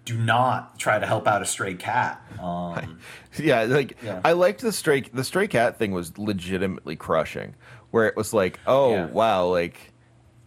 [0.06, 2.22] Do not try to help out a stray cat.
[2.42, 2.98] Um,
[3.38, 4.20] yeah like Yeah.
[4.26, 7.54] i liked the stray the stray cat thing was legitimately crushing
[7.92, 9.06] where it was like oh Yeah.
[9.06, 9.94] wow like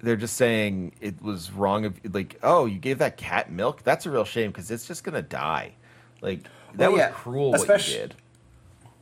[0.00, 4.06] they're just saying it was wrong of like oh you gave that cat milk that's
[4.06, 5.74] a real shame because it's just gonna die
[6.20, 6.42] like
[6.74, 8.14] that Well, was yeah, cruel what you especially- did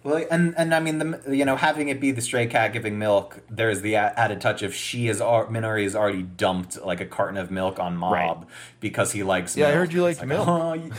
[0.04, 2.98] Well, and and I mean, the you know, having it be the stray cat giving
[2.98, 7.06] milk, there's the added touch of she is al- Minori has already dumped like a
[7.06, 8.36] carton of milk on Mob Right.
[8.80, 9.56] because he likes.
[9.56, 10.46] Yeah, I heard you It's liked milk.
[10.46, 10.92] "Huh, you-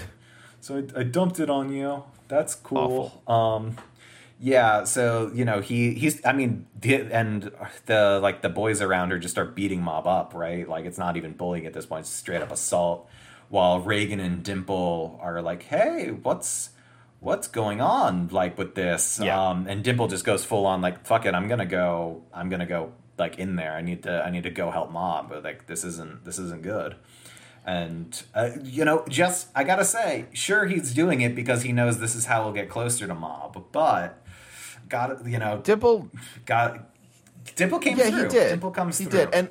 [0.61, 2.03] so I, I dumped it on you.
[2.29, 3.21] That's cool.
[3.27, 3.75] Um,
[4.39, 4.85] yeah.
[4.85, 6.25] So you know, he he's.
[6.25, 7.51] I mean, the, and
[7.87, 10.67] the like the boys around her just start beating Mob up, right?
[10.67, 13.09] Like it's not even bullying at this point; it's straight up assault.
[13.49, 16.69] While Reigen and Dimple are like, "Hey, what's
[17.23, 19.49] what's going on like with this?" Yeah.
[19.49, 22.23] Um, and Dimple just goes full on like, "Fuck it, I'm gonna go.
[22.33, 23.73] I'm gonna go like in there.
[23.73, 24.23] I need to.
[24.23, 25.29] I need to go help Mob.
[25.29, 26.95] But like this isn't this isn't good."
[27.65, 31.99] And uh, you know, just I gotta say, sure he's doing it because he knows
[31.99, 33.65] this is how he'll get closer to Mob.
[33.71, 34.21] But
[34.89, 36.09] got you know, Dimple
[36.45, 36.89] got
[37.55, 38.23] Dimple came yeah, through.
[38.23, 38.49] he did.
[38.49, 39.19] Dimple comes he through.
[39.19, 39.49] did, and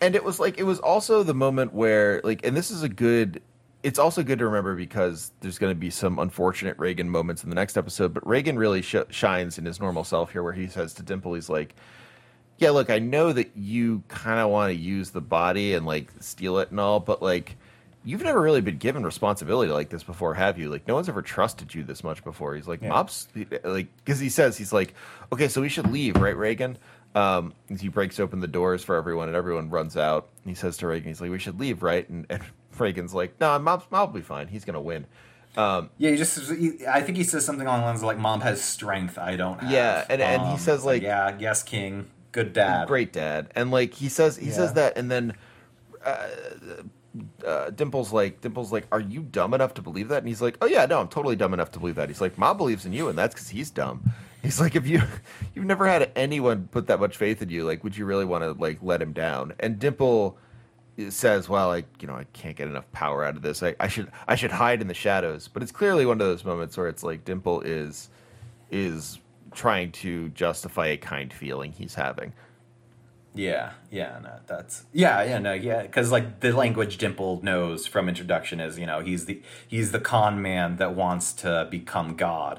[0.00, 2.88] and it was like it was also the moment where like, and this is a
[2.88, 3.42] good.
[3.82, 7.48] It's also good to remember because there's going to be some unfortunate Reigen moments in
[7.48, 10.66] the next episode, but Reigen really sh- shines in his normal self here, where he
[10.66, 11.74] says to Dimple, he's like,
[12.58, 16.10] "Yeah, look, I know that you kind of want to use the body and like
[16.20, 17.56] steal it and all, but like."
[18.02, 20.70] You've never really been given responsibility like this before, have you?
[20.70, 22.54] Like, no one's ever trusted you this much before.
[22.54, 22.88] He's like, Yeah.
[22.88, 23.28] Mob's
[23.62, 24.94] like, because he says, he's like,
[25.30, 26.76] okay, so we should leave, right, Reigen?
[27.14, 30.30] Um, he breaks open the doors for everyone, and everyone runs out.
[30.42, 32.08] And he says to Reigen, he's like, we should leave, right?
[32.08, 32.42] And, and
[32.80, 34.48] Reigen's like, no, Mob's, Mob will be fine.
[34.48, 35.06] He's gonna win.
[35.56, 36.50] Um, Yeah, he just.
[36.50, 39.36] He, I think he says something along the lines of like, "Mom has strength, I
[39.36, 43.12] don't have." Yeah, and- and he Um, says, like- "Yeah, yes, King, good dad." great
[43.12, 45.34] dad, and like he says, he says that, and then.
[46.04, 46.28] Uh,
[47.44, 50.18] uh, Dimple's like, Dimple's like, are you dumb enough to believe that?
[50.18, 52.08] And he's like, oh yeah, no, I'm totally dumb enough to believe that.
[52.08, 54.12] He's like, Mob believes in you, and that's because he's dumb.
[54.42, 55.02] He's like, if you,
[55.54, 58.42] you've never had anyone put that much faith in you, like, would you really want
[58.42, 59.52] to like let him down?
[59.60, 60.38] And Dimple
[61.08, 63.62] says, well, like, you know, I can't get enough power out of this.
[63.62, 65.48] I, I should, I should hide in the shadows.
[65.48, 68.08] But it's clearly one of those moments where it's like Dimple is,
[68.70, 69.18] is
[69.52, 72.32] trying to justify a kind feeling he's having.
[73.32, 78.08] Yeah, yeah, no, that's yeah, yeah, no, yeah, because like the language Dimple knows from
[78.08, 82.58] introduction is you know he's the he's the con man that wants to become God,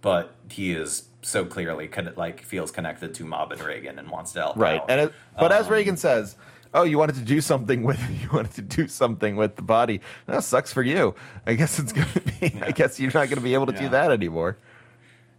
[0.00, 4.32] but he is so clearly con- like feels connected to Mob and Reigen and wants
[4.32, 4.80] to help Right.
[4.80, 4.90] out.
[4.90, 6.34] And it, but as Um, Reigen says,
[6.74, 10.00] "Oh, you wanted to do something with you wanted to do something with the body.
[10.26, 11.14] That sucks for you.
[11.46, 12.60] I guess it's going to be.
[12.62, 14.56] I guess you're not going to be able to do that anymore."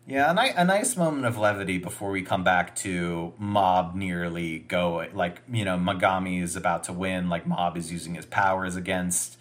[0.09, 4.57] Yeah, a, ni- a nice moment of levity before we come back to Mob nearly
[4.57, 5.15] going.
[5.15, 7.29] Like, you know, Mogami is about to win.
[7.29, 9.37] Like, Mob is using his powers against,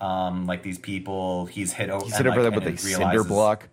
[0.00, 1.46] um, like, these people.
[1.46, 2.04] He's hit over.
[2.04, 3.68] He's hit over them with a cinder block.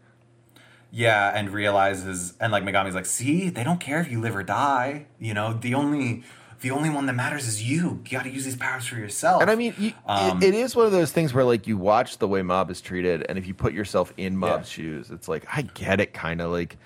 [0.92, 4.44] Yeah, and realizes, and like Mogami's like, see, they don't care if you live or
[4.44, 5.08] die.
[5.20, 6.24] You know, the only,
[6.62, 8.02] the only one that matters is you.
[8.06, 9.42] You got to use these powers for yourself.
[9.42, 11.78] And I mean, you, Um, it, it is one of those things where like you
[11.78, 14.84] watch the way Mob is treated, and if you put yourself in Mob's Yeah.
[14.84, 16.78] shoes, it's like I get it, kind of like.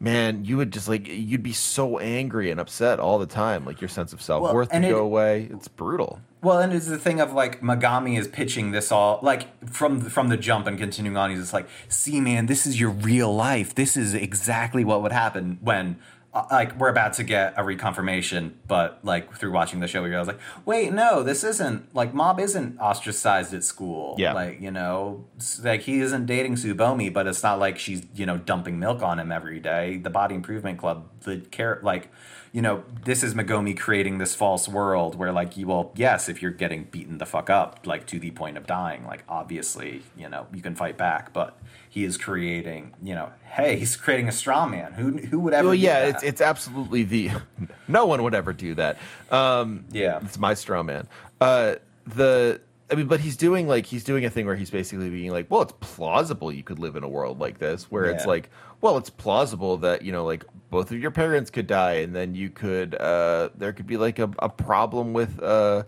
[0.00, 3.64] Man, you would just like you'd be so angry and upset all the time.
[3.64, 5.48] Like your sense of self worth and would go away.
[5.50, 6.20] It's brutal.
[6.40, 10.28] Well, and it's the thing of like Mogami is pitching this all like from from
[10.28, 11.30] the jump and continuing on.
[11.30, 13.74] He's just like, "See, man, this is your real life.
[13.74, 15.96] This is exactly what would happen when."
[16.34, 20.10] Uh, like we're about to get a reconfirmation, but like through watching the show, we
[20.10, 24.14] realize like, wait, no, this isn't like Mob isn't ostracized at school.
[24.18, 24.34] Yeah.
[24.34, 25.24] like you know,
[25.62, 29.18] like he isn't dating Tsubomi, but it's not like she's you know dumping milk on
[29.18, 29.96] him every day.
[29.96, 32.10] The Body Improvement Club, the care like
[32.52, 36.40] you know, this is Mogami creating this false world where, like, you well, yes, if
[36.40, 40.28] you're getting beaten the fuck up, like to the point of dying, like obviously, you
[40.28, 44.32] know, you can fight back, but he is creating, you know, hey, he's creating a
[44.32, 44.92] straw man.
[44.92, 45.68] Who who would ever?
[45.68, 46.08] Well, do yeah, that?
[46.16, 47.30] it's it's absolutely the.
[47.90, 48.98] No one would ever do that.
[49.30, 50.20] Um, Yeah.
[50.22, 51.08] it's my straw man.
[51.40, 51.76] Uh,
[52.06, 55.30] the I mean, but he's doing like he's doing a thing where he's basically being
[55.30, 58.50] like, well, it's plausible you could live in a world like this, where it's like,
[58.80, 62.34] well, it's plausible that you know, like both of your parents could die, and then
[62.34, 65.42] you could uh, there could be like a, a problem with.
[65.42, 65.84] Uh,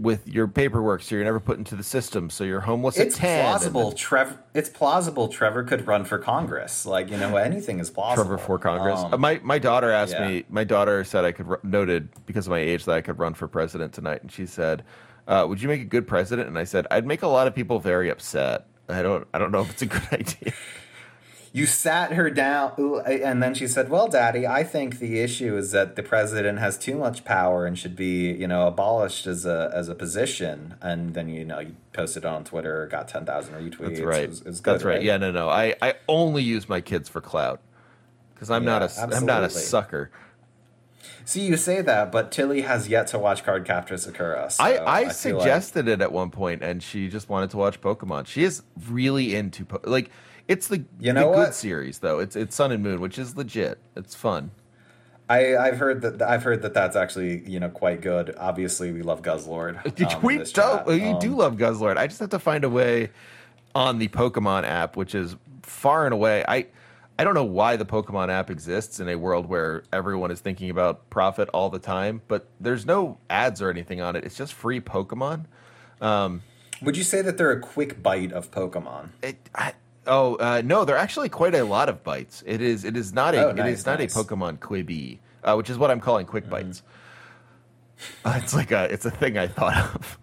[0.00, 3.20] with your paperwork, so you're never put into the system, so you're homeless It's at
[3.20, 3.44] ten.
[3.44, 3.88] plausible.
[3.88, 4.38] then- Trevor.
[4.54, 5.26] It's plausible.
[5.26, 6.86] Trevor could run for Congress.
[6.86, 8.24] Like you know, anything is plausible.
[8.24, 9.00] Trevor for Congress.
[9.00, 10.28] Um, my my daughter asked yeah.
[10.28, 10.44] me.
[10.48, 13.48] My daughter said I could noted because of my age that I could run for
[13.48, 14.84] president tonight, and she said,
[15.26, 17.54] uh, "Would you make a good president?" And I said, "I'd make a lot of
[17.56, 18.66] people very upset.
[18.88, 20.52] I don't I don't know if it's a good idea."
[21.52, 22.72] You sat her down,
[23.06, 26.76] and then she said, "Well, Daddy, I think the issue is that the president has
[26.76, 31.14] too much power and should be, you know, abolished as a as a position." And
[31.14, 33.96] then you know you posted it on Twitter, got ten thousand retweets.
[33.96, 34.22] That's right.
[34.24, 35.02] It was, it was good, That's right.
[35.02, 35.48] Yeah, no, no.
[35.48, 37.60] I I only use my kids for clout
[38.34, 40.10] because I'm not Yeah, a am not a sucker.
[41.24, 44.50] See, you say that, but Tilly has yet to watch Card Captor Sakura.
[44.50, 47.80] So I, I, like- suggested it at one point, and she just wanted to watch
[47.82, 48.26] Pokemon.
[48.26, 50.10] She is really into po- like
[50.48, 52.18] It's the You know the good series though.
[52.18, 53.78] It's it's Sun and Moon, which is legit.
[53.94, 54.50] It's fun.
[55.30, 58.34] I, I've heard that I've heard that that's actually you know quite good.
[58.38, 59.84] Obviously, we love Guzzlord.
[60.14, 61.98] um, we do you do Um, love Guzzlord.
[61.98, 63.10] I just have to find a way
[63.74, 66.44] on the Pokemon app, which is far and away.
[66.48, 66.66] I
[67.18, 70.70] I don't know why the Pokemon app exists in a world where everyone is thinking
[70.70, 74.24] about profit all the time, but there's no ads or anything on it.
[74.24, 75.44] It's just free Pokemon.
[76.80, 79.08] Would you say that they're a quick bite of Pokemon?
[79.22, 79.72] It, I,
[80.08, 82.42] oh uh, no, there are actually quite a lot of bites.
[82.46, 84.16] It is it is not a Oh, it nice, is not nice.
[84.16, 86.82] a Pokemon Quibi, uh, which is what I'm calling quick bites.
[88.24, 90.18] Uh, it's like a it's a thing I thought of.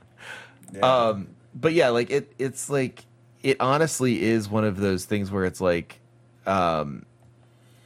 [0.73, 0.79] Yeah.
[1.07, 3.05] Um, but yeah, like it, it's like
[3.43, 5.99] it honestly is one of those things where it's like,
[6.45, 7.05] um,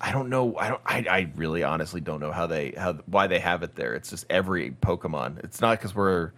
[0.01, 3.27] I don't know, I don't, I, I really honestly don't know how they, how why
[3.27, 3.93] they have it there.
[3.93, 5.43] It's just every Pokemon.
[5.43, 6.31] It's not because we're,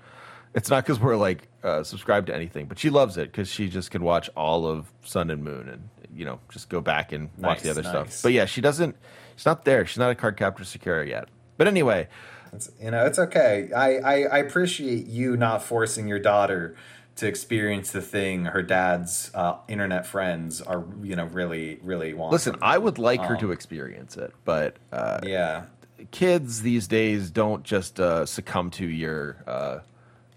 [0.53, 3.69] it's not because we're like uh, subscribed to anything, but she loves it because she
[3.69, 7.29] just can watch all of Sun and Moon and you know just go back and
[7.37, 7.91] watch the other nice.
[7.91, 8.21] stuff.
[8.23, 8.95] But yeah, she doesn't.
[9.35, 9.85] She's not there.
[9.85, 11.29] She's not a card captor Sakura yet.
[11.57, 12.07] But anyway,
[12.53, 13.69] It's, you know, it's okay.
[13.75, 16.75] I, I, I appreciate you not forcing your daughter
[17.17, 22.31] to experience the thing her dad's uh, internet friends are, you know, really, really want.
[22.31, 25.65] listen, I would like her Um, to experience it, but uh, Yeah.
[26.11, 29.79] kids these days don't just uh, succumb to your uh,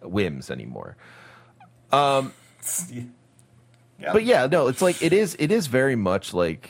[0.04, 0.96] whims anymore.
[1.92, 2.32] Um,
[4.00, 4.12] yeah.
[4.12, 5.36] But yeah, no, it's like it is.
[5.38, 6.68] It is very much like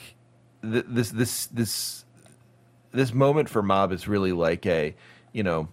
[0.61, 1.09] th- this.
[1.09, 1.47] This.
[1.47, 2.05] This.
[2.91, 4.95] This moment for Mob is really like a,
[5.33, 5.67] you know,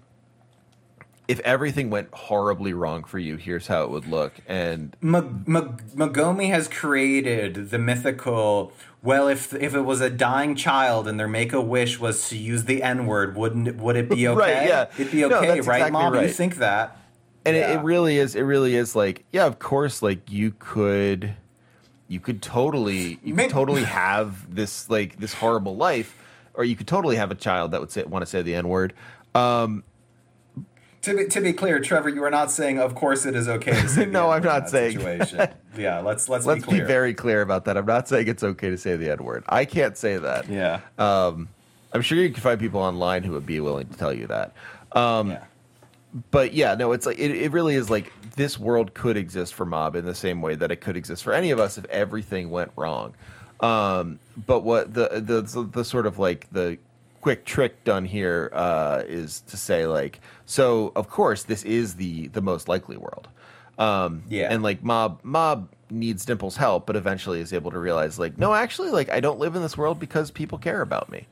[1.29, 4.35] if everything went horribly wrong for you, here's how it would look.
[4.47, 8.73] And Mogami has created the mythical.
[9.03, 12.37] Well, if if it was a dying child and their make a wish was to
[12.37, 14.59] use the N word, wouldn't it, would it be okay?
[14.59, 14.87] Right, yeah.
[14.99, 16.15] it'd be okay, that's right, exactly mom?
[16.15, 16.97] You think that?
[17.45, 17.79] And it, Yeah.
[17.81, 18.35] it really is.
[18.35, 20.03] It really is like yeah, of course.
[20.03, 21.35] Like you could,
[22.09, 26.17] you could totally, you could totally have this like this horrible life,
[26.55, 28.69] or you could totally have a child that would say want to say the n
[28.69, 28.93] word.
[29.35, 29.83] Um,
[31.03, 33.73] To be, to be clear, Trevor, you are not saying, "Of course, it is okay."
[33.73, 35.49] To say the No, I'm not saying Situation.
[35.77, 36.81] yeah, let's let's, Let's be clear.
[36.83, 37.77] be very clear about that.
[37.77, 39.43] I'm not saying it's okay to say the N word.
[39.49, 40.49] I can't say that.
[40.49, 41.49] yeah, Um,
[41.93, 44.53] I'm sure you can find people online who would be willing to tell you that.
[44.93, 45.45] Um, yeah,
[46.31, 49.65] But yeah, no, it's like it, it really is like this world could exist for
[49.65, 52.51] Mob in the same way that it could exist for any of us if everything
[52.51, 53.15] went wrong.
[53.61, 56.79] Um, but what the, the the the sort of like the
[57.23, 62.29] quick trick done here uh, is to say like so of course this is the
[62.29, 63.29] the most likely world.
[63.79, 64.53] Um, Yeah.
[64.53, 68.53] and like Mob Mob needs Dimple's help, but eventually is able to realize like no,
[68.53, 71.27] actually like I don't live in this world because people care about me.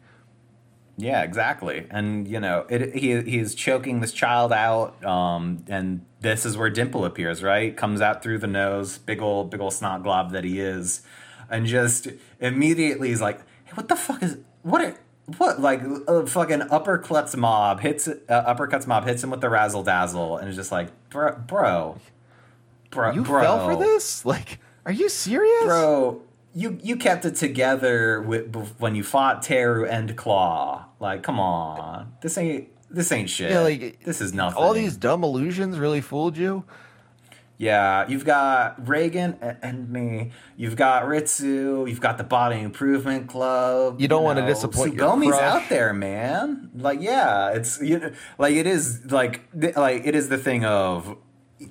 [1.00, 1.86] Yeah, exactly.
[1.90, 6.70] And you know, it, he he's choking this child out, um, and this is where
[6.70, 7.42] Dimple appears.
[7.42, 11.02] Right, comes out through the nose, big old big old snot glob that he is,
[11.48, 12.08] and just
[12.40, 14.98] immediately he's like, "Hey, what the fuck is what?" It,
[15.38, 19.82] what like a fucking uppercuts mob hits uh, uppercuts mob hits him with the razzle
[19.84, 21.98] dazzle and is just like bro bro
[22.90, 24.24] bro You bro, fell for this?
[24.24, 25.64] Like, are you serious?
[25.64, 26.22] bro
[26.54, 30.86] you you kept it together with, when you fought Teru and Claw.
[30.98, 32.12] Like come on.
[32.22, 33.50] This ain't this ain't shit.
[33.52, 34.62] Yeah, like, this is nothing.
[34.62, 36.64] All these dumb illusions really fooled you?
[37.56, 40.30] yeah you've got Reigen and, and me.
[40.56, 41.86] You've got Ritsu.
[41.86, 44.46] You've got the Body Improvement Club You don't wanna know.
[44.46, 45.42] disappoint your Tsubomi's crush.
[45.42, 46.70] out there man.
[46.74, 49.42] Like yeah it's you know, like it is like
[49.76, 51.16] like it is the thing of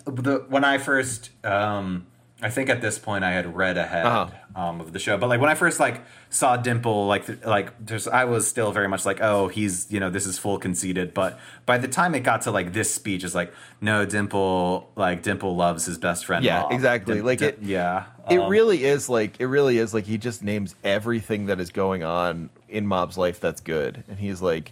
[0.05, 2.05] the when I first um
[2.41, 4.29] I think at this point I had read ahead Uh-huh.
[4.55, 7.73] um, of the show, but like when I first like saw Dimple, like th- like
[7.85, 11.13] there's I was still very much like, oh, he's you know this is full conceited.
[11.13, 15.21] But by the time it got to like this speech, it's like, no, Dimple, like
[15.21, 16.45] Dimple loves his best friend.
[16.45, 17.15] Yeah, exactly.
[17.15, 20.17] Dim- Like Dim- it- yeah, It um, really is like it really is like he
[20.17, 24.03] just names everything that is going on in Mob's life that's good.
[24.07, 24.71] And he's like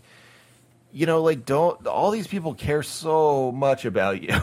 [0.94, 4.34] you know, like don't all these people care so much about you.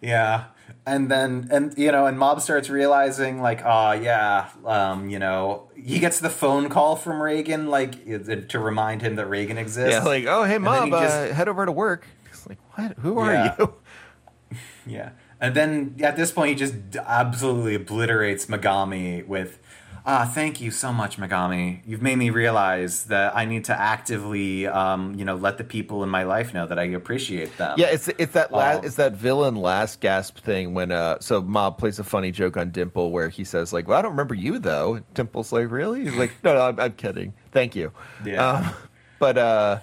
[0.00, 0.44] Yeah.
[0.84, 5.70] And then, and you know, and Mob starts realizing, like, oh yeah, um, you know,
[5.76, 9.92] he gets the phone call from Reigen, like, to remind him that Reigen exists.
[9.92, 12.04] yeah, like, oh hey Mob, he just- uh, head over to work.
[12.30, 12.98] It's like, what?
[12.98, 13.54] Who are Yeah.
[13.58, 13.74] you?
[14.84, 15.10] Yeah.
[15.40, 19.60] And then at this point, he just absolutely obliterates Mogami with,
[20.04, 21.80] ah, thank you so much, Mogami.
[21.86, 26.02] You've made me realize that I need to actively, um, you know, let the people
[26.02, 27.76] in my life know that I appreciate them.
[27.78, 31.40] Yeah, it's it's that last Um, it's that villain last gasp thing when uh so
[31.40, 34.34] Mob plays a funny joke on Dimple where he says like, "Well, I don't remember
[34.34, 37.34] you though." And Dimple's like, "Really?" He's like, "No, no, I'm, I'm kidding.
[37.52, 37.92] Thank you."
[38.24, 38.44] Yeah.
[38.44, 38.74] Um,
[39.18, 39.78] but uh,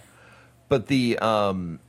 [0.68, 1.80] but the um,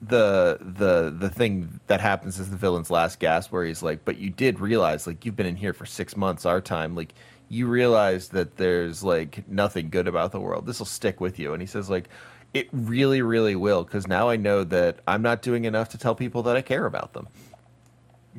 [0.00, 4.18] the the the thing that happens is the villain's last gasp, where he's like, "But
[4.18, 7.12] you did realize, like, you've been in here for six months, our time, like."
[7.48, 10.66] You realize that there's like nothing good about the world.
[10.66, 11.52] This will stick with you.
[11.52, 12.08] And he says, like,
[12.54, 16.14] it really, really will, because now I know that I'm not doing enough to tell
[16.14, 17.28] people that I care about them.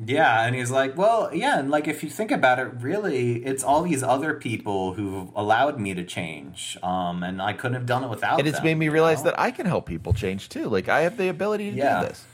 [0.06, 3.64] Yeah, and he's like, well, yeah, and like if you think about it, really, it's
[3.64, 8.04] all these other people who've allowed me to change, um, and I couldn't have done
[8.04, 8.38] it without.
[8.38, 9.30] And it's them, made me realize know?
[9.30, 10.68] that I can help people change too.
[10.68, 12.00] Like I have the ability to Yeah.
[12.02, 12.24] do this.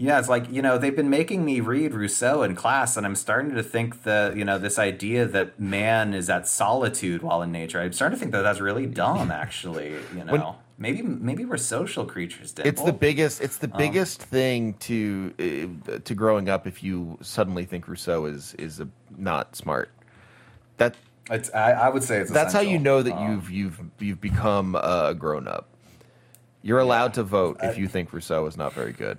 [0.00, 3.14] Yeah, it's like, you know, they've been making me read Rousseau in class, and I'm
[3.14, 7.52] starting to think that, you know, this idea that man is at solitude while in
[7.52, 10.32] nature, I'm starting to think that that's really dumb, actually, you know.
[10.32, 10.42] When-
[10.78, 12.70] maybe maybe we're social creatures, Dimple.
[12.70, 13.42] It's the biggest.
[13.42, 13.76] It's the Oh.
[13.76, 15.34] biggest thing to
[15.86, 16.66] uh, to growing up.
[16.66, 18.88] If you suddenly think Rousseau is is a,
[19.18, 19.90] not smart,
[20.78, 20.94] that
[21.30, 24.20] It's, I, I would say it's that's how you know that Um, you've you've you've
[24.22, 25.68] become a grown up.
[26.62, 29.18] You're allowed to vote if you think Rousseau is not very good.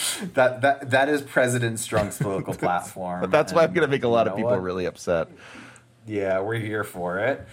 [0.34, 3.20] that that that is President Strunk's political platform.
[3.20, 4.62] But that's why I'm going to make a lot of people what?
[4.62, 5.28] really upset.
[6.06, 7.46] Yeah, we're here for it.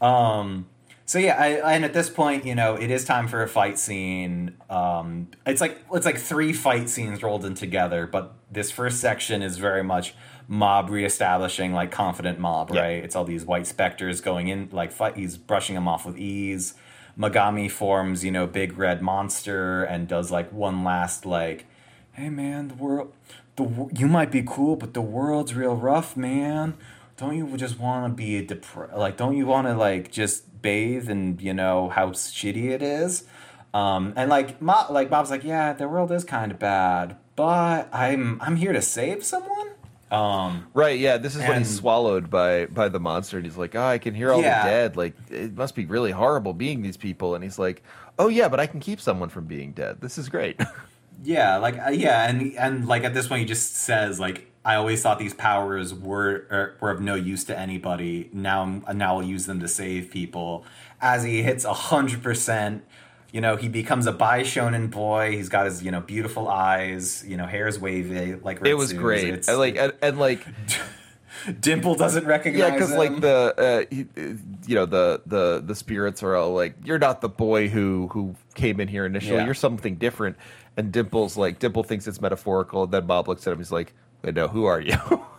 [0.00, 0.66] Um,
[1.06, 3.78] so yeah, I, and at this point, you know, it is time for a fight
[3.78, 4.56] scene.
[4.68, 9.42] Um, it's like it's like three fight scenes rolled in together, but this first section
[9.42, 10.14] is very much
[10.48, 12.80] mob reestablishing like confident mob, Yeah.
[12.80, 13.04] right?
[13.04, 15.16] It's all these white specters going in like fight.
[15.16, 16.74] He's brushing them off with ease.
[17.18, 21.66] Mogami forms, you know, big red monster and does like one last like,
[22.16, 23.12] hey man, the world,
[23.56, 26.74] the you might be cool, but the world's real rough, man.
[27.18, 28.94] Don't you just want to be depressed?
[28.94, 29.16] like?
[29.16, 33.24] Don't you want to like just bathe and you know how shitty it is?
[33.72, 37.88] Um, and like, Mo- like Mob's like, yeah, the world is kind of bad, but
[37.92, 39.68] I'm I'm here to save someone.
[40.10, 40.98] Um, Right?
[41.00, 41.16] Yeah.
[41.18, 44.14] This is when he's swallowed by by the monster, and he's like, "Oh, I can
[44.14, 44.62] hear all Yeah.
[44.64, 44.96] the dead.
[44.96, 47.82] Like it must be really horrible being these people." And he's like,
[48.18, 50.00] "Oh yeah, but I can keep someone from being dead.
[50.00, 50.60] This is great."
[51.22, 54.74] Yeah, like uh, yeah, and and like at this point he just says like I
[54.74, 58.28] always thought these powers were er, were of no use to anybody.
[58.32, 60.64] Now I'm- now I'll use them to save people.
[61.00, 62.84] As he hits a hundred percent,
[63.32, 65.32] you know he becomes a bi shonen boy.
[65.32, 67.24] He's got his you know beautiful eyes.
[67.26, 69.28] You know hair's wavy like it was great.
[69.28, 70.44] It's, and like and, and like
[71.60, 72.60] Dimple doesn't recognize.
[72.60, 74.06] yeah, because like the uh, he,
[74.66, 78.34] you know the the the spirits are all like, "You're not the boy who who
[78.54, 79.36] came in here initially.
[79.36, 79.44] Yeah.
[79.44, 80.36] You're something different."
[80.76, 82.84] And Dimple's like, Dimple thinks it's metaphorical.
[82.84, 83.58] And then Mob looks at him.
[83.58, 84.96] He's like, "Wait, no, who are you?"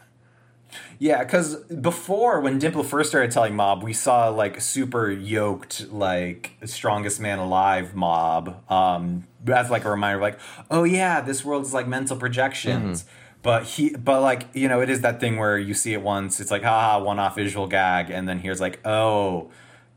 [1.00, 6.58] Yeah, because before when Dimple first started telling Mob, we saw like super yoked, like
[6.66, 8.70] strongest man alive Mob.
[8.70, 10.40] Um, as like a reminder, like,
[10.72, 13.06] oh yeah, this world's like mental projections.
[13.44, 16.40] But he, but like you know, it is that thing where you see it once,
[16.40, 19.52] it's like haha, one off visual gag, and then here's like, oh,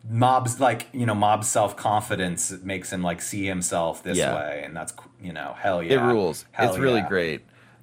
[0.08, 4.34] Mob's like you know, Mob's self confidence makes him like see himself this Yeah.
[4.34, 4.92] way, and that's
[5.22, 6.46] you know, hell yeah It rules.
[6.52, 7.42] Hell it's really great.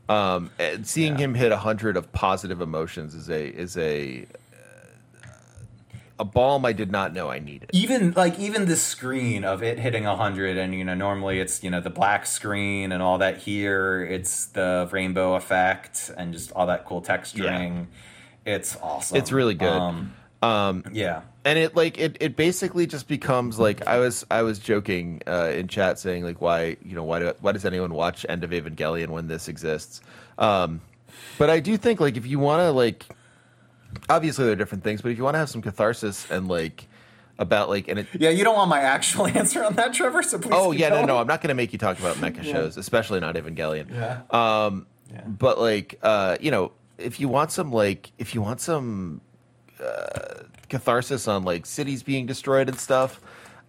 [0.09, 1.26] Um, and seeing Yeah.
[1.26, 4.26] him hit a hundred of positive emotions is a is a
[6.20, 7.70] a balm I did not know I needed.
[7.74, 11.70] even like even the screen of it hitting 100 and you know normally it's you
[11.70, 16.65] know the black screen and all that here it's the rainbow effect and just all
[16.65, 17.86] that cool texturing
[18.47, 19.68] it's awesome It's really good.
[19.80, 24.42] um, Um, yeah and it like it, it basically just becomes like I was I
[24.44, 27.94] was joking uh, in chat saying like why you know why do, why does anyone
[27.94, 30.02] watch End of Evangelion when this exists?
[30.38, 30.82] Um,
[31.38, 33.06] but I do think like if you want to like
[34.10, 36.88] obviously there are different things, but if you want to have some catharsis and like
[37.40, 40.40] about like and it yeah you don't want my actual answer on that trevor so
[40.40, 41.08] please oh yeah no going.
[41.08, 43.92] no I'm not going to make you talk about mecha shows, especially not Evangelion.
[43.92, 45.22] yeah Um, Yeah.
[45.26, 49.22] but like, uh, you know, if you want some like, if you want some
[49.82, 53.21] uh, catharsis on like cities being destroyed and stuff,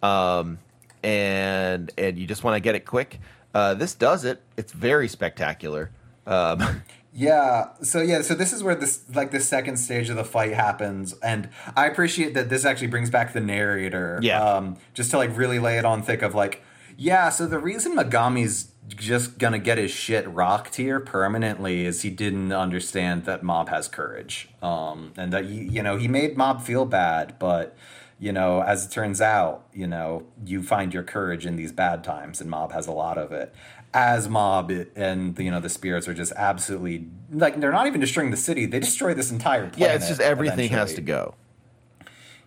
[0.02, 0.58] um,
[1.02, 3.20] and and you just want to get it quick,
[3.54, 4.42] uh, this does it.
[4.56, 5.90] It's very spectacular.
[6.26, 6.82] Um,
[7.18, 7.70] Yeah.
[7.82, 8.22] So yeah.
[8.22, 11.86] So this is where this like the second stage of the fight happens, and I
[11.86, 14.20] appreciate that this actually brings back the narrator.
[14.22, 14.40] Yeah.
[14.40, 16.62] Um, just to like really lay it on thick of like,
[16.96, 17.30] yeah.
[17.30, 22.52] So the reason Mogami's just gonna get his shit rocked here permanently is he didn't
[22.52, 26.84] understand that Mob has courage, um, and that you you know he made Mob feel
[26.84, 27.76] bad, but
[28.18, 32.02] you know as it turns out, you know you find your courage in these bad
[32.02, 33.54] times, and Mob has a lot of it.
[33.94, 38.30] As mob and you know the spirits are just absolutely like they're not even destroying
[38.30, 41.34] the city they destroy this entire planet yeah, it's just everything has to go.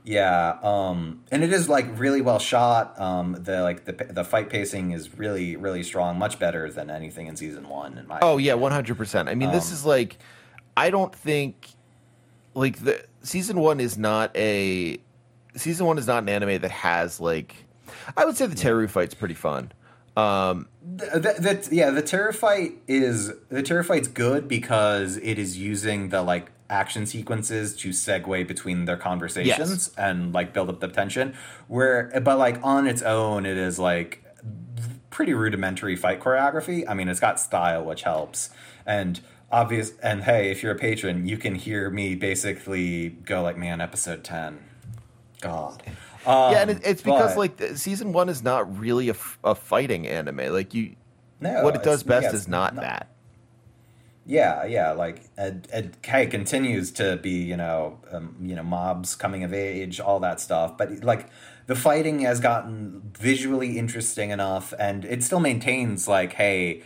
[0.04, 4.49] Yeah um and it is like really well shot um the like the the fight
[4.49, 8.38] pacing is really really strong much better than anything in season one in my Oh
[8.38, 9.30] yeah, one hundred percent.
[9.30, 10.18] I mean, this Um, is like,
[10.76, 11.70] I don't think,
[12.56, 14.97] like the season one is not a
[15.56, 17.56] season one is not an anime that has like,
[18.18, 19.72] I would say the Teru fight's pretty fun.
[20.18, 25.58] Um, That, that yeah, the Teru fight is the Teru fight's good because it is
[25.58, 29.92] using the like action sequences to segue between their conversations Yes.
[29.98, 31.36] and like build up the tension.
[31.68, 34.24] Where but like on its own, it is like
[35.12, 36.84] pretty rudimentary fight choreography.
[36.88, 38.50] I mean, it's got style, which helps,
[38.86, 39.20] and
[39.52, 39.92] obvious.
[40.02, 44.24] And hey, if you're a patron, you can hear me basically go like, "Man, episode
[44.24, 44.60] ten,
[45.42, 45.84] God."
[46.26, 49.40] Um, yeah, and it, it's because but- like season one is not really a, f-
[49.44, 50.54] a fighting anime.
[50.54, 50.96] Like you,
[51.40, 53.08] no, what it does best yeah, is it's not that.
[54.26, 59.44] Yeah, yeah, like Ed, Ed continues to be, you know, um, you know, mobs coming
[59.44, 60.78] of age, all that stuff.
[60.78, 61.28] But like
[61.66, 66.84] the fighting has gotten visually interesting enough, and it still maintains like, hey,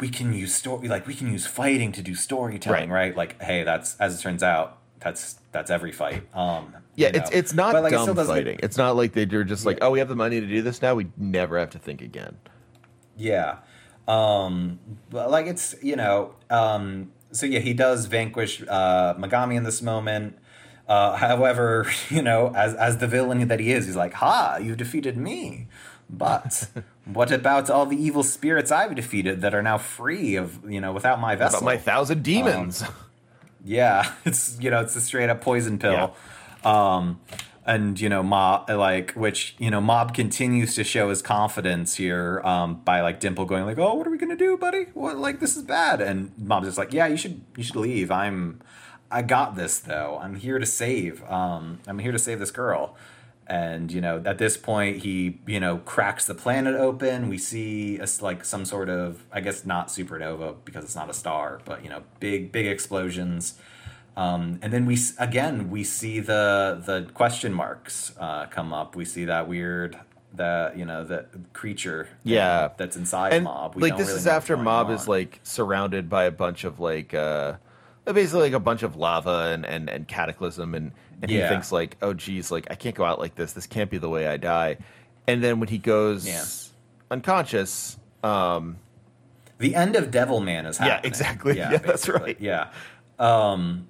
[0.00, 3.08] we can use story, like we can use fighting to do storytelling, Right.
[3.08, 3.16] right?
[3.16, 6.34] Like, hey, that's as it turns out, that's that's every fight.
[6.34, 7.36] Um, Yeah, you it's know.
[7.38, 8.60] it's not But, like, it dumb doesn't- fighting.
[8.62, 9.84] It's not like they're just like, Yeah.
[9.86, 10.94] oh, we have the money to do this now.
[10.94, 12.36] We never have to think again.
[13.16, 13.56] Yeah.
[14.08, 14.78] Um
[15.10, 19.82] but like it's you know, um so yeah, he does vanquish uh Mogami in this
[19.82, 20.36] moment.
[20.88, 24.74] Uh however, you know, as as the villain that he is, he's like, "Ha, you
[24.74, 25.68] defeated me."
[26.08, 26.68] But
[27.04, 30.92] what about all the evil spirits I've defeated that are now free of, you know,
[30.92, 31.58] without my vessel?
[31.58, 32.82] About my thousand demons.
[33.62, 36.14] Yeah, it's you know it's a straight up poison pill.
[36.64, 37.20] Um,
[37.70, 42.40] and you know mob like which you know mob continues to show his confidence here
[42.44, 44.86] um, by like Dimple going like oh what are we gonna do buddy?
[44.94, 46.00] What like this is bad.
[46.00, 48.10] And mob's just like yeah you should you should leave.
[48.10, 48.60] I'm
[49.10, 50.18] I got this though.
[50.20, 52.96] I'm here to save um, I'm here to save this girl.
[53.46, 57.28] And you know at this point he you know cracks the planet open.
[57.28, 61.14] We see a like some sort of i guess not supernova because it's not a
[61.14, 63.54] star but you know big big explosions
[64.20, 69.04] um, and then we again we see the the question marks uh, come up we
[69.04, 69.98] see that weird
[70.34, 72.68] that you know the creature Yeah.
[72.76, 76.24] that's inside and mob We like this really is after mob is like surrounded by
[76.24, 77.54] a bunch of like uh
[78.04, 80.92] basically like a bunch of lava and and, and cataclysm and
[81.22, 81.42] and Yeah.
[81.44, 83.98] he thinks like oh geez like i can't go out like this this can't be
[83.98, 84.78] the way i die
[85.26, 86.44] and then when he goes Yeah.
[87.10, 88.76] unconscious um
[89.58, 91.56] The end of devil man is happening Yeah, exactly.
[91.56, 92.36] Yeah, that's right.
[92.40, 92.68] Yeah.
[93.18, 93.86] Um,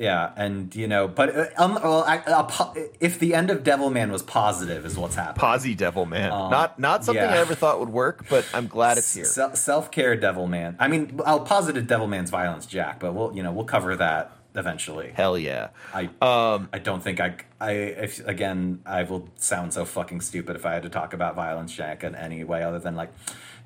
[0.00, 3.62] yeah, and you know, but uh, um, well, I, uh, po- if the end of
[3.62, 5.40] Devilman was positive, is what's happening.
[5.40, 7.34] posy devil man Um, not not something yeah.
[7.34, 10.76] i ever thought would work but i'm glad it's here Self care Devilman.
[10.78, 15.12] I mean, I'll positive Devilman's violence, Jack, but we'll you know we'll cover that eventually.
[15.14, 19.84] hell yeah I um I don't think I I if again I will sound so
[19.84, 22.96] fucking stupid if I had to talk about violence, Jack, in any way other than
[22.96, 23.12] like,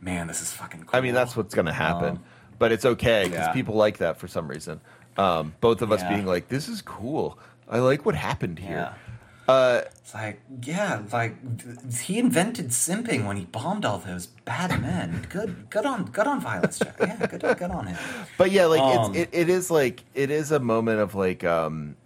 [0.00, 0.80] man, this is fucking.
[0.80, 0.98] cool.
[0.98, 2.16] I mean, that's what's going to happen.
[2.16, 2.24] Um,
[2.58, 3.52] but it's okay because yeah.
[3.52, 4.80] people like that for some reason.
[5.16, 6.08] Um, both of us Yeah.
[6.14, 7.38] being like, "This is cool.
[7.68, 8.66] I like what happened Yeah.
[8.68, 8.90] here."
[9.46, 14.80] Uh, It's like, yeah, like th- he invented simping when he bombed all those bad
[14.80, 15.26] men.
[15.28, 16.96] Good, good on, good on violence, Jack.
[17.00, 17.98] Yeah, good, good on him.
[18.38, 21.44] but yeah, like Um, it's, it, it is like it is a moment of like
[21.44, 21.96] um,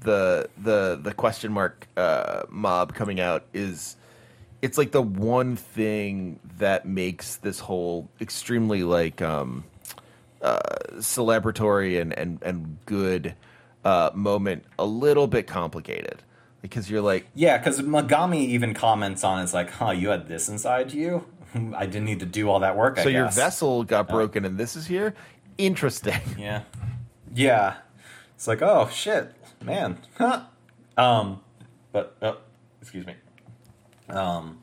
[0.00, 3.96] the the the question mark uh, mob coming out is
[4.62, 9.64] it's like the one thing that makes this whole extremely like um,
[10.44, 10.58] uh,
[10.96, 13.34] celebratory and and and good
[13.84, 16.22] uh, moment a little bit complicated
[16.60, 20.48] because you're like Yeah, because Mogami even comments on it's like, huh, you had this
[20.48, 21.26] inside you.
[21.74, 22.98] I didn't need to do all that work.
[22.98, 25.14] I so your vessel got broken and this is here
[25.56, 26.62] interesting Yeah,
[27.34, 27.76] yeah.
[28.34, 29.98] It's like, oh shit, man.
[30.18, 30.44] Huh.
[30.96, 31.40] Um,
[31.90, 32.36] but oh,
[32.80, 33.16] excuse me.
[34.08, 34.60] Um,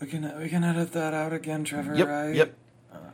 [0.00, 1.94] we can we can edit that out again, Trevor.
[1.94, 2.34] Yep, right?
[2.34, 2.56] yep.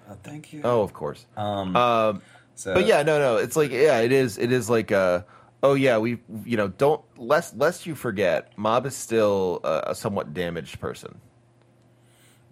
[0.09, 0.62] Uh, thank you.
[0.64, 2.22] oh of course Um, um
[2.55, 5.22] so, but yeah no no it's like yeah it is it is like uh
[5.62, 9.94] oh yeah we you know don't lest lest you forget mob is still a, a
[9.94, 11.20] somewhat damaged person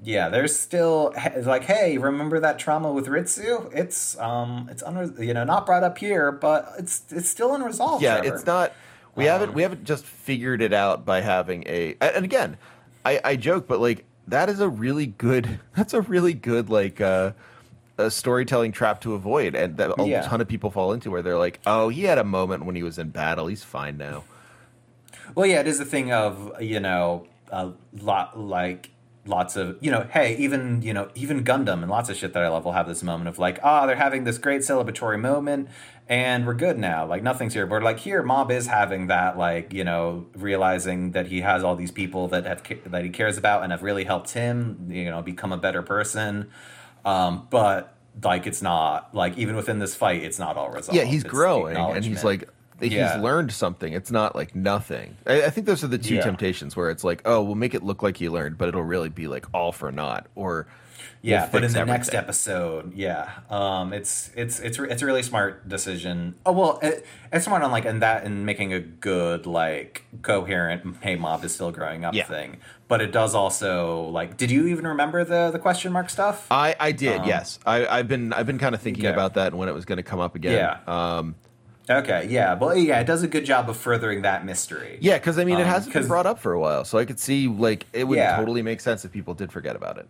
[0.02, 0.28] yeah.
[0.28, 3.72] There's still like, hey, remember that trauma with Ritsu?
[3.74, 8.02] It's um, it's unre- you know not brought up here, but it's it's still unresolved.
[8.02, 8.72] yeah it's not
[9.14, 12.58] we haven't we haven't just figured it out by having a and again
[13.06, 17.00] i i joke but like that is a really good that's a really good like
[17.00, 17.32] uh
[17.98, 20.20] a storytelling trap to avoid and that a Yeah.
[20.22, 22.82] ton of people fall into where they're like oh he had a moment when he
[22.82, 24.24] was in battle he's fine now
[25.34, 28.90] Well, yeah, it is a thing of you know a lot like
[29.26, 32.42] lots of you know hey even you know even Gundam and lots of shit that
[32.42, 35.68] I love will have this moment of like ah they're having this great celebratory moment
[36.08, 37.04] and we're good now.
[37.04, 37.66] Like nothing's here.
[37.66, 41.76] But like here Mob is having that like you know realizing that he has all
[41.76, 45.22] these people that have that he cares about and have really helped him you know
[45.22, 46.50] become a better person.
[47.04, 50.96] Um, but like it's not like even within this fight it's not all resolved.
[50.96, 52.48] Yeah he's It's growing and he's like
[52.80, 53.14] Yeah.
[53.14, 53.92] he's learned something.
[53.92, 55.16] It's not like nothing.
[55.26, 56.22] I, I think those are the two Yeah.
[56.22, 59.08] temptations where it's like, oh, we'll make it look like he learned, but it'll really
[59.08, 60.26] be like all for naught.
[60.34, 60.66] Or
[61.22, 65.06] Yeah, we'll but in fix the next episode, yeah, um, it's it's it's it's a
[65.06, 66.34] really smart decision.
[66.44, 70.96] Oh well, it, it's smart on like and that and making a good like coherent
[71.00, 72.24] hey mob is still growing up Yeah.
[72.24, 72.58] thing.
[72.88, 76.46] But it does also like, did you even remember the the question mark stuff?
[76.50, 77.58] I, I did, Um, yes.
[77.66, 79.12] I, I've been I've been kind of thinking Okay.
[79.14, 80.52] about that and when it was going to come up again.
[80.52, 80.78] Yeah.
[81.18, 81.34] Um,
[81.88, 84.98] okay, yeah, but yeah, it does a good job of furthering that mystery.
[85.00, 87.04] yeah, because I mean, it Um, hasn't been brought up for a while, so I
[87.04, 88.36] could see like it would Yeah.
[88.36, 90.08] totally make sense if people did forget about it.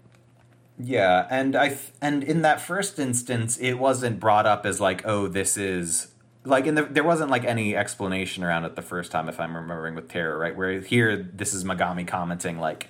[0.78, 5.02] Yeah, and I th- and in that first instance, it wasn't brought up as like,
[5.06, 6.08] oh, this is
[6.44, 9.56] like in the there wasn't like any explanation around it the first time, if I'm
[9.56, 10.54] remembering with Teru, right?
[10.54, 12.88] Where here, this is Mogami commenting like,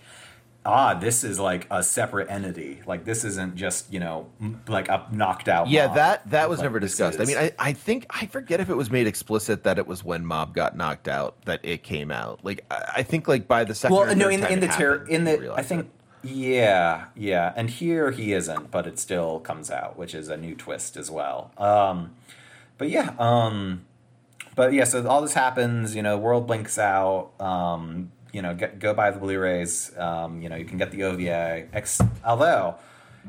[0.67, 2.81] ah, this is like a separate entity.
[2.87, 5.69] Like this isn't just you know m- like a knocked out.
[5.69, 5.97] Yeah, mob.
[5.97, 7.21] that that was Like, never discussed.
[7.21, 10.05] I mean, I, I think I forget if it was made explicit that it was
[10.05, 12.45] when Mob got knocked out that it came out.
[12.45, 13.97] Like I, I think like by the second.
[13.97, 15.83] well, no, in in the Teru in the I think.
[15.83, 15.91] it.
[16.29, 20.57] Yeah, yeah, and here he isn't, but it still comes out, which is a new
[20.57, 21.53] twist as well.
[21.57, 22.17] Um,
[22.79, 23.85] but yeah, um,
[24.57, 25.95] but yeah, so all this happens.
[25.95, 27.31] You know, world blinks out.
[27.41, 29.97] Um, you know, get, go buy the Blu-rays.
[29.97, 31.69] Um, you know, you can get the OVA.
[31.73, 32.75] Ex- although,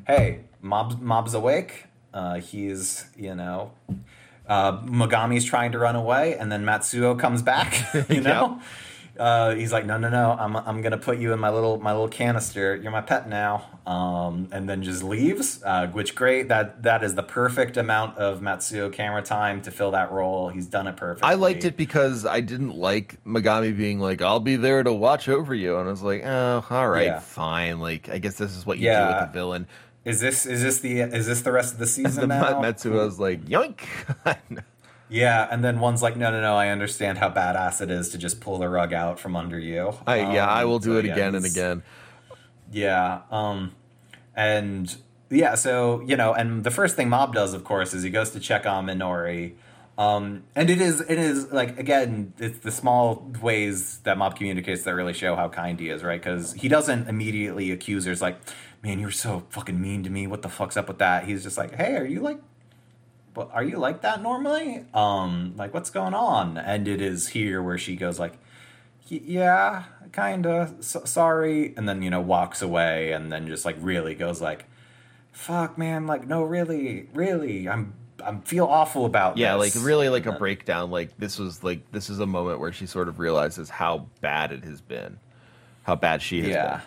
[0.05, 1.85] hey, mob's mob's awake.
[2.13, 3.71] Uh, he's you know,
[4.49, 7.73] uh, Mogami's trying to run away, and then Matsuo comes back.
[8.09, 8.59] You know.
[9.19, 10.31] Uh, he's like, no, no, no.
[10.39, 12.75] I'm, I'm gonna put you in my little my little canister.
[12.75, 13.65] You're my pet now.
[13.85, 15.61] Um, and then just leaves.
[15.63, 16.47] Uh, which great.
[16.49, 20.49] That that is the perfect amount of Matsuo camera time to fill that role.
[20.49, 21.29] He's done it perfectly.
[21.29, 25.27] I liked it because I didn't like Mogami being like, "I'll be there to watch
[25.29, 27.19] over you," and I was like, "Oh, all right, Yeah.
[27.19, 29.67] fine." Like, I guess this is what you do with the villain.
[30.05, 32.61] Is this is this the is this the rest of the The season now?
[32.61, 33.79] Matsuo was like, "Yoink!"
[35.09, 36.55] Yeah, and then one's like, no, no, no.
[36.55, 39.95] I understand how badass it is to just pull the rug out from under you.
[40.05, 41.83] I, yeah, I Um, will do so it yeah, again and again.
[42.71, 43.21] Yeah.
[43.31, 43.73] Um
[44.35, 44.95] and
[45.29, 48.31] yeah, so you know, and the first thing Mob does, of course, is he goes
[48.31, 49.53] to check on Minori.
[49.97, 54.83] Um, and it is it is like again, it's the small ways that Mob communicates
[54.83, 56.21] that really show how kind he is, right?
[56.21, 58.11] Because he doesn't immediately accuse her.
[58.11, 58.37] It's like,
[58.83, 60.27] man, you're so fucking mean to me.
[60.27, 61.25] What the fuck's up with that?
[61.25, 62.39] He's just like, hey, are you like,
[63.37, 64.83] what, are you like that normally?
[64.95, 66.57] Um, like what's going on?
[66.57, 68.33] And it is here where she goes like,
[69.07, 74.15] yeah, kinda so, sorry, and then you know walks away, and then just like really
[74.15, 74.65] goes like,
[75.31, 77.93] "Fuck, man, like no, really, really, I'm
[78.25, 80.91] I'm feel awful about Yeah, this." like really like a breakdown.
[80.91, 84.51] Like this was like this is a moment where she sort of realizes how bad
[84.51, 85.19] it has been,
[85.83, 86.81] how bad she has Yeah, been.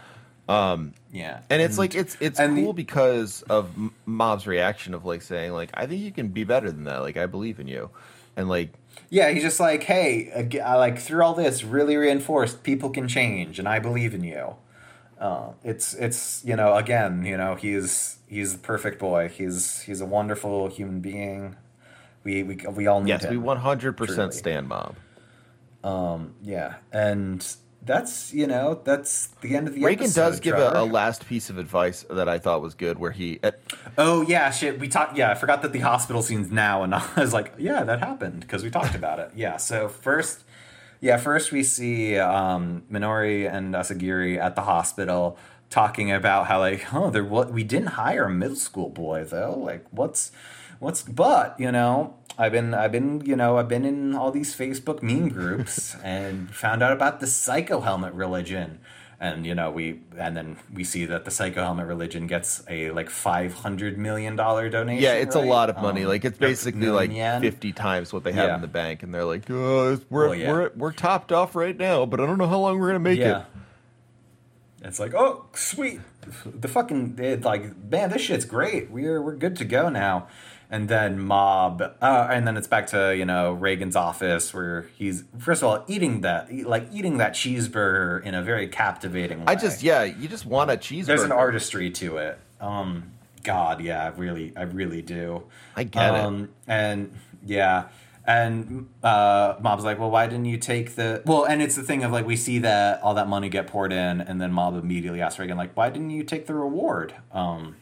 [1.13, 3.71] Yeah, And it's like it's it's and the- cool because of
[4.07, 6.99] Mob's reaction of like saying like I think you can be better than that.
[6.99, 7.91] Like I believe in you,
[8.37, 8.73] and like
[9.11, 13.59] yeah, he's just like, hey, I, like through all this, really reinforced people can change,
[13.59, 14.57] and I believe in you.
[15.19, 19.29] Uh, it's it's you know again you know he's he's the perfect boy.
[19.29, 21.57] He's he's a wonderful human being.
[22.25, 23.31] We we we all need yes, him.
[23.31, 24.97] we one hundred percent stand Mob.
[25.83, 27.47] Um, Yeah, and
[27.83, 30.21] that's you know that's the end of the Reigen episode.
[30.21, 33.41] does give a, a last piece of advice that I thought was good, where he
[33.43, 33.53] uh,
[33.97, 34.79] Oh yeah, shit.
[34.79, 35.17] We talked.
[35.17, 38.41] Yeah, I forgot that the hospital scene's now, and I was like, yeah, that happened
[38.41, 39.31] because we talked about it.
[39.35, 39.57] Yeah.
[39.57, 40.45] So first,
[41.01, 45.39] yeah, first we see um, Minori and Asagiri at the hospital
[45.71, 49.55] talking about how like, oh, there what we didn't hire a middle school boy though.
[49.59, 50.33] Like, what's
[50.79, 52.17] what's but you know.
[52.39, 56.55] I've been, I've been, you know, I've been in all these Facebook meme groups and
[56.55, 58.79] found out about the psycho helmet religion
[59.23, 62.91] and you know we and then we see that the psycho helmet religion gets a
[62.93, 66.05] like 500 million dollar donation yeah, it's a lot of money.
[66.05, 67.43] Um, like it's basically like yen.
[67.43, 68.55] fifty times what they have Yeah.
[68.55, 70.51] in the bank, and they're like, oh, we're Well, yeah.
[70.51, 73.19] we're we're topped off right now, but I don't know how long we're gonna make
[73.19, 73.41] yeah
[74.83, 74.87] it.
[74.87, 76.01] it's like oh sweet
[76.47, 80.29] the fucking it's like man this shit's great we're we're good to go now
[80.71, 85.25] and then mob uh, and then it's back to you know Reigen's office where he's
[85.39, 89.55] first of all eating that like eating that cheeseburger in a very captivating way I
[89.57, 91.07] just yeah, you just want a cheeseburger.
[91.07, 92.39] there's an artistry to it.
[92.61, 95.45] Um, God, yeah, I really, I really do.
[95.75, 96.21] I get it.
[96.21, 97.13] um, And
[97.45, 97.89] yeah,
[98.27, 101.23] and uh, Mob's like, well, why didn't you take the?
[101.25, 103.93] Well, and it's the thing of like we see that all that money get poured
[103.93, 107.15] in, and then Mob immediately asks Reigen like, why didn't you take the reward?
[107.33, 107.77] Um,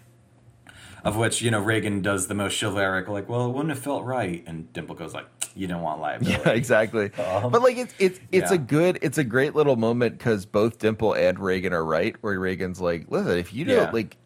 [1.04, 4.04] of which you know Reigen does the most chivalric, like, well, it wouldn't have felt
[4.04, 6.40] right, and Dimple goes like, you don't want liability.
[6.44, 7.12] Yeah, exactly.
[7.14, 8.56] Um, but like it's it's it's yeah.
[8.56, 12.14] a good it's a great little moment because both Dimple and Reigen are right.
[12.20, 13.90] Where Reigen's like, listen, if you don't Yeah.
[13.90, 14.16] like,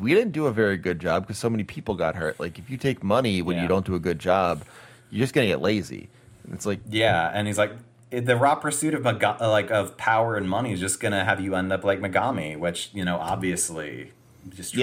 [0.00, 2.38] we didn't do a very good job because so many people got hurt.
[2.40, 3.62] Like if you take money when Yeah.
[3.62, 4.62] you don't do a good job,
[5.10, 6.08] you're just gonna get lazy.
[6.44, 7.72] And It's like Yeah, and he's like,
[8.10, 11.72] the raw pursuit of like of power and money is just gonna have you end
[11.72, 14.12] up like Mogami, which you know obviously
[14.48, 14.82] just true.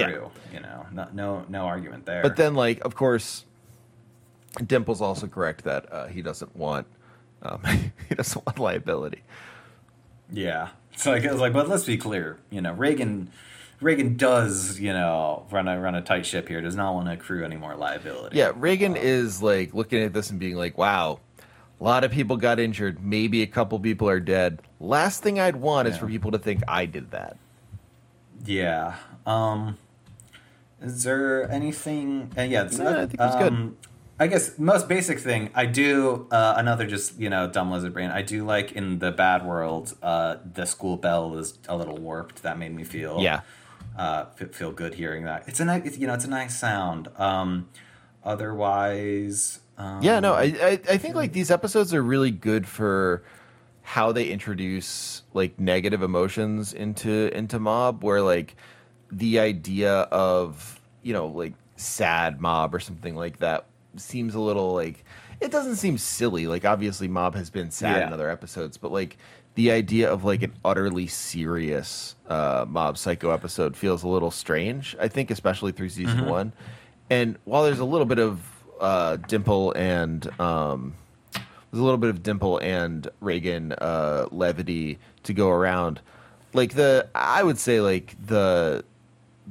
[0.52, 0.54] Yeah.
[0.54, 2.22] You know, no no no argument there.
[2.22, 3.44] But then, like, of course,
[4.64, 6.86] Dimple's also correct that uh, he doesn't want
[7.42, 7.62] um,
[8.08, 9.22] he doesn't want liability.
[10.32, 13.28] yeah, so like, it was like, but let's be clear, you know, Reigen.
[13.80, 16.60] Reigen does, you know, run a run a tight ship here.
[16.60, 18.36] Does not want to accrue any more liability.
[18.36, 21.20] Yeah, Reigen is like looking at this and being like, "Wow,
[21.80, 23.00] a lot of people got injured.
[23.04, 24.62] Maybe a couple people are dead.
[24.80, 27.36] Last thing I'd want is for people to think I did that."
[28.44, 28.96] Yeah.
[29.28, 29.76] Um,
[30.80, 32.32] is there anything?
[32.36, 33.52] Uh, yeah, it's, No, I think it was good.
[33.52, 33.76] um,
[34.20, 38.10] I guess most basic thing I do uh, another just you know dumb lizard brain.
[38.10, 42.42] I do like in the bad world, uh, the school bell is a little warped.
[42.42, 43.40] That made me feel Yeah.
[43.96, 45.44] uh, f- feel good hearing that.
[45.46, 47.08] It's a nice, it's, you know, it's a nice sound.
[47.16, 47.68] Um,
[48.24, 53.22] otherwise, um, Yeah, no, I, I I think like these episodes are really good for
[53.82, 58.56] how they introduce like negative emotions into into mob where like
[59.10, 63.66] the idea of you know like sad mob or something like that
[63.96, 65.04] seems a little like
[65.40, 66.46] it doesn't seem silly.
[66.46, 69.16] Like obviously mob has been sad in other episodes but like
[69.54, 74.94] the idea of like an utterly serious uh mob psycho episode feels a little strange
[75.00, 76.52] i think especially through season one.
[77.10, 78.40] And while there's a little bit of
[78.80, 80.94] uh dimple and um
[81.70, 86.00] there's a little bit of Dimple and Reigen uh, levity to go around.
[86.54, 88.84] Like the, I would say like the,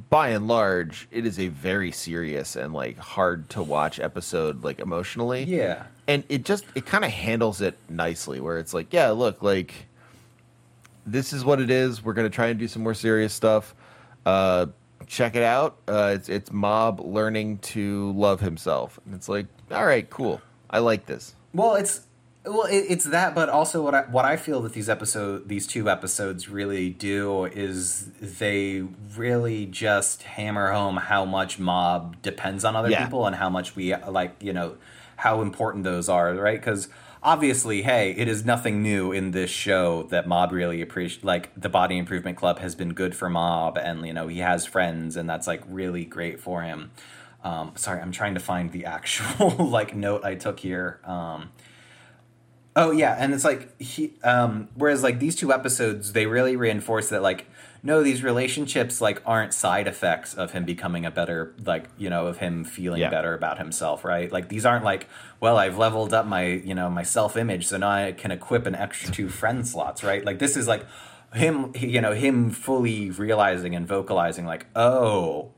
[0.10, 4.80] by and large, it is a very serious and like hard to watch episode, like
[4.80, 5.44] emotionally.
[5.44, 9.42] yeah, And it just it kind of handles it nicely, where it's like, yeah, look,
[9.42, 9.74] like
[11.06, 12.04] this is what it is.
[12.04, 13.74] We're gonna try and do some more serious stuff.
[14.26, 14.68] Uh,
[15.08, 15.78] check it out.
[15.88, 20.42] Uh, it's it's Mob learning to love himself, and it's like, all right, cool.
[20.70, 21.34] I like this.
[21.54, 22.02] Well, it's
[22.48, 25.68] well, it, it's that, but also what I what I feel that these episode these
[25.68, 28.84] two episodes really do is they
[29.16, 33.04] really just hammer home how much mob depends on other Yeah.
[33.04, 34.76] people and how much we like you know
[35.18, 36.60] how important those are, right?
[36.60, 36.88] Because
[37.24, 41.26] obviously, hey, it is nothing new in this show that Mob really appreciate.
[41.26, 44.66] Like the Body Improvement Club has been good for Mob, and you know he has
[44.66, 46.92] friends, and that's like really great for him.
[47.44, 51.00] Um, sorry, I'm trying to find the actual like note I took here.
[51.04, 51.50] Um,
[52.78, 54.14] oh yeah, and it's like he.
[54.24, 57.48] Um, whereas like these two episodes, they really reinforce that like
[57.84, 62.28] no, these relationships like aren't side effects of him becoming a better like you know
[62.28, 63.10] of him feeling Yeah.
[63.10, 64.32] better about himself, right?
[64.32, 65.08] Like these aren't like
[65.40, 68.66] well, I've leveled up my you know my self image, so now I can equip
[68.66, 70.24] an extra two friend slots, right?
[70.24, 70.86] Like this is like
[71.34, 75.52] him, you know, him fully realizing and vocalizing like oh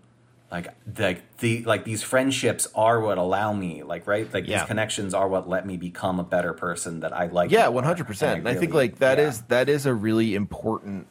[0.51, 4.59] like the, the like these friendships are what allow me like right like Yeah.
[4.59, 7.84] these connections are what let me become a better person that i like Yeah, one
[7.84, 8.39] hundred percent.
[8.39, 9.43] And And I think like that is yeah.
[9.49, 11.07] that is a really important.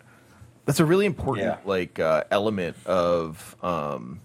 [0.66, 1.59] That's a really important Yeah.
[1.65, 4.20] like uh, element of um,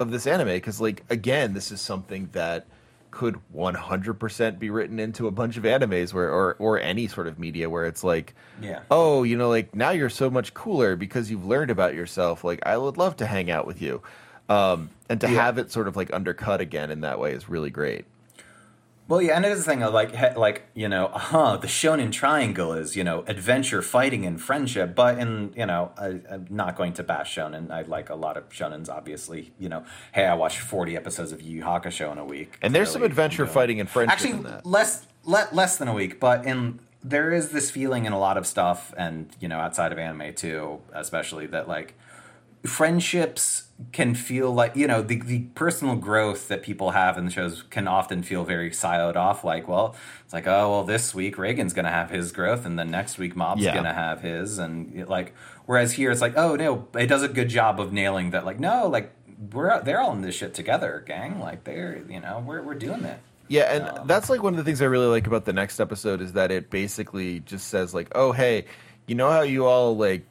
[0.00, 2.66] of this anime because like again, this is something that
[3.10, 7.06] could one hundred percent be written into a bunch of animes where or or any
[7.08, 8.80] sort of media where it's like, Yeah.
[8.90, 12.44] oh, you know, like now you're so much cooler because you've learned about yourself.
[12.44, 14.02] Like I would love to hang out with you.
[14.48, 15.42] Um, and to Yeah.
[15.42, 18.04] have it sort of like undercut again in that way is really great.
[19.10, 22.10] Well yeah and it is a thing of like like you know uh-huh the shonen
[22.12, 26.76] triangle is you know adventure fighting and friendship but in you know I, i'm not
[26.76, 27.70] going to bash shonen.
[27.70, 29.84] I like a lot of shonens obviously you know.
[30.12, 32.56] Hey i watch 40 episodes of yu Yu hakusho in a week.
[32.62, 33.52] And there's some adventure you know.
[33.52, 37.70] fighting and friendship actually less le- less than a week but in there is this
[37.70, 41.66] feeling in a lot of stuff and you know outside of anime too especially that
[41.66, 41.94] like
[42.64, 47.30] friendships can feel like you know the, the personal growth that people have in the
[47.30, 51.36] shows can often feel very siloed off like well it's like oh well this week
[51.36, 53.74] Reigen's gonna have his growth and then next week mob's Yeah.
[53.74, 55.34] gonna have his and like
[55.66, 58.60] whereas here it's like oh no it does a good job of nailing that like
[58.60, 59.12] no like
[59.52, 63.04] we're they're all in this shit together gang like they're you know we're, we're doing
[63.04, 65.52] it Yeah, and Um, that's like one of the things I really like about the
[65.54, 68.66] next episode is that it basically just says like, "Oh, hey,
[69.08, 70.22] you know how you all like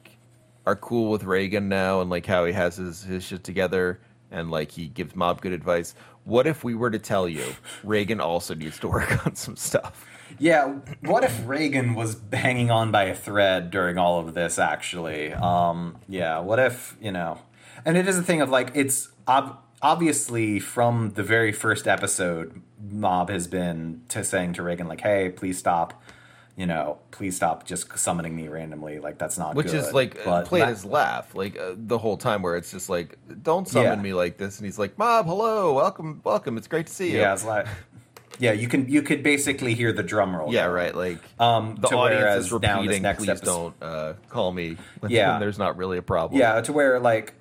[0.70, 4.50] are cool with Reigen now and like how he has his his shit together and
[4.50, 5.94] like he gives Mob good advice.
[6.24, 7.44] What if we were to tell you
[7.84, 10.06] Reigen also needs to work on some stuff?"
[10.38, 14.60] Yeah, what if Reigen was hanging on by a thread during all of this?
[14.60, 16.38] Actually, um, yeah.
[16.38, 17.38] What if you know?
[17.84, 22.62] And it is a thing of like it's ob- obviously from the very first episode,
[22.78, 26.00] Mob has been to saying to Reigen like, "Hey, please stop."
[26.56, 28.98] You know, please stop just summoning me randomly.
[28.98, 29.76] Like that's not Which good.
[29.76, 32.90] is like But played that- as laugh like uh, the whole time where it's just
[32.90, 34.02] like, "Don't summon Yeah.
[34.02, 36.58] me like this." And he's like, "Mob, hello, welcome, welcome.
[36.58, 37.66] It's great to see you." Yeah, it's like
[38.38, 40.52] Yeah, you can you could basically hear the drum roll.
[40.52, 40.94] Yeah, right.
[40.94, 44.52] Like Um, the audience is now in this repeating, next "Please episode- don't uh, call
[44.52, 45.32] me." When, Yeah.
[45.32, 46.38] when there's not really a problem.
[46.40, 47.34] Yeah, to where like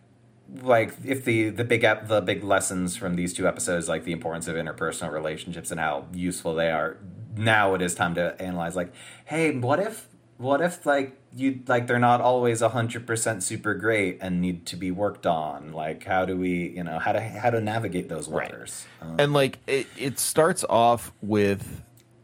[0.64, 4.11] like if the the big ep- the big lessons from these two episodes like the
[4.11, 6.98] importance of interpersonal relationships and how useful they are
[7.35, 8.91] now it is time to analyze like
[9.26, 10.07] hey what if
[10.38, 14.89] what if like you like they're not always 100% super great and need to be
[14.89, 18.51] worked on like how do we you know how to how to navigate those Right.
[18.51, 21.81] waters Um, and like it, it starts off with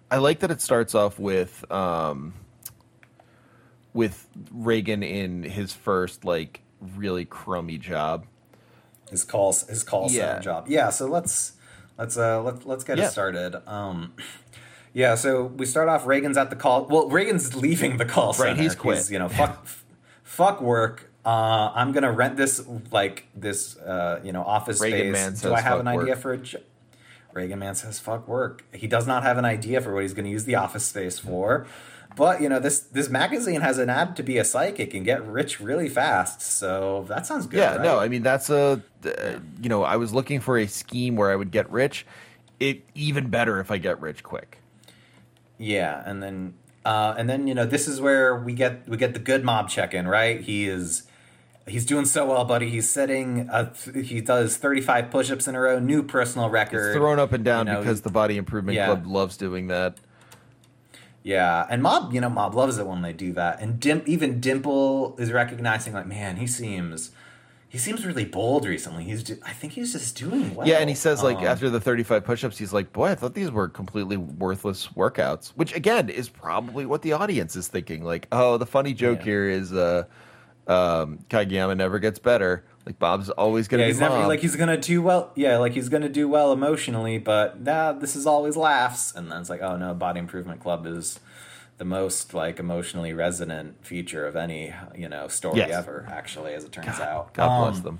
[0.10, 2.34] i like that it starts off with um
[3.94, 8.26] with Reigen in his first like really crummy job
[9.10, 10.30] his call his call Yeah.
[10.34, 10.66] center job.
[10.68, 11.54] Yeah, so let's
[11.98, 13.06] let's uh let, let's get Yeah.
[13.06, 13.62] it started.
[13.70, 14.14] Um
[14.96, 16.86] yeah, so we start off Reigen's at the call.
[16.86, 18.52] Well, Reigen's leaving the call center.
[18.52, 19.12] Right, he's quit.
[19.12, 19.68] you know, fuck
[20.24, 21.12] fuck work.
[21.26, 25.42] Uh I'm going to rent this like this uh you know office Reigen space.
[25.42, 26.20] Do I have an idea work.
[26.20, 26.60] for a jo-
[27.34, 28.64] Reigen man says fuck work.
[28.72, 31.20] He does not have an idea for what he's going to use the office space
[31.20, 31.68] for.
[32.16, 35.28] But you know this this magazine has an ad to be a psychic and get
[35.28, 36.40] rich really fast.
[36.42, 37.58] So that sounds good.
[37.58, 37.82] yeah right?
[37.82, 41.32] no i mean that's a uh, you know i was looking for a scheme where
[41.32, 42.06] i would get rich
[42.62, 44.60] it even better if i get rich quick
[45.58, 46.54] Yeah, and then
[46.86, 49.70] uh, and then you know this is where we get we get the good mob
[49.70, 50.42] check in, right?
[50.42, 51.04] He is
[51.68, 52.70] he's doing so well, buddy.
[52.70, 56.88] He's setting a, he does 35 push-ups in a row, new personal record.
[56.90, 58.86] it's thrown up and down You know, because the body improvement yeah.
[58.86, 59.98] club loves doing that
[61.24, 63.62] Yeah, and Mob, you know, Mob loves it when they do that.
[63.62, 67.12] And Dim, even Dimple is recognizing, like, man, he seems,
[67.76, 69.04] he seems really bold recently.
[69.04, 70.66] He's, I think he's just doing well.
[70.66, 73.34] Yeah, and he says like Um, after the 35 push-ups, he's like, "Boy, I thought
[73.34, 78.02] these were completely worthless workouts." Which again is probably what the audience is thinking.
[78.06, 79.26] Like, "Oh, the funny joke Yeah.
[79.26, 80.06] here is uh,
[80.68, 82.64] um, Kageyama never gets better.
[82.86, 85.34] Like Mob's always gonna yeah, be he's never like he's gonna do well.
[85.36, 89.14] Yeah, like he's gonna do well emotionally, but nah, this is always laughs.
[89.14, 91.20] And then it's like, oh no, Body Improvement Club is
[91.78, 95.72] the most like emotionally resonant feature of any you know story Yes.
[95.72, 96.08] ever.
[96.12, 98.00] Actually, as it turns out, God bless Um, them.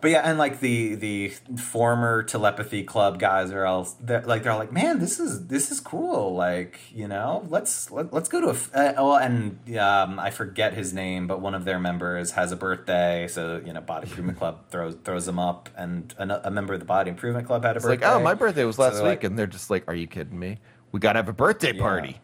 [0.00, 4.52] But yeah, and like the the former telepathy club guys are all they're, like they're
[4.52, 6.34] all like, man, this is this is cool.
[6.34, 10.28] Like you know, let's let, let's go to a f- uh, oh, and um, I
[10.30, 14.06] forget his name, but one of their members has a birthday, so you know, Body
[14.06, 17.64] Improvement Club throws throws them up, and a, a member of the Body Improvement Club
[17.64, 18.04] had a It's birthday.
[18.06, 20.06] like, "Oh, my birthday was last they're week," like- and they're just like, "Are you
[20.06, 20.58] kidding me?
[20.92, 22.20] We gotta have a birthday party."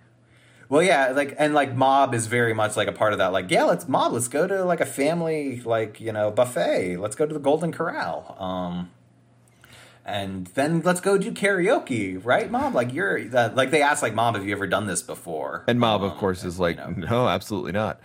[0.71, 3.33] Well, yeah, like and like Mob is very much like a part of that.
[3.33, 6.97] Like, yeah, let's Mob, let's go to like a family like you know buffet.
[6.97, 8.37] Let's go to the Golden Corral.
[8.39, 8.91] Um,
[10.07, 12.75] and then let's go do karaoke, right, Mob?
[12.75, 15.65] Like you're that like they asked like Mob, have you ever done this before?
[15.67, 16.91] And Mob, of Um, course, is you like, know.
[16.91, 18.01] "No, absolutely not."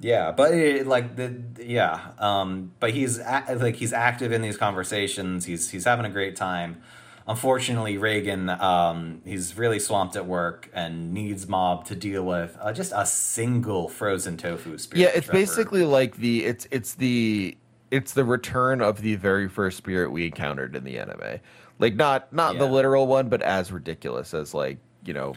[0.00, 4.56] Yeah, but it, like the yeah, um, but he's a, like he's active in these
[4.56, 5.44] conversations.
[5.44, 6.80] He's he's having a great time.
[7.26, 12.72] Unfortunately, Reigen um, he's really swamped at work and needs Mob to deal with uh,
[12.72, 15.00] just a single frozen tofu spirit.
[15.00, 15.32] Yeah, it's Trevor.
[15.32, 17.56] basically like the it's it's the
[17.90, 21.40] it's the return of the very first spirit we encountered in the anime.
[21.78, 25.34] Like not not the literal one, but as ridiculous as like you know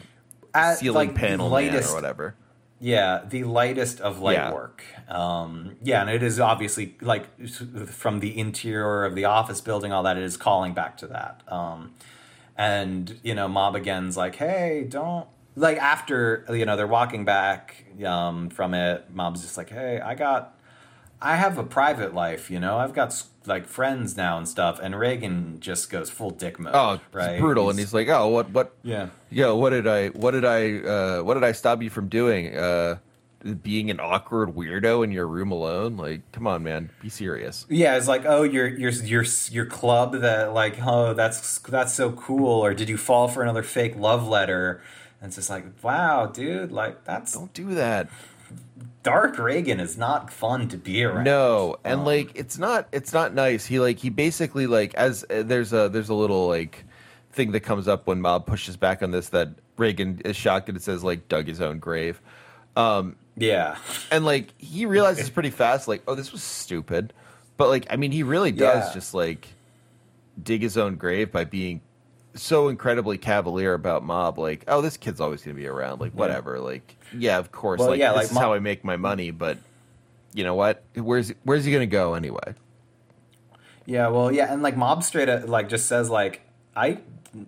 [0.52, 2.34] At, ceiling like, panel man or whatever.
[2.80, 4.52] Yeah, the lightest of light Yeah.
[4.52, 4.84] work.
[5.08, 7.26] Um, yeah, and it is obviously like
[7.88, 11.42] from the interior of the office building, all that it is calling back to that.
[11.48, 11.94] Um,
[12.56, 15.26] and you know, Mob again's like, hey, don't
[15.56, 19.06] like after you know they're walking back um, from it.
[19.12, 20.57] Mob's just like, hey, I got,
[21.20, 22.50] I have a private life.
[22.50, 24.78] You know, I've got like friends now and stuff.
[24.80, 26.74] And Reigen just goes full dick mode.
[26.74, 29.08] Oh, right, it's brutal, and he's like, "Oh, what what yeah.
[29.30, 32.56] yeah, what did I what did I uh what did I stop you from doing?
[32.56, 32.96] Uh
[33.62, 35.96] being an awkward weirdo in your room alone?
[35.96, 40.20] Like, come on, man, be serious." Yeah, it's like, oh, your your your your club
[40.20, 42.64] that like, oh, that's that's so cool.
[42.64, 44.82] Or did you fall for another fake love letter?
[45.20, 48.08] And it's just like, wow, dude, like that's Don't do that.
[49.02, 51.24] Dark Reigen is not fun to be around.
[51.24, 53.64] No, and Um, like it's not it's not nice.
[53.66, 56.84] He like he basically like as uh, there's a there's a little like
[57.32, 60.76] thing that comes up when Mob pushes back on this that Reigen is shocked and
[60.76, 62.20] it says like dug his own grave.
[62.76, 63.76] Um yeah,
[64.10, 67.12] and like he realizes pretty fast like oh this was stupid.
[67.56, 68.94] But like I mean he really does Yeah.
[68.94, 69.46] just like
[70.42, 71.80] dig his own grave by being
[72.34, 76.12] so incredibly cavalier about Mob like oh this kid's always going to be around like
[76.12, 78.84] whatever like yeah of course Well, like yeah, this like is Mob- how I make
[78.84, 79.58] my money but
[80.34, 82.54] you know what where's where's he going to go anyway
[83.86, 86.42] yeah, well, yeah, and like Mob straight up like just says like,
[86.76, 86.98] I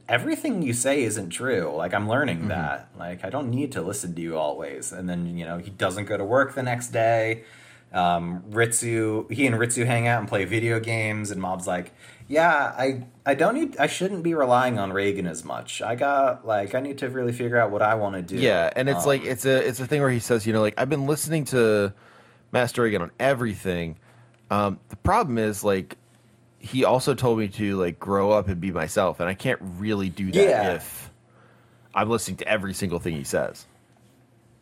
[0.08, 1.70] everything you say isn't true.
[1.76, 2.48] Like I'm learning Mm-hmm.
[2.48, 2.88] that.
[2.98, 4.90] Like I don't need to listen to you always.
[4.90, 7.44] And then you know he doesn't go to work the next day.
[7.92, 11.92] Um, Ritsu, he and Ritsu hang out and play video games, and Mob's like,
[12.30, 12.48] "Yeah,
[12.78, 15.82] I, I don't need, I shouldn't be relying on Reigen as much.
[15.82, 18.70] I got like, I need to really figure out what I want to do." Yeah,
[18.74, 20.74] and it's Um, like it's a it's a thing where he says, you know, like
[20.78, 21.92] I've been listening to
[22.52, 23.96] Master Reigen on everything.
[24.50, 25.96] Um, the problem is like
[26.60, 30.08] he also told me to like grow up and be myself, and I can't really
[30.08, 30.74] do that Yeah.
[30.74, 31.10] if
[31.94, 33.66] I'm listening to every single thing he says.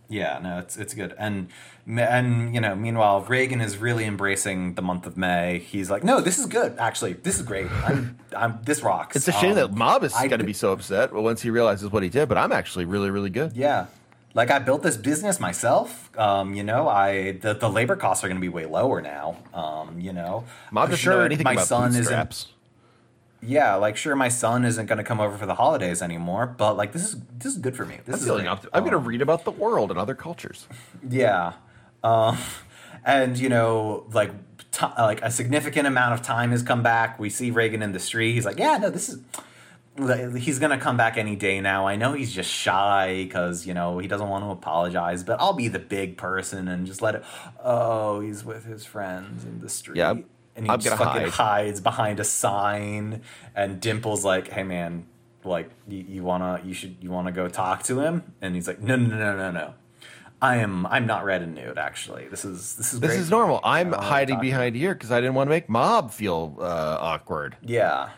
[0.09, 1.48] Yeah, no, it's it's good, and
[1.86, 5.59] and you know, meanwhile, Reigen is really embracing the month of May.
[5.59, 6.78] He's like, "No, this is good.
[6.78, 7.70] Actually, this is great.
[7.85, 10.72] I'm, I'm this rocks." It's a shame Um, that Mob is going to be so
[10.72, 13.55] upset once he realizes what he did, but I'm actually really really good.
[13.55, 13.86] Yeah,
[14.32, 16.10] like I built this business myself.
[16.18, 19.36] Um, you know, I the, the labor costs are going to be way lower now.
[19.52, 22.44] Um, you know, Mob doesn't know anything my about son bootstraps.
[22.44, 22.55] isn't.
[23.40, 26.77] Yeah, like sure, my son isn't going to come over for the holidays anymore, but
[26.77, 27.98] like this is this is good for me.
[28.05, 30.15] This I'm is feeling opti- I'm going to Um, read about the world and other
[30.15, 30.66] cultures.
[31.09, 31.52] Yeah.
[32.02, 32.36] Um,
[33.05, 34.32] and, you know, like,
[34.73, 37.19] t- like a significant amount of time has come back.
[37.20, 38.32] We see Reigen in the street.
[38.35, 39.20] He's like, yeah, no, this is.
[40.36, 41.89] He's going to come back any day now.
[41.89, 45.55] I know he's just shy because, you know, he doesn't want to apologize, but I'll
[45.55, 47.24] be the big person and just let it.
[47.65, 49.97] Oh, he's with his friends in the street.
[49.98, 50.15] Yeah,
[50.59, 51.28] and he fucking hide.
[51.30, 53.22] hides behind a sign.
[53.55, 55.06] And Dimple's like, hey, man,
[55.44, 58.35] like, you, you wanna, you should, you wanna go talk to him?
[58.43, 59.74] And he's like, no, no, no, no, no.
[60.40, 60.86] I am.
[60.86, 61.78] I'm not red and nude.
[61.78, 63.18] Actually, this is this is This great.
[63.20, 63.59] is normal.
[63.64, 65.68] I'm I don't know what I'm hiding behind here because I didn't want to make
[65.68, 67.56] Mob feel uh, awkward.
[67.60, 68.10] Yeah,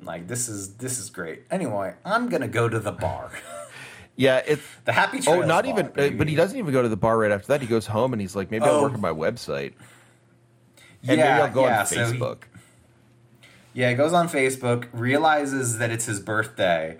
[0.00, 1.42] like this is this is great.
[1.50, 3.32] Anyway, I'm gonna go to the bar.
[4.18, 5.86] Yeah, it's the Happy Oh, not bar, even.
[5.86, 6.16] Uh, baby.
[6.16, 7.60] but he doesn't even go to the bar right after that.
[7.60, 8.82] He goes home and he's like, maybe I'll Oh.
[8.82, 9.74] work on my website.
[11.02, 12.20] And yeah, maybe I'll go yeah, on so he-
[13.74, 16.96] yeah, he goes on Facebook, realizes that it's his birthday.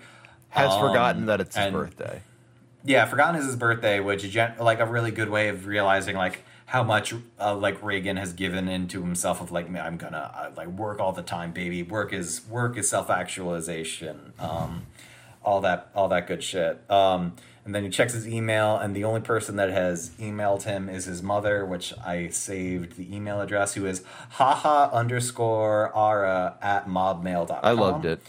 [0.49, 2.21] Has um, forgotten that it's his birthday.
[2.85, 6.15] Yeah, forgotten is his birthday, which is gen- like a really good way of realizing
[6.15, 10.51] like how much uh, like Reigen has given into himself of like I'm gonna uh,
[10.55, 11.81] like work all the time, baby.
[11.81, 14.33] Work is work is self actualization.
[14.37, 14.85] Um,
[15.43, 16.79] all that all that good shit.
[16.91, 17.35] Um,
[17.67, 21.03] and then he checks his email, and the only person that has emailed him is
[21.03, 27.59] his mother, which I saved the email address, who is haha underscore ara at mobmail.com.
[27.61, 28.21] I loved it.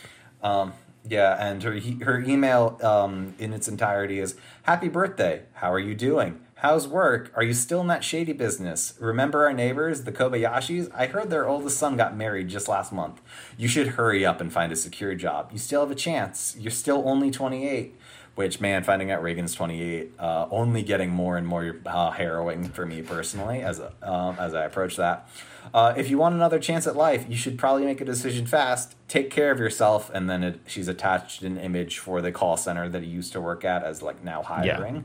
[0.42, 0.72] Um,
[1.08, 4.34] yeah, and her her email um, in its entirety is
[4.64, 5.42] Happy birthday.
[5.54, 6.40] How are you doing?
[6.56, 7.30] How's work?
[7.36, 8.94] Are you still in that shady business?
[8.98, 10.90] Remember our neighbors, the Kobayashis?
[10.92, 13.22] I heard their oldest son got married just last month.
[13.56, 15.50] You should hurry up and find a secure job.
[15.52, 16.56] You still have a chance.
[16.58, 17.94] You're still only 28.
[18.38, 22.86] Which, man, finding out Reigen's 28, uh, only getting more and more uh, harrowing for
[22.86, 25.28] me personally as, um, as I approach that.
[25.74, 28.94] Uh, if you want another chance at life, you should probably make a decision fast.
[29.08, 30.08] Take care of yourself.
[30.14, 33.40] And then it, she's attached an image for the call center that he used to
[33.40, 35.04] work at as like now hiring.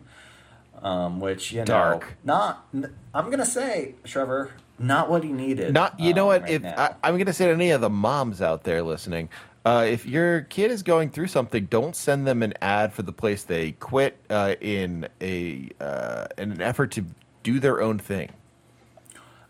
[0.84, 2.18] Um, which you know, Dark.
[2.24, 2.68] not.
[3.16, 5.74] I'm gonna say, Trevor, not what he needed.
[5.74, 6.42] Not, you know um, what?
[6.44, 6.76] right if now.
[6.78, 9.30] I, I'm going to say to any of the moms out there listening,
[9.66, 13.14] uh, if your kid is going through something, don't send them an ad for the
[13.14, 17.06] place they quit uh, in a uh, in an effort to
[17.44, 18.30] do their own thing.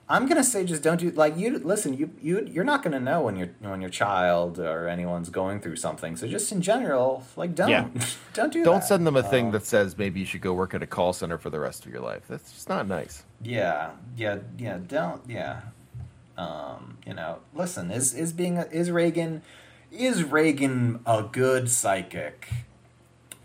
[0.09, 3.21] I'm gonna say just don't do like you listen you you you're not gonna know
[3.21, 7.55] when your when your child or anyone's going through something so just in general like
[7.55, 7.87] don't Yeah.
[8.33, 8.87] don't do Don't that.
[8.87, 11.13] send them a thing Uh, that says maybe you should go work at a call
[11.13, 12.23] center for the rest of your life.
[12.27, 13.23] That's just not nice.
[13.41, 15.61] yeah yeah yeah don't yeah
[16.37, 19.41] um you know listen is is being a, is Reigen
[19.93, 22.49] is Reigen a good psychic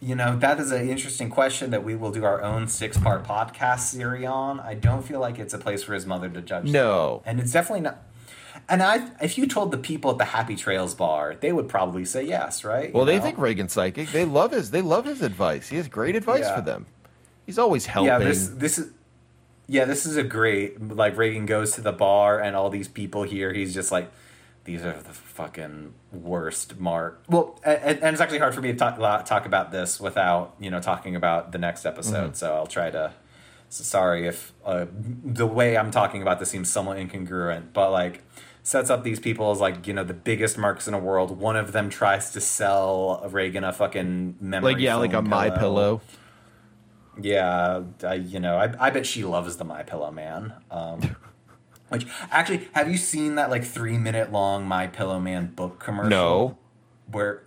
[0.00, 3.24] you know that is an interesting question that we will do our own six part
[3.24, 6.64] podcast series on I don't feel like it's a place for his mother to judge
[6.70, 7.22] No.
[7.26, 8.02] and it's definitely not.
[8.68, 12.04] And I, if you told the people at the Happy Trails bar, they would probably
[12.04, 12.92] say yes, right?
[12.92, 13.22] Well, You they know?
[13.22, 14.08] think Reigen's psychic.
[14.10, 14.70] They love his.
[14.72, 15.68] They love his advice.
[15.68, 16.56] He has great advice Yeah.
[16.56, 16.86] for them.
[17.46, 18.08] He's always helping.
[18.08, 18.92] Yeah, this this is.
[19.68, 20.82] Yeah, this is a great.
[20.94, 23.52] Like Reigen goes to the bar, and all these people here.
[23.54, 24.10] He's just like,
[24.68, 26.78] these are the fucking worst.
[26.78, 27.22] Mark.
[27.26, 30.70] Well, and, and it's actually hard for me to talk talk about this without you
[30.70, 32.36] know talking about the next episode.
[32.36, 33.14] So I'll try to.
[33.70, 34.84] So sorry if uh,
[35.24, 38.22] the way I'm talking about this seems somewhat incongruent, but like
[38.62, 41.38] sets up these people as like you know the biggest marks in the world.
[41.38, 45.30] One of them tries to sell Reigen a fucking memory, like yeah, like a foam
[45.30, 46.02] my pillow.
[47.18, 50.52] yeah, I, you know, I, I bet she loves the My Pillow Man.
[50.70, 51.16] Um,
[51.88, 56.10] which actually, have you seen that like three minute long My Pillow Man book commercial?
[56.10, 56.58] No.
[57.10, 57.42] Where,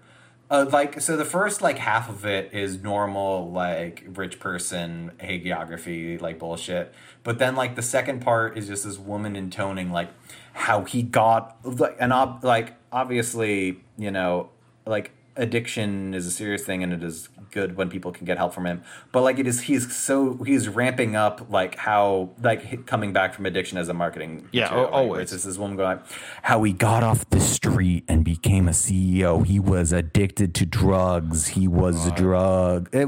[0.50, 6.20] uh, like, so the first like half of it is normal like rich person hagiography
[6.20, 6.94] like bullshit,
[7.24, 10.10] but then like the second part is just this woman intoning like
[10.54, 14.50] how he got like and ob- like obviously you know
[14.86, 18.54] like addiction is a serious thing and it is good when people can get help
[18.54, 18.82] from him
[19.14, 23.46] but like it is he's so he's ramping up like how like coming back from
[23.46, 24.94] addiction as a marketing Yeah, material, right?
[24.94, 25.22] always.
[25.24, 26.00] It's just this woman going
[26.44, 31.48] how he got off the street and became a ceo he was addicted to drugs
[31.48, 33.08] he was a drug it,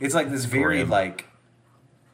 [0.00, 0.90] it's like this very Grim.
[0.90, 1.26] like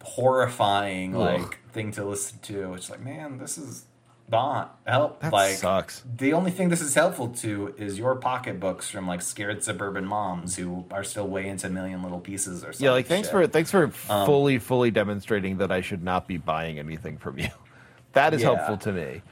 [0.02, 1.40] horrifying Ugh.
[1.40, 3.86] like thing to listen to it's like man this is
[4.30, 6.02] not help That like sucks.
[6.16, 10.56] the only thing this is helpful to is your pocketbooks from like scared suburban moms
[10.56, 12.84] who are still way into a million little pieces or something.
[12.86, 16.78] Yeah, like thanks for thanks for fully fully demonstrating that I should not be buying
[16.78, 17.48] anything from you.
[18.12, 18.54] That is Yeah.
[18.54, 19.22] helpful to me.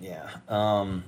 [0.00, 0.28] yeah.
[0.48, 1.04] Um,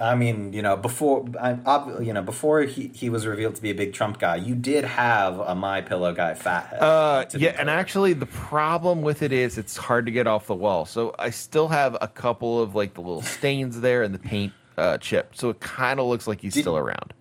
[0.00, 1.58] I mean, you know, before I,
[2.00, 4.84] you know, before he, he was revealed to be a big Trump guy, you did
[4.84, 6.80] have a My Pillow guy fathead.
[6.80, 10.54] Uh, yeah, and actually, the problem with it is it's hard to get off the
[10.54, 10.84] wall.
[10.86, 14.52] So I still have a couple of like the little stains there and the paint
[14.76, 15.34] uh, chip.
[15.34, 17.12] So it kind of looks like he's Did- still around.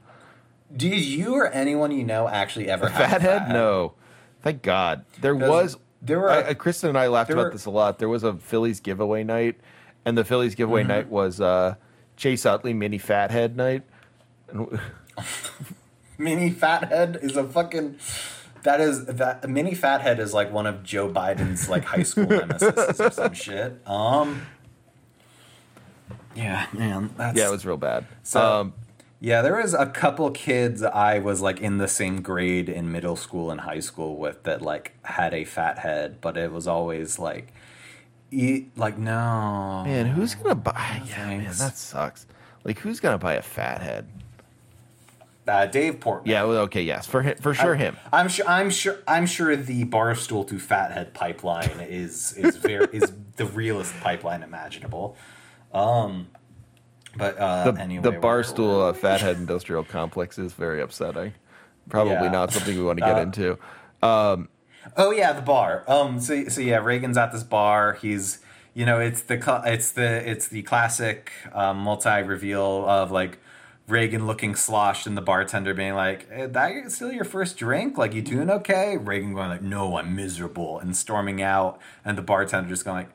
[0.76, 3.50] did you or anyone you know actually ever have a Fathead?
[3.50, 3.94] No,
[4.44, 5.04] thank God.
[5.22, 5.78] There was.
[6.04, 7.98] there were- I, I- Kristen and I laughed about were- this a lot.
[7.98, 9.56] There was a Phillies giveaway night,
[10.06, 10.90] and the Phillies giveaway Mm-hmm.
[10.90, 11.74] night was uh,
[12.18, 13.84] Chase Utley mini fathead night.
[16.20, 17.98] Mini Fathead is a fucking.
[18.64, 23.00] That is that Mini Fathead is like one of Joe Biden's like high school nemesis
[23.00, 23.80] or some shit.
[23.88, 24.42] Um.
[26.36, 27.12] Yeah, man.
[27.18, 28.06] That's, yeah, it was real bad.
[28.24, 28.74] So- um,
[29.20, 33.16] Yeah, there was a couple kids I was like in the same grade in middle
[33.16, 37.18] school and high school with that like had a fat head, but it was always
[37.18, 37.52] like,
[38.32, 39.84] eat like no.
[39.86, 41.02] Man, who's gonna buy?
[41.08, 41.60] Yeah, man, thanks.
[41.60, 42.26] that sucks.
[42.64, 44.08] Like, who's gonna buy a fat head?
[45.48, 46.24] Uh, Dave Portnoy.
[46.26, 47.96] Yeah, well, okay, yes, for him, for sure, him.
[48.12, 48.46] I'm sure.
[48.50, 48.98] I'm sure.
[49.08, 55.16] I'm sure the barstool to fathead pipeline is is very is the realest pipeline imaginable.
[55.74, 56.28] Um,
[57.16, 61.34] but uh, The, anyway, the barstool uh, fathead industrial complex is very upsetting.
[61.90, 62.30] Probably Yeah.
[62.32, 63.58] not something we want to get Uh, into.
[64.04, 64.50] Um,
[64.96, 65.84] Oh yeah, the bar.
[65.88, 66.20] Um.
[66.20, 67.94] So so yeah, Reigen's at this bar.
[67.94, 68.40] He's
[68.74, 73.40] you know it's the cl- it's the it's the classic um, multi reveal of like
[73.90, 77.98] Reigen looking sloshed and the bartender being like, eh, "That still your first drink?
[77.98, 82.22] Like you doing okay?" Reigen going like, "No, I'm miserable," and storming out, and the
[82.22, 83.10] bartender just going like,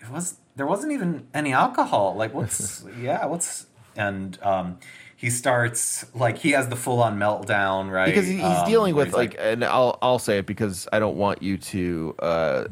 [0.00, 2.14] "It was there wasn't even any alcohol.
[2.16, 3.66] Like what's yeah what's."
[3.98, 4.78] And um,
[5.16, 8.06] he starts like he has the full on meltdown, right?
[8.06, 11.16] because he's Um, dealing with he's like, and I'll I'll say it because I don't
[11.16, 12.64] want you to uh,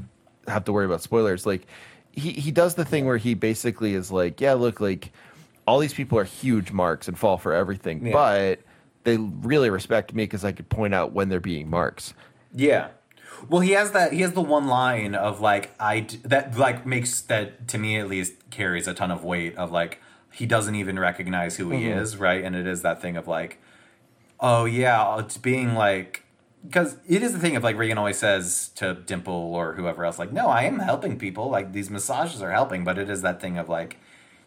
[0.46, 1.46] have to worry about spoilers.
[1.46, 1.66] Like
[2.12, 5.10] he he does the thing where he basically is like, yeah, look, like
[5.66, 8.12] all these people are huge marks and fall for everything, Yeah.
[8.12, 8.60] but
[9.04, 12.12] they really respect me because I could point out when they're being marks.
[12.54, 12.88] Yeah.
[13.48, 14.12] Well, he has that.
[14.12, 18.08] He has the one line of like I that like makes that to me at
[18.08, 20.00] least carries a ton of weight of like
[20.34, 21.98] he doesn't even recognize who he mm-hmm.
[21.98, 22.42] is, right?
[22.42, 23.58] And it is that thing of like,
[24.40, 26.24] oh yeah, it's being like
[26.66, 30.18] because it is the thing of like Reigen always says to Dimple or whoever else
[30.18, 31.50] like, no, I am helping people.
[31.50, 33.98] Like these massages are helping, but it is that thing of like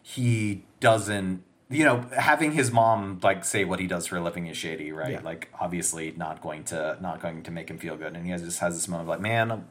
[0.02, 4.46] he doesn't you know having his mom like say what he does for a living
[4.46, 5.20] is shady right Yeah.
[5.20, 8.42] like obviously not going to not going to make him feel good and he has,
[8.42, 9.68] just has this moment of like man I'm-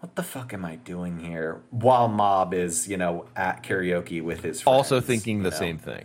[0.00, 4.42] what the fuck am i doing here while mob is you know at karaoke with
[4.42, 5.56] his friends, Also thinking the know?
[5.56, 6.04] same thing.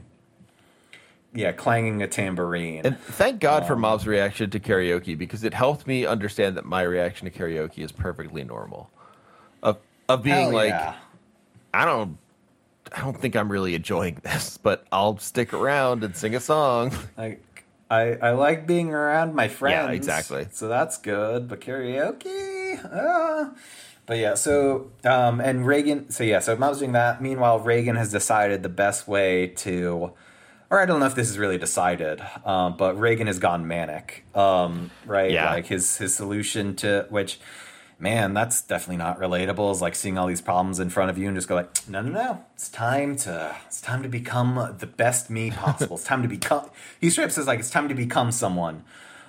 [1.34, 5.54] yeah clanging a tambourine And thank God Um, for Mob's reaction to karaoke because it
[5.54, 8.90] helped me understand that my reaction to karaoke is perfectly normal.
[9.64, 9.78] Of
[10.10, 10.96] of being like, yeah.
[11.74, 12.18] I don't
[12.94, 16.92] I don't think I'm really enjoying this, but I'll stick around and sing a song.
[17.18, 17.42] like
[17.90, 19.74] I, I like being around my friends.
[19.90, 20.48] Yeah, exactly.
[20.52, 21.48] So that's good.
[21.50, 22.26] But karaoke,
[22.92, 23.52] ah.
[24.06, 26.12] But yeah, so um, and Reigen.
[26.12, 27.22] So yeah, so Mob's doing that.
[27.22, 30.12] Meanwhile, Reigen has decided the best way to,
[30.70, 34.26] or I don't know if this is really decided, um, but Reigen has gone manic.
[34.36, 35.52] Um, right, Yeah.
[35.52, 37.40] like his his solution to which.
[38.00, 39.72] Man, that's definitely not relatable.
[39.72, 42.02] Is like seeing all these problems in front of you and just go like, no,
[42.02, 42.44] no, no.
[42.56, 45.98] It's time to, it's time to become the best me possible.
[45.98, 46.68] it's time to become.
[47.00, 48.86] He straight up says like, it's time to become someone.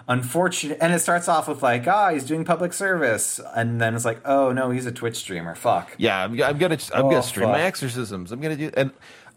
[0.09, 4.05] Unfortunate, and it starts off with like, ah, he's doing public service, and then it's
[4.05, 5.55] like, oh no, he's a Twitch streamer.
[5.55, 5.95] Fuck.
[5.97, 8.33] Yeah, I'm, I'm gonna I'm Oh, gonna stream my exorcisms.
[8.33, 8.91] I'm gonna do and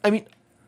[0.03, 0.25] I mean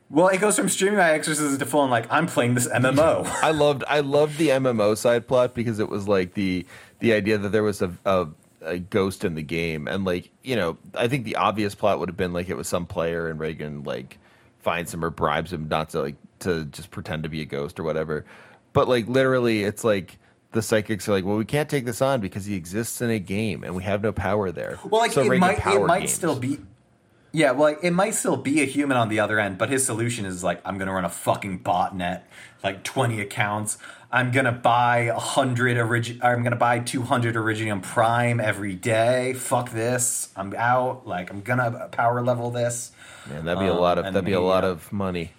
[0.09, 3.25] Well, it goes from streaming my exorcisms to full on like, I'm playing this MMO.
[3.41, 6.65] I loved I loved the MMO side plot because it was like the
[6.99, 8.27] the idea that there was a, a
[8.61, 12.09] a ghost in the game and like you know I think the obvious plot would
[12.09, 14.17] have been like it was some player and Reigen like
[14.59, 17.79] finds him or bribes him not to like to just pretend to be a ghost
[17.79, 18.25] or whatever,
[18.73, 20.17] but like literally it's like
[20.51, 23.19] the psychics are like well we can't take this on because he exists in a
[23.19, 24.79] game and we have no power there.
[24.83, 26.13] Well, like So it might it might games.
[26.13, 26.59] still be.
[27.33, 29.85] Yeah, well, like, it might still be a human on the other end, but his
[29.85, 32.21] solution is like, I'm gonna run a fucking botnet,
[32.63, 33.77] like 20 accounts.
[34.09, 36.21] I'm gonna buy a hundred origin.
[36.23, 39.33] I'm gonna buy two hundred Originium Prime every day.
[39.33, 40.29] Fuck this.
[40.37, 41.05] I'm out.
[41.05, 42.91] Like I'm gonna power level this.
[43.29, 45.33] Man, that'd be a Um, lot of that'd be a lot uh, of money.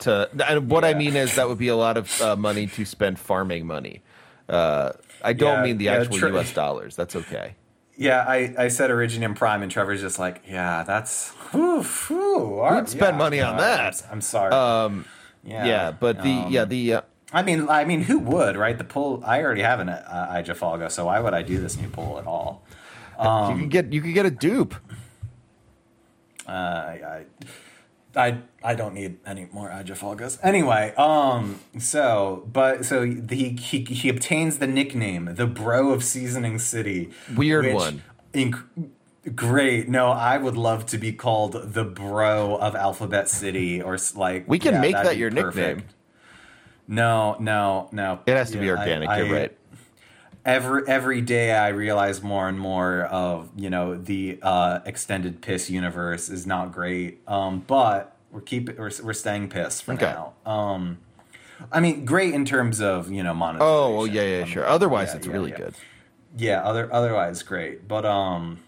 [0.00, 2.84] To and what I mean is that would be a lot of uh, money to
[2.84, 4.02] spend farming money.
[4.48, 4.92] Uh,
[5.22, 6.52] I don't Yeah, mean the yeah, actual U.S.
[6.52, 6.96] dollars.
[6.96, 7.56] That's okay.
[7.96, 11.30] Yeah, I, I said Iridium Prime, and Trevor's just like, yeah, that's.
[11.50, 14.02] Whew, whew, all right, spend yeah, money on no, that.
[14.06, 14.52] I'm, I'm sorry.
[14.52, 15.04] Um,
[15.42, 17.00] yeah, yeah, but the um, yeah the uh,
[17.32, 18.78] I mean, I mean, who would, right?
[18.78, 19.22] The pull.
[19.24, 22.26] I already have an uh, Ijafalgo, so why would I do this new pull at
[22.26, 22.62] all?
[23.20, 24.74] you could get you could get a dupe.
[26.46, 27.24] Uh, I,
[28.16, 30.38] I, I don't need any more Ijafalgos.
[30.42, 36.58] Anyway, um, so, but so he, he he obtains the nickname, the Bro of Seasoning
[36.58, 37.10] City.
[37.36, 38.02] Weird which one.
[38.34, 38.64] inc-
[39.34, 39.88] great.
[39.88, 44.58] No, I would love to be called the Bro of Alphabet City, or like We
[44.58, 45.56] can yeah, make that be your perfect.
[45.76, 45.84] nickname.
[46.88, 48.20] No, no, no.
[48.26, 49.08] It has to be Yeah, I- organic.
[49.08, 49.58] I- you're right.
[50.44, 55.70] every every day I realize more and more of you know the uh, extended piss
[55.70, 57.20] universe is not great.
[57.28, 60.06] Um, but we're keeping we're, we're staying pissed for Okay.
[60.06, 60.32] now.
[60.44, 60.98] Um,
[61.72, 63.74] I mean, great in terms of you know monetization.
[63.74, 64.66] Oh, well, yeah, yeah, Um, sure.
[64.66, 65.56] Otherwise, yeah, it's yeah, really yeah.
[65.56, 65.74] good.
[66.36, 68.60] Yeah, other otherwise great, but um,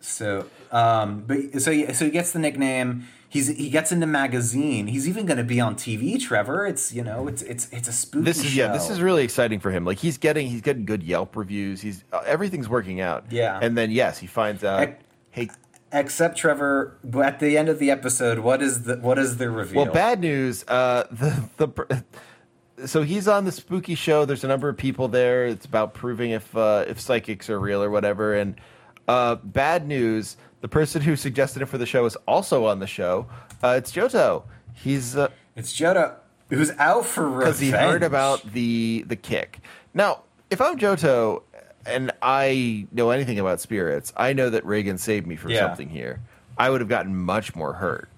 [0.00, 3.06] so um, but so he, so he gets the nickname.
[3.28, 4.86] He's he gets into magazine.
[4.86, 6.20] He's even going to be on TV.
[6.20, 8.24] Trevor, it's you know it's it's it's a spooky.
[8.24, 8.68] This is yeah.
[8.72, 9.84] This is really exciting for him.
[9.84, 11.80] Like he's getting he's getting good Yelp reviews.
[11.80, 13.24] He's uh, everything's working out.
[13.30, 13.58] Yeah.
[13.60, 14.82] And then yes, he finds out.
[14.84, 15.00] Ec-
[15.32, 15.50] hey,
[15.94, 19.84] Except Trevor, at the end of the episode, what is the what is the reveal?
[19.84, 20.64] Well, bad news.
[20.66, 22.04] Uh, the the
[22.86, 24.24] so he's on the spooky show.
[24.24, 25.46] There's a number of people there.
[25.46, 28.34] It's about proving if uh, if psychics are real or whatever.
[28.34, 28.60] And
[29.06, 30.36] uh, bad news.
[30.62, 33.28] The person who suggested it for the show is also on the show.
[33.62, 34.44] Uh, it's Johto.
[34.72, 36.16] He's uh, It's Jodo
[36.50, 39.60] who's out for revenge because he heard about the the kick.
[39.92, 41.42] Now, if I'm Johto
[41.86, 45.60] and I know anything about spirits, I know that Reigen saved me from Yeah.
[45.68, 46.20] something here.
[46.56, 48.08] I would have gotten much more hurt.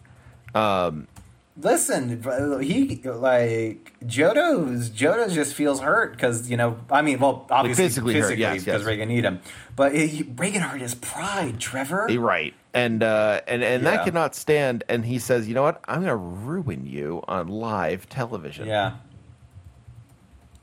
[1.59, 2.23] Listen,
[2.63, 8.13] he like Jodo's Jodo just feels hurt because you know I mean well obviously physically
[8.15, 8.91] hurt, physically yes, because yes.
[8.91, 9.41] Reigen need him,
[9.75, 12.11] but he, Reigen hurt his pride, Trevor.
[12.11, 12.53] Eh, Right.
[12.75, 13.91] And uh, and and Yeah.
[13.91, 14.85] that cannot stand.
[14.91, 15.81] And he says, "You know what?
[15.89, 18.97] I'm going to ruin you on live television." Yeah.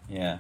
[0.08, 0.38] Yeah.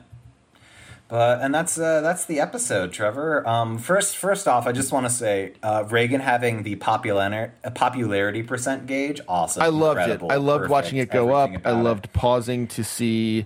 [1.13, 3.47] But and that's uh, that's the episode, Trevor.
[3.47, 8.41] Um, first, first off, I just want to say uh, Reigen having the popularity popularity
[8.41, 9.61] percent gauge, awesome.
[9.61, 10.23] I loved it.
[10.27, 11.51] I loved perfect, watching it go up.
[11.51, 11.83] I about it.
[11.83, 13.45] loved pausing to see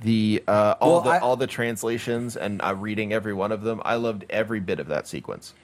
[0.00, 3.62] the uh, all Well, the I- all the translations and uh, reading every one of
[3.62, 3.82] them.
[3.84, 5.54] I loved every bit of that sequence.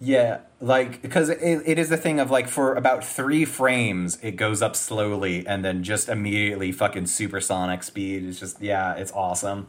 [0.00, 4.32] Yeah, like because it, it is the thing of like for about three frames it
[4.32, 8.24] goes up slowly and then just immediately fucking supersonic speed.
[8.24, 9.68] It's just yeah, it's awesome.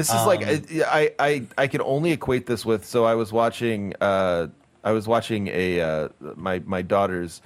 [0.00, 2.84] This is like Um, I, I I can only equate this with.
[2.84, 4.48] So I was watching uh,
[4.82, 7.42] I was watching a uh, my my daughter's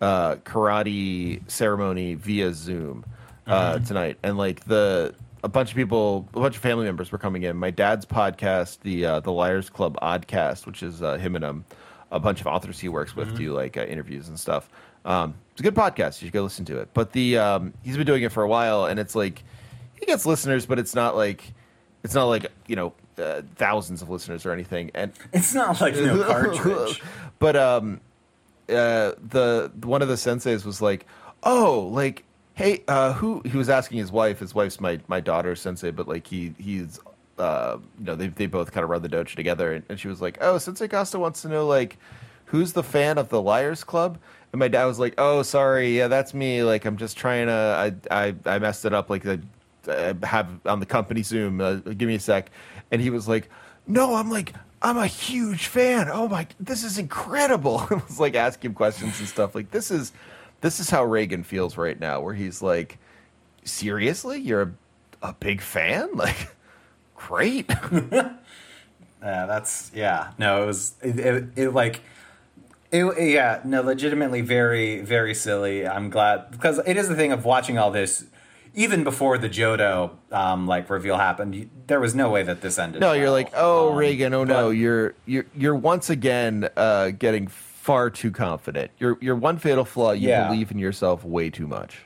[0.00, 3.04] uh, karate ceremony via Zoom
[3.46, 3.84] uh, Mm-hmm.
[3.84, 5.14] tonight, and like the
[5.44, 7.56] a bunch of people, a bunch of family members were coming in.
[7.56, 11.64] My dad's podcast, the uh, the Liars Club Oddcast, which is uh, him and um,
[12.10, 14.68] a bunch of authors he works with do like uh, interviews and stuff.
[15.04, 16.20] Um, it's a good podcast.
[16.20, 16.88] You should go listen to it.
[16.94, 19.44] But the um, he's been doing it for a while, and it's like
[19.98, 21.54] he gets listeners, but it's not like
[22.06, 24.90] it's not like you know uh, thousands of listeners or anything.
[24.94, 27.02] And It's not like no cartridge.
[27.40, 28.00] but um,
[28.68, 31.04] uh, the one of the senseis was like,
[31.42, 32.22] "Oh, like,
[32.54, 34.38] hey, uh, who?" He was asking his wife.
[34.38, 37.00] His wife's my my daughter's sensei, but like he he's
[37.38, 40.08] uh, you know they they both kind of run the dojo together, and, and she
[40.08, 41.98] was like, "Oh, Sensei Costa wants to know like."
[42.50, 44.18] Who's the fan of the Liars Club?
[44.52, 46.62] And my dad was like, "Oh, sorry, yeah, that's me.
[46.62, 47.52] Like, I'm just trying to.
[48.08, 49.10] I, I, I messed it up.
[49.10, 49.40] Like, I,
[49.88, 51.60] I have on the company Zoom.
[51.60, 52.50] Uh, give me a sec."
[52.90, 53.48] And he was like,
[53.86, 56.08] "No, I'm like, I'm a huge fan.
[56.10, 59.54] Oh my, this is incredible." I was like asking him questions and stuff.
[59.54, 60.12] Like, this is,
[60.60, 62.98] this is how Reigen feels right now, where he's like,
[63.64, 64.72] "Seriously, you're a,
[65.28, 66.10] a big fan?
[66.14, 66.54] Like,
[67.14, 67.70] great."
[69.22, 70.32] Yeah, that's yeah.
[70.38, 72.00] No, it was it, it, it like
[72.92, 75.86] it yeah, no, legitimately very very silly.
[75.86, 78.24] I'm glad because it is the thing of watching all this
[78.76, 82.78] even before the Jodo um like reveal happened, you, there was no way that this
[82.78, 83.00] ended.
[83.00, 87.10] No, you're like, oh Um, Reigen, oh no, but- you're you're you're once again uh,
[87.10, 88.90] getting far too confident.
[88.98, 90.12] You're you're one fatal flaw.
[90.12, 90.48] You Yeah.
[90.48, 92.02] believe in yourself way too much.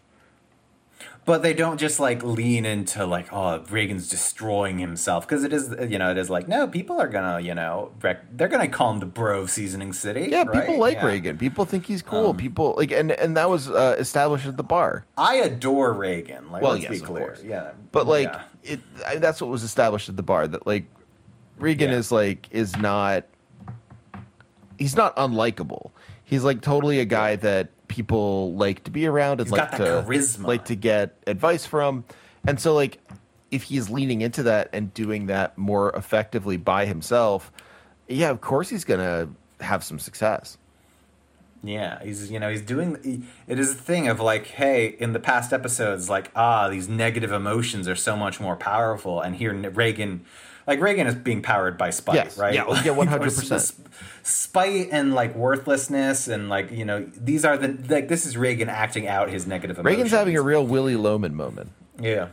[1.27, 5.73] But they don't just like lean into like oh Reigen's destroying himself because it is
[5.89, 8.93] you know it is like no people are gonna you know rec- they're gonna call
[8.93, 10.61] him the bro of seasoning city Yeah, right?
[10.67, 11.05] people like Yeah.
[11.05, 11.39] Um, Reigen.
[11.39, 12.35] People think he's cool.
[12.35, 15.05] people like, and and that was uh, established at the bar.
[15.17, 17.43] I adore Reigen like Well, let's yes, be of clear course.
[17.45, 18.43] yeah But like, yeah.
[18.65, 20.49] it I, that's what was established at the bar.
[20.49, 20.87] That like,
[21.61, 21.99] Reigen Yeah.
[21.99, 23.25] is like is not.
[24.79, 25.91] He's not unlikable.
[26.25, 29.77] He's like totally a guy that people like to be around and He's like to
[29.77, 30.47] charisma.
[30.47, 32.05] like to get advice from.
[32.47, 32.99] And so like,
[33.51, 37.53] if he's leaning into that and doing that more effectively by himself,
[38.09, 39.29] yeah, of course he's gonna
[39.61, 40.57] have some success.
[41.63, 42.97] Yeah, he's you know he's doing.
[43.03, 46.89] He, it is a thing of like, hey, in the past episodes, like ah, these
[46.89, 50.21] negative emotions are so much more powerful, and here Reigen,
[50.67, 52.55] like Reigen is being powered by spite, Yes, right?
[52.55, 53.75] yeah, Like, yeah, 100%.
[54.23, 58.69] Spite and like worthlessness, and like you know these are the like this is Reigen
[58.69, 60.03] acting out his negative emotions.
[60.05, 61.71] Reigen's having a real Willy Loman moment.
[61.99, 62.29] yeah.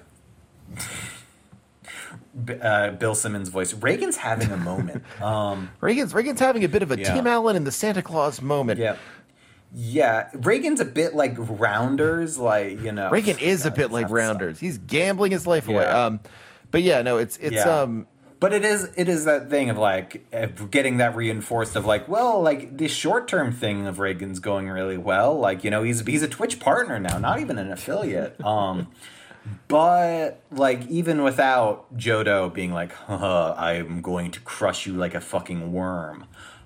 [2.61, 3.73] Uh, Bill Simmons' voice.
[3.73, 5.03] Reigen's having a moment.
[5.21, 7.13] Um, Reigen's Reigen's having a bit of a Yeah.
[7.15, 8.79] Tim Allen and the Santa Clause moment.
[8.79, 8.95] yeah,
[9.73, 10.29] yeah.
[10.35, 13.09] Reigen's a bit like Rounders, like you know.
[13.09, 14.59] Reigen is a bit like Rounders.
[14.59, 15.83] He's gambling his life away.
[15.83, 16.05] Yeah.
[16.05, 16.19] Um,
[16.69, 17.81] but yeah, no, it's it's Yeah.
[17.81, 18.05] um
[18.39, 22.07] But it is it is that thing of like uh, getting that reinforced of like,
[22.07, 25.39] well, like this short term thing of Reigen's going really well.
[25.39, 28.35] Like you know he's he's a Twitch partner now, not even an affiliate.
[28.47, 28.87] Um,
[29.67, 35.21] but like even without Jodo being like, Haha, I'm going to crush you like a
[35.21, 36.25] fucking worm.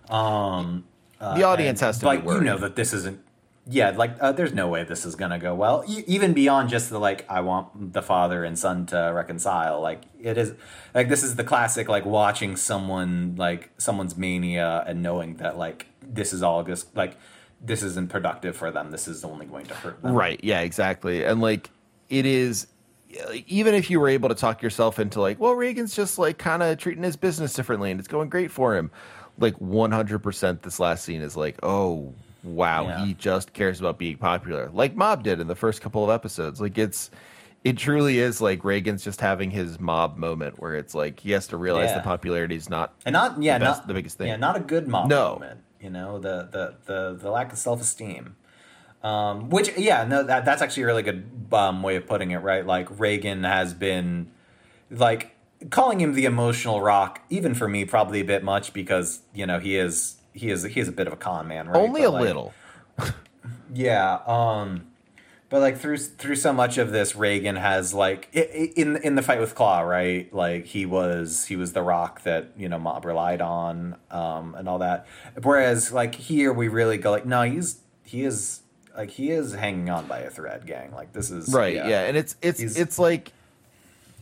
[0.10, 0.86] Um,
[1.20, 3.20] the audience has to like you know that this isn't
[3.68, 6.90] yeah like uh, there's no way this is gonna go well e- even beyond just
[6.90, 10.54] the like i want the father and son to reconcile like it is
[10.96, 15.86] like this is the classic like watching someone like someone's mania and knowing that like
[16.02, 17.18] this is all just like
[17.64, 20.40] this isn't productive for them this is only going to hurt them Right.
[20.44, 21.24] Yeah, exactly.
[21.24, 21.70] And like
[22.10, 22.66] it is
[23.46, 26.64] even if you were able to talk yourself into like, well, Reigen's just like kind
[26.64, 28.90] of treating his business differently and it's going great for him.
[29.38, 32.14] Like 100% this last scene is like, "Oh,
[32.44, 33.06] wow, Yeah.
[33.06, 36.60] he just cares about being popular." Like Mob did in the first couple of episodes.
[36.62, 37.10] Like it's
[37.64, 41.46] it truly is like Reigen's just having his mob moment where it's like he has
[41.48, 41.98] to realize Yeah.
[42.00, 44.28] the popularity is not and not yeah the best- not the biggest thing.
[44.28, 45.34] yeah not a good mob No.
[45.34, 48.36] moment you know the the the, the lack of self-esteem
[49.04, 52.38] um which yeah no that that's actually a really good um, way of putting it
[52.38, 54.32] right like reigen has been
[54.90, 55.36] like
[55.70, 59.60] calling him the emotional rock even for me probably a bit much because you know
[59.60, 62.08] he is he is he is a bit of a con man right only But,
[62.08, 62.54] a like, little.
[63.74, 64.88] yeah, um
[65.50, 69.40] but like through through so much of this Reigen has like in in the fight
[69.40, 70.34] with Claw, right?
[70.34, 74.70] Like he was he was the rock that, you know, Mob relied on um and
[74.70, 75.06] all that.
[75.44, 78.62] Whereas like here we really go like no, he's he is
[78.96, 80.94] like he is hanging on by a thread, gang.
[80.94, 81.76] Like this is Right.
[81.76, 83.34] Yeah, and it's it's He's- it's like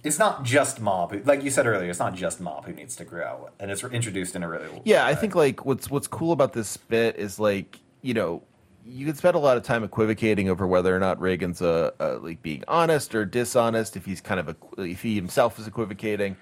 [0.04, 1.12] It's not just Mob.
[1.12, 3.84] who- Like you said earlier, it's not just Mob who needs to grow, and it's
[3.84, 7.40] introduced in a really Yeah, I think like what's what's cool about this bit is
[7.40, 8.44] like you know
[8.86, 12.18] you could spend a lot of time equivocating over whether or not Reigen's uh, uh
[12.22, 16.38] like being honest or dishonest if he's kind of a, if he himself is equivocating.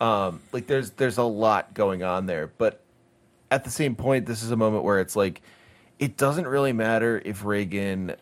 [0.00, 2.82] Um, like there's there's a lot going on there, but
[3.50, 5.40] at the same point, this is a moment where it's like
[5.98, 8.14] it doesn't really matter if Reigen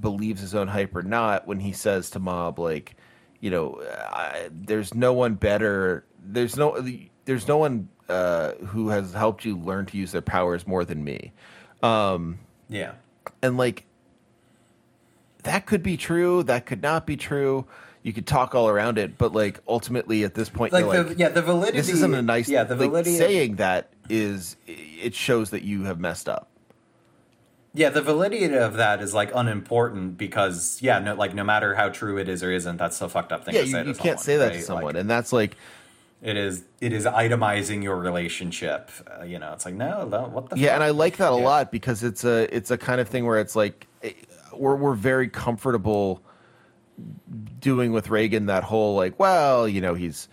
[0.00, 2.94] believes his own hype or not when he says to Mob like
[3.40, 6.84] you know I, there's no one better there's no
[7.24, 11.04] there's no one uh, who has helped you learn to use their powers more than
[11.04, 11.32] me.
[11.82, 12.38] Um,
[12.68, 12.92] yeah.
[13.42, 13.84] and like
[15.44, 17.66] that could be true that could not be true.
[18.02, 21.18] You could talk all around it but like ultimately at this point Like, the like,
[21.18, 24.56] yeah, the validity this isn't a nice yeah, the like, validity of- saying that is
[24.66, 26.47] it shows that you have messed up
[27.78, 31.88] Yeah, the validity of that is like unimportant because yeah, no, like no matter how
[31.90, 33.84] true it is or isn't, that's a fucked up thing yeah to you, say.
[33.86, 34.52] you to can't say that right?
[34.54, 35.56] to Like, someone and that's like
[36.20, 38.90] it is it is itemizing your relationship.
[39.06, 40.74] Uh, you know, it's like no, no what the yeah fuck?
[40.76, 41.42] and i like that a Yeah.
[41.44, 44.12] lot because it's a it's a kind of thing where it's like eh,
[44.52, 46.20] we're we're very comfortable
[47.60, 50.28] doing with reigen that whole like well you know he's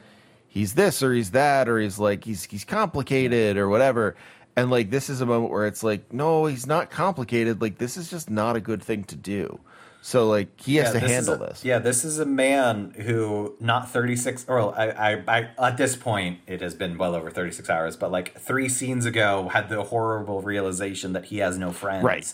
[0.47, 4.15] he's this or he's that or he's like he's he's complicated or whatever
[4.55, 7.97] and like this is a moment where it's like no he's not complicated like this
[7.97, 9.59] is just not a good thing to do
[10.01, 12.93] so like he has Yeah, to this handle a- this Yeah, this is a man
[13.05, 17.31] who not 36 or I, I I at this point it has been well over
[17.31, 21.71] 36 hours, but like 3 scenes ago had the horrible realization that he has no
[21.71, 22.03] friends.
[22.03, 22.31] Right.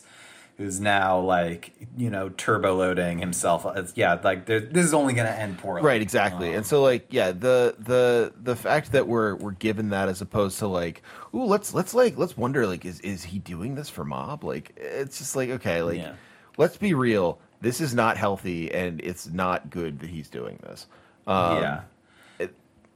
[0.61, 3.65] Who's now like, you know, turbo loading himself.
[3.75, 5.81] It's, yeah, like this is only going to end poorly.
[5.81, 10.07] right exactly and so like yeah the the the fact that we're we're given that
[10.09, 11.01] as opposed to like
[11.33, 14.71] ooh let's let's like let's wonder like is is he doing this for mob like
[14.77, 16.13] it's just like okay like Yeah.
[16.57, 20.88] let's be real this is not healthy, and it's not good that he's doing this.
[21.27, 21.81] Um, yeah.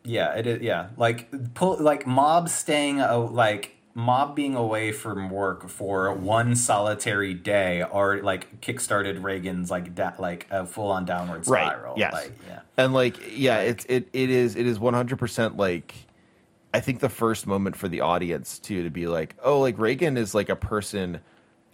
[0.03, 0.61] yeah, it is.
[0.61, 6.53] Yeah, like pull like mob staying uh, like mob being away from work for one
[6.53, 11.65] solitary day or like kickstarted Reigen's like da- like a full on downward right.
[11.65, 11.95] spiral.
[11.97, 12.13] Yes.
[12.13, 12.59] Like, yeah.
[12.77, 15.95] And like, yeah, it's it it is it is one hundred percent like.
[16.73, 20.17] I think the first moment for the audience too to be like, oh, like Reigen
[20.17, 21.21] is like a person,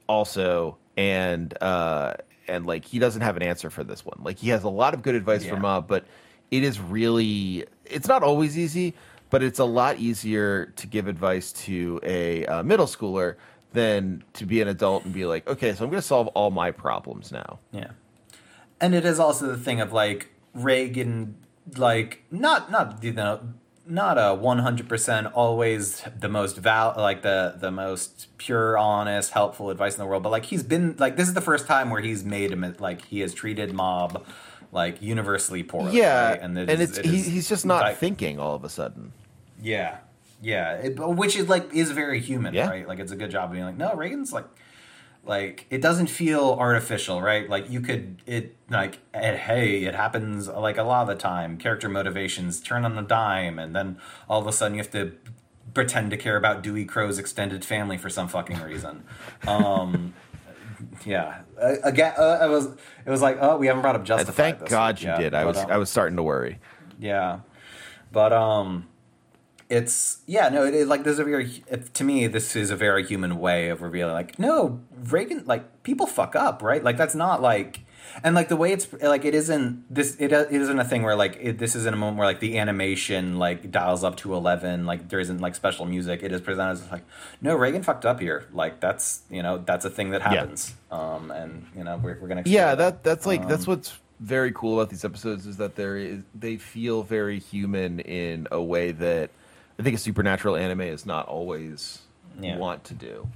[0.06, 2.14] also, and uh
[2.48, 4.20] and like he doesn't have an answer for this one.
[4.22, 5.56] Like he has a lot of good advice Yeah.
[5.56, 6.06] for Mob, but
[6.52, 8.94] it is really it's not always easy,
[9.32, 13.36] but it's a lot easier to give advice to a uh, middle schooler
[13.74, 16.52] than to be an adult and be like, okay, so I'm going to solve all
[16.52, 17.58] my problems now.
[17.72, 17.92] Yeah.
[18.80, 21.34] And it is also the thing of like Reigen
[21.78, 23.40] like not not you know
[23.88, 29.94] not a 100% always the most val like the the most pure honest helpful advice
[29.96, 32.24] in the world but like he's been like this is the first time where he's
[32.24, 34.26] made him like he has treated mob
[34.72, 36.42] like universally poorly Yeah, right?
[36.42, 38.70] and, it is- it's it he, is, he's just not like- thinking all of a
[38.70, 39.14] sudden.
[39.62, 39.98] Yeah,
[40.42, 42.70] yeah, it, which is like is very human, Yeah.
[42.70, 42.88] right?
[42.88, 44.46] Like it's a good job of being like, no, Reigen's like,
[45.24, 47.48] like it doesn't feel artificial, right?
[47.48, 51.58] Like you could it like eh, hey, it happens like a lot of the time.
[51.58, 53.98] Character motivations turn on a dime, and then
[54.28, 55.12] all of a sudden you have to
[55.76, 59.04] pretend to care about Dewey Crowe's extended family for some fucking reason.
[59.48, 60.14] Um,
[61.06, 62.66] yeah, uh, again, uh, I was
[63.06, 64.58] it was like, oh, we haven't brought up And Justified.
[64.58, 65.34] thank God week you yet, did.
[65.36, 66.58] I was um, I was starting to worry.
[67.00, 67.42] yeah,
[68.12, 68.88] but um,
[69.72, 73.04] it's yeah no it is like there's a very to me this is a very
[73.06, 76.84] human way of revealing like no Reigen like people fuck up right?
[76.84, 77.80] Like that's not like
[78.24, 81.16] and like the way it's like it isn't this it, it isn't a thing where
[81.16, 84.86] like it, this isn't a moment where like the animation like dials up to 11
[84.86, 86.22] like there isn't like special music.
[86.22, 87.06] It is presented as like
[87.42, 88.48] no Reigen fucked up here.
[88.52, 90.74] Like that's you know that's a thing that happens.
[90.92, 93.04] Um and you know we're, we're gonna Yeah, that.
[93.06, 96.58] that's like that's Um, what's very cool about these episodes is that there is they
[96.58, 99.30] feel very human in a way that
[99.82, 102.04] I think a supernatural anime is not always
[102.40, 102.56] Yeah.
[102.58, 103.28] want to do.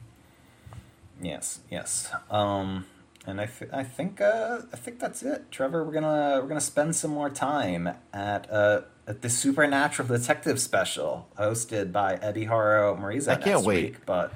[1.19, 2.11] Yes, yes.
[2.29, 2.85] Um,
[3.25, 5.83] and I, th- I think uh, I think that's it, Trevor.
[5.83, 11.27] We're gonna we're gonna spend some more time at uh, at the Supernatural Detective Special
[11.35, 13.29] hosted by Eddie Haro Marisa.
[13.29, 13.83] I can't wait.
[13.93, 14.31] Week, but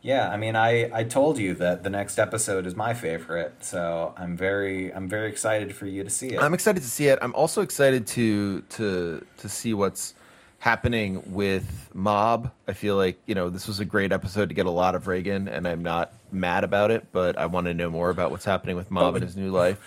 [0.00, 4.14] yeah, I mean, I, I told you that the next episode is my favorite, so
[4.16, 6.40] I'm very I'm very excited for you to see it.
[6.40, 7.18] I'm excited to see it.
[7.20, 10.14] I'm also excited to to to see what's
[10.60, 12.52] happening with Mob.
[12.68, 15.04] I feel like you know this was a great episode to get a lot of
[15.04, 17.06] Reigen, and I'm not mad about it.
[17.10, 19.78] But I want to know more about what's happening with Mob in his new life.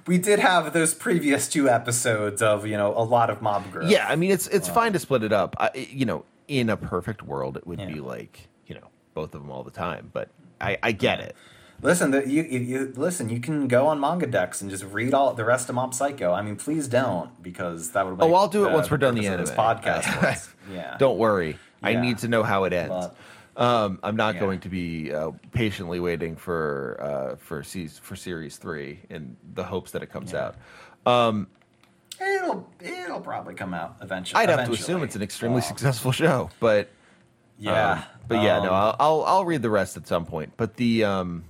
[0.06, 3.90] we did have those previous two episodes of you know a lot of mob growth.
[3.90, 5.54] Yeah, I mean it's it's um, fine to split it up.
[5.58, 7.86] I, you know, in a perfect world, it would Yeah.
[7.92, 10.10] be like you know both of them all the time.
[10.12, 10.28] But
[10.60, 11.36] I, I get it.
[11.82, 13.28] Listen, the, you, you, you listen.
[13.28, 16.32] You can go on MangaDex and just read all the rest of Mob Psycho.
[16.32, 18.18] I mean, please don't because that would.
[18.18, 18.24] Be.
[18.24, 19.56] Oh, I'll do it once we're done the purpose of.
[19.56, 20.48] This podcast.
[20.72, 20.96] yeah.
[20.98, 21.58] Don't worry.
[21.82, 22.90] I need to know how it ends.
[23.06, 23.16] But-
[23.56, 24.40] um, I'm not Yeah.
[24.40, 29.90] going to be uh, patiently waiting for uh, for for series three in the hopes
[29.90, 30.52] that it comes Yeah.
[31.06, 31.46] out.
[32.20, 34.40] It'll it'll probably come out eventually.
[34.42, 36.90] I'd have to assume it's an extremely Um, successful show, but
[37.58, 40.52] Yeah, um, but yeah, no, um, I'll, I'll I'll read the rest at some point.
[40.56, 41.44] But the um,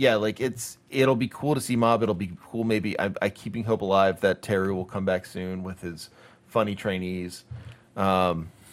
[0.00, 2.02] yeah, like it's it'll be cool to see Mob.
[2.02, 2.64] It'll be cool.
[2.64, 6.08] Maybe I, I keeping hope alive that Teru will come back soon with his
[6.46, 7.44] funny trainees.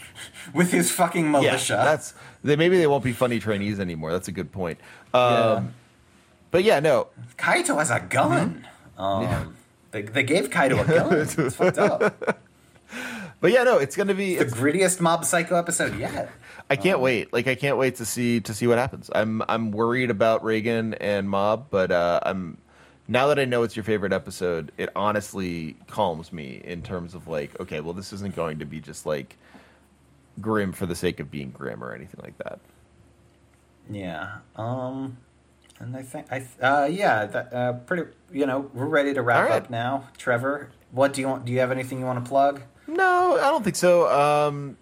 [0.53, 1.73] with his fucking militia.
[1.73, 2.13] Yeah, that's
[2.45, 4.13] they, maybe they won't be funny trainees anymore.
[4.13, 4.79] That's a good point.
[5.13, 5.63] Um, Yeah.
[6.49, 8.65] But yeah, no, Kaito has a gun.
[8.97, 9.01] Mm-hmm.
[9.01, 9.57] Um,
[9.91, 11.13] they, they gave Kaito a gun.
[11.45, 12.41] it's fucked up.
[13.41, 14.37] but yeah, no, it's gonna be.
[14.37, 16.31] The grittiest Mob Psycho episode yet.
[16.69, 17.31] I can't wait.
[17.31, 19.09] Like I can't wait to see to see what happens.
[19.13, 22.57] I'm I'm worried about Reigen and Mob, but uh, I'm
[23.07, 27.27] now that I know it's your favorite episode, it honestly calms me in terms of
[27.27, 29.37] like, okay, well, this isn't going to be just like
[30.41, 32.59] grim for the sake of being grim or anything like that.
[33.89, 34.39] Yeah.
[34.57, 35.17] Um,
[35.79, 39.49] and I think I uh yeah that uh pretty you know we're ready to wrap
[39.49, 39.63] right.
[39.63, 40.09] up now.
[40.17, 41.45] Trevor, what do you want?
[41.45, 42.61] Do you have anything you want to plug?
[42.87, 44.09] No, I don't think so.
[44.09, 44.77] Um,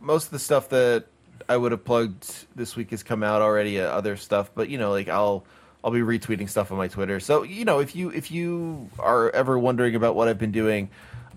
[0.00, 1.06] most of the stuff that
[1.48, 3.80] I would have plugged this week has come out already.
[3.80, 5.44] Uh, other stuff, but you know, like I'll
[5.82, 7.20] I'll be retweeting stuff on my Twitter.
[7.20, 10.90] So you know, if you if you are ever wondering about what I've been doing,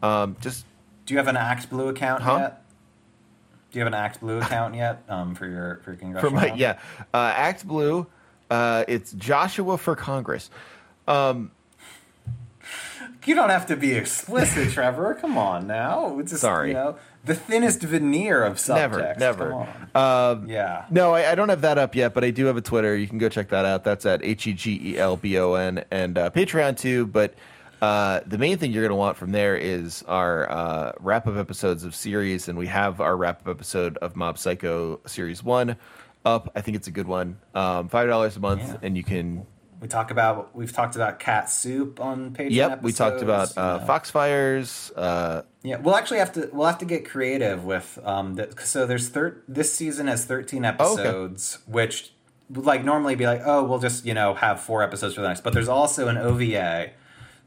[0.04, 0.66] um, just
[1.06, 2.38] Do you have an ActBlue account Huh?
[2.40, 2.64] yet?
[3.72, 5.04] Do you have an ActBlue account yet?
[5.08, 6.80] Um, for your for your for my yeah,
[7.14, 8.08] uh, ActBlue.
[8.50, 10.50] Uh, it's Joshua for Congress.
[11.08, 11.52] Um,
[13.26, 15.14] you don't have to be explicit, Trevor.
[15.16, 16.20] Come on now.
[16.20, 16.70] It's just, Sorry.
[16.70, 19.20] You know, the thinnest veneer of subtext.
[19.20, 19.68] Never, never.
[19.94, 20.86] Um, yeah.
[20.90, 22.96] No, I, I don't have that up yet, but I do have a Twitter.
[22.96, 23.84] You can go check that out.
[23.84, 27.06] That's at H E G E L B O N and uh, Patreon too.
[27.08, 27.36] But
[27.82, 31.36] uh, the main thing you're going to want from there is our uh, wrap up
[31.38, 35.76] episodes of series, and we have our wrap up episode of Mob Psycho Series One
[36.26, 36.52] up.
[36.56, 37.40] I think it's a good one.
[37.56, 38.78] Um, Five dollars a month, Yeah.
[38.82, 39.46] and you can.
[39.82, 42.52] We talk about we've talked about cat soup on Patreon.
[42.52, 43.86] Yep, we talked about episodes, uh.
[43.88, 44.92] Foxfires.
[44.96, 48.36] Uh, Yeah, we'll actually have to we'll have to get creative with um.
[48.36, 51.02] The, so there's thir- this season has 13 Oh, okay.
[51.02, 52.14] episodes, which
[52.52, 55.28] would like normally be like oh we'll just you know have four episodes for the
[55.28, 56.92] next, but there's also an OVA.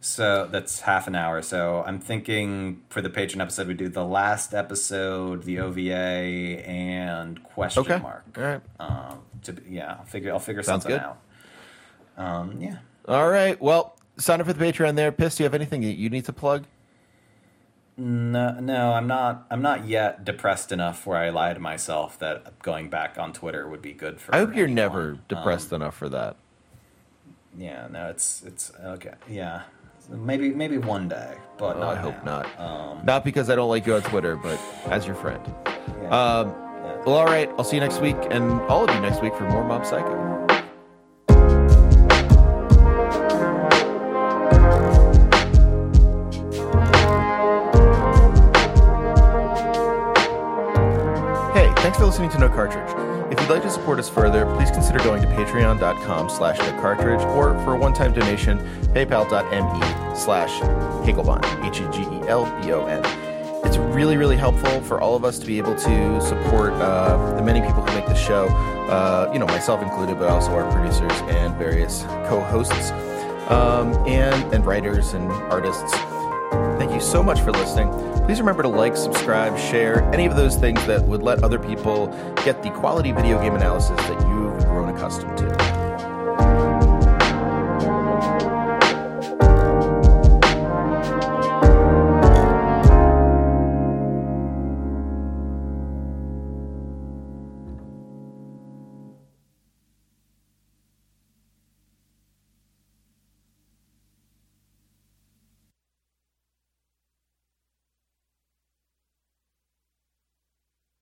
[0.01, 1.41] So that's half an hour.
[1.41, 7.43] So I'm thinking for the patron episode, we do the last episode, the OVA, and
[7.43, 8.25] question okay, mark.
[8.37, 11.07] all right, Um, to be- yeah, I'll figure I'll figure Sounds something good.
[11.07, 11.19] out.
[12.17, 12.77] Um, yeah.
[13.09, 13.61] all right.
[13.61, 15.11] Well, sign up for the Patreon there.
[15.13, 16.65] Piss, do you have anything that you need to plug?
[17.97, 19.47] No, no, I'm not.
[19.51, 23.69] I'm not yet depressed enough where I lie to myself that going back on Twitter
[23.69, 24.35] would be good for.
[24.35, 24.75] I hope you're anyone.
[24.75, 26.35] never depressed Um, enough for that.
[27.57, 29.15] yeah, no, it's it's okay.
[29.29, 29.63] Yeah,
[30.11, 32.43] maybe maybe one day, but Oh, not I hope now.
[32.43, 32.61] not.
[32.61, 35.41] Um, Not because I don't like you on Twitter, but as your friend.
[36.03, 36.97] yeah, Um, yeah.
[37.07, 37.49] well, all right.
[37.57, 40.34] I'll see you next week, and all of you next week for more Mob Psycho.
[51.95, 53.33] Thanks for listening to No Cartridge.
[53.33, 57.21] If you'd like to support us further, please consider going to patreon.com slash no cartridge
[57.21, 58.59] or for a one-time donation,
[58.93, 60.51] paypal.me slash
[61.07, 63.03] Hegelbon, H-E-G-E-L-B-O-N.
[63.65, 67.43] It's really, really helpful for all of us to be able to support uh, the
[67.43, 68.49] many people who make the show,
[68.89, 72.91] uh, you know, myself included, but also our producers and various co-hosts
[73.53, 75.95] um, and, and writers and artists.
[76.85, 77.89] Thank you so much for listening.
[78.27, 82.09] Please remember to like, subscribe, share, any of those things that would let other people
[82.45, 85.54] get the quality video game analysis that you've grown accustomed to.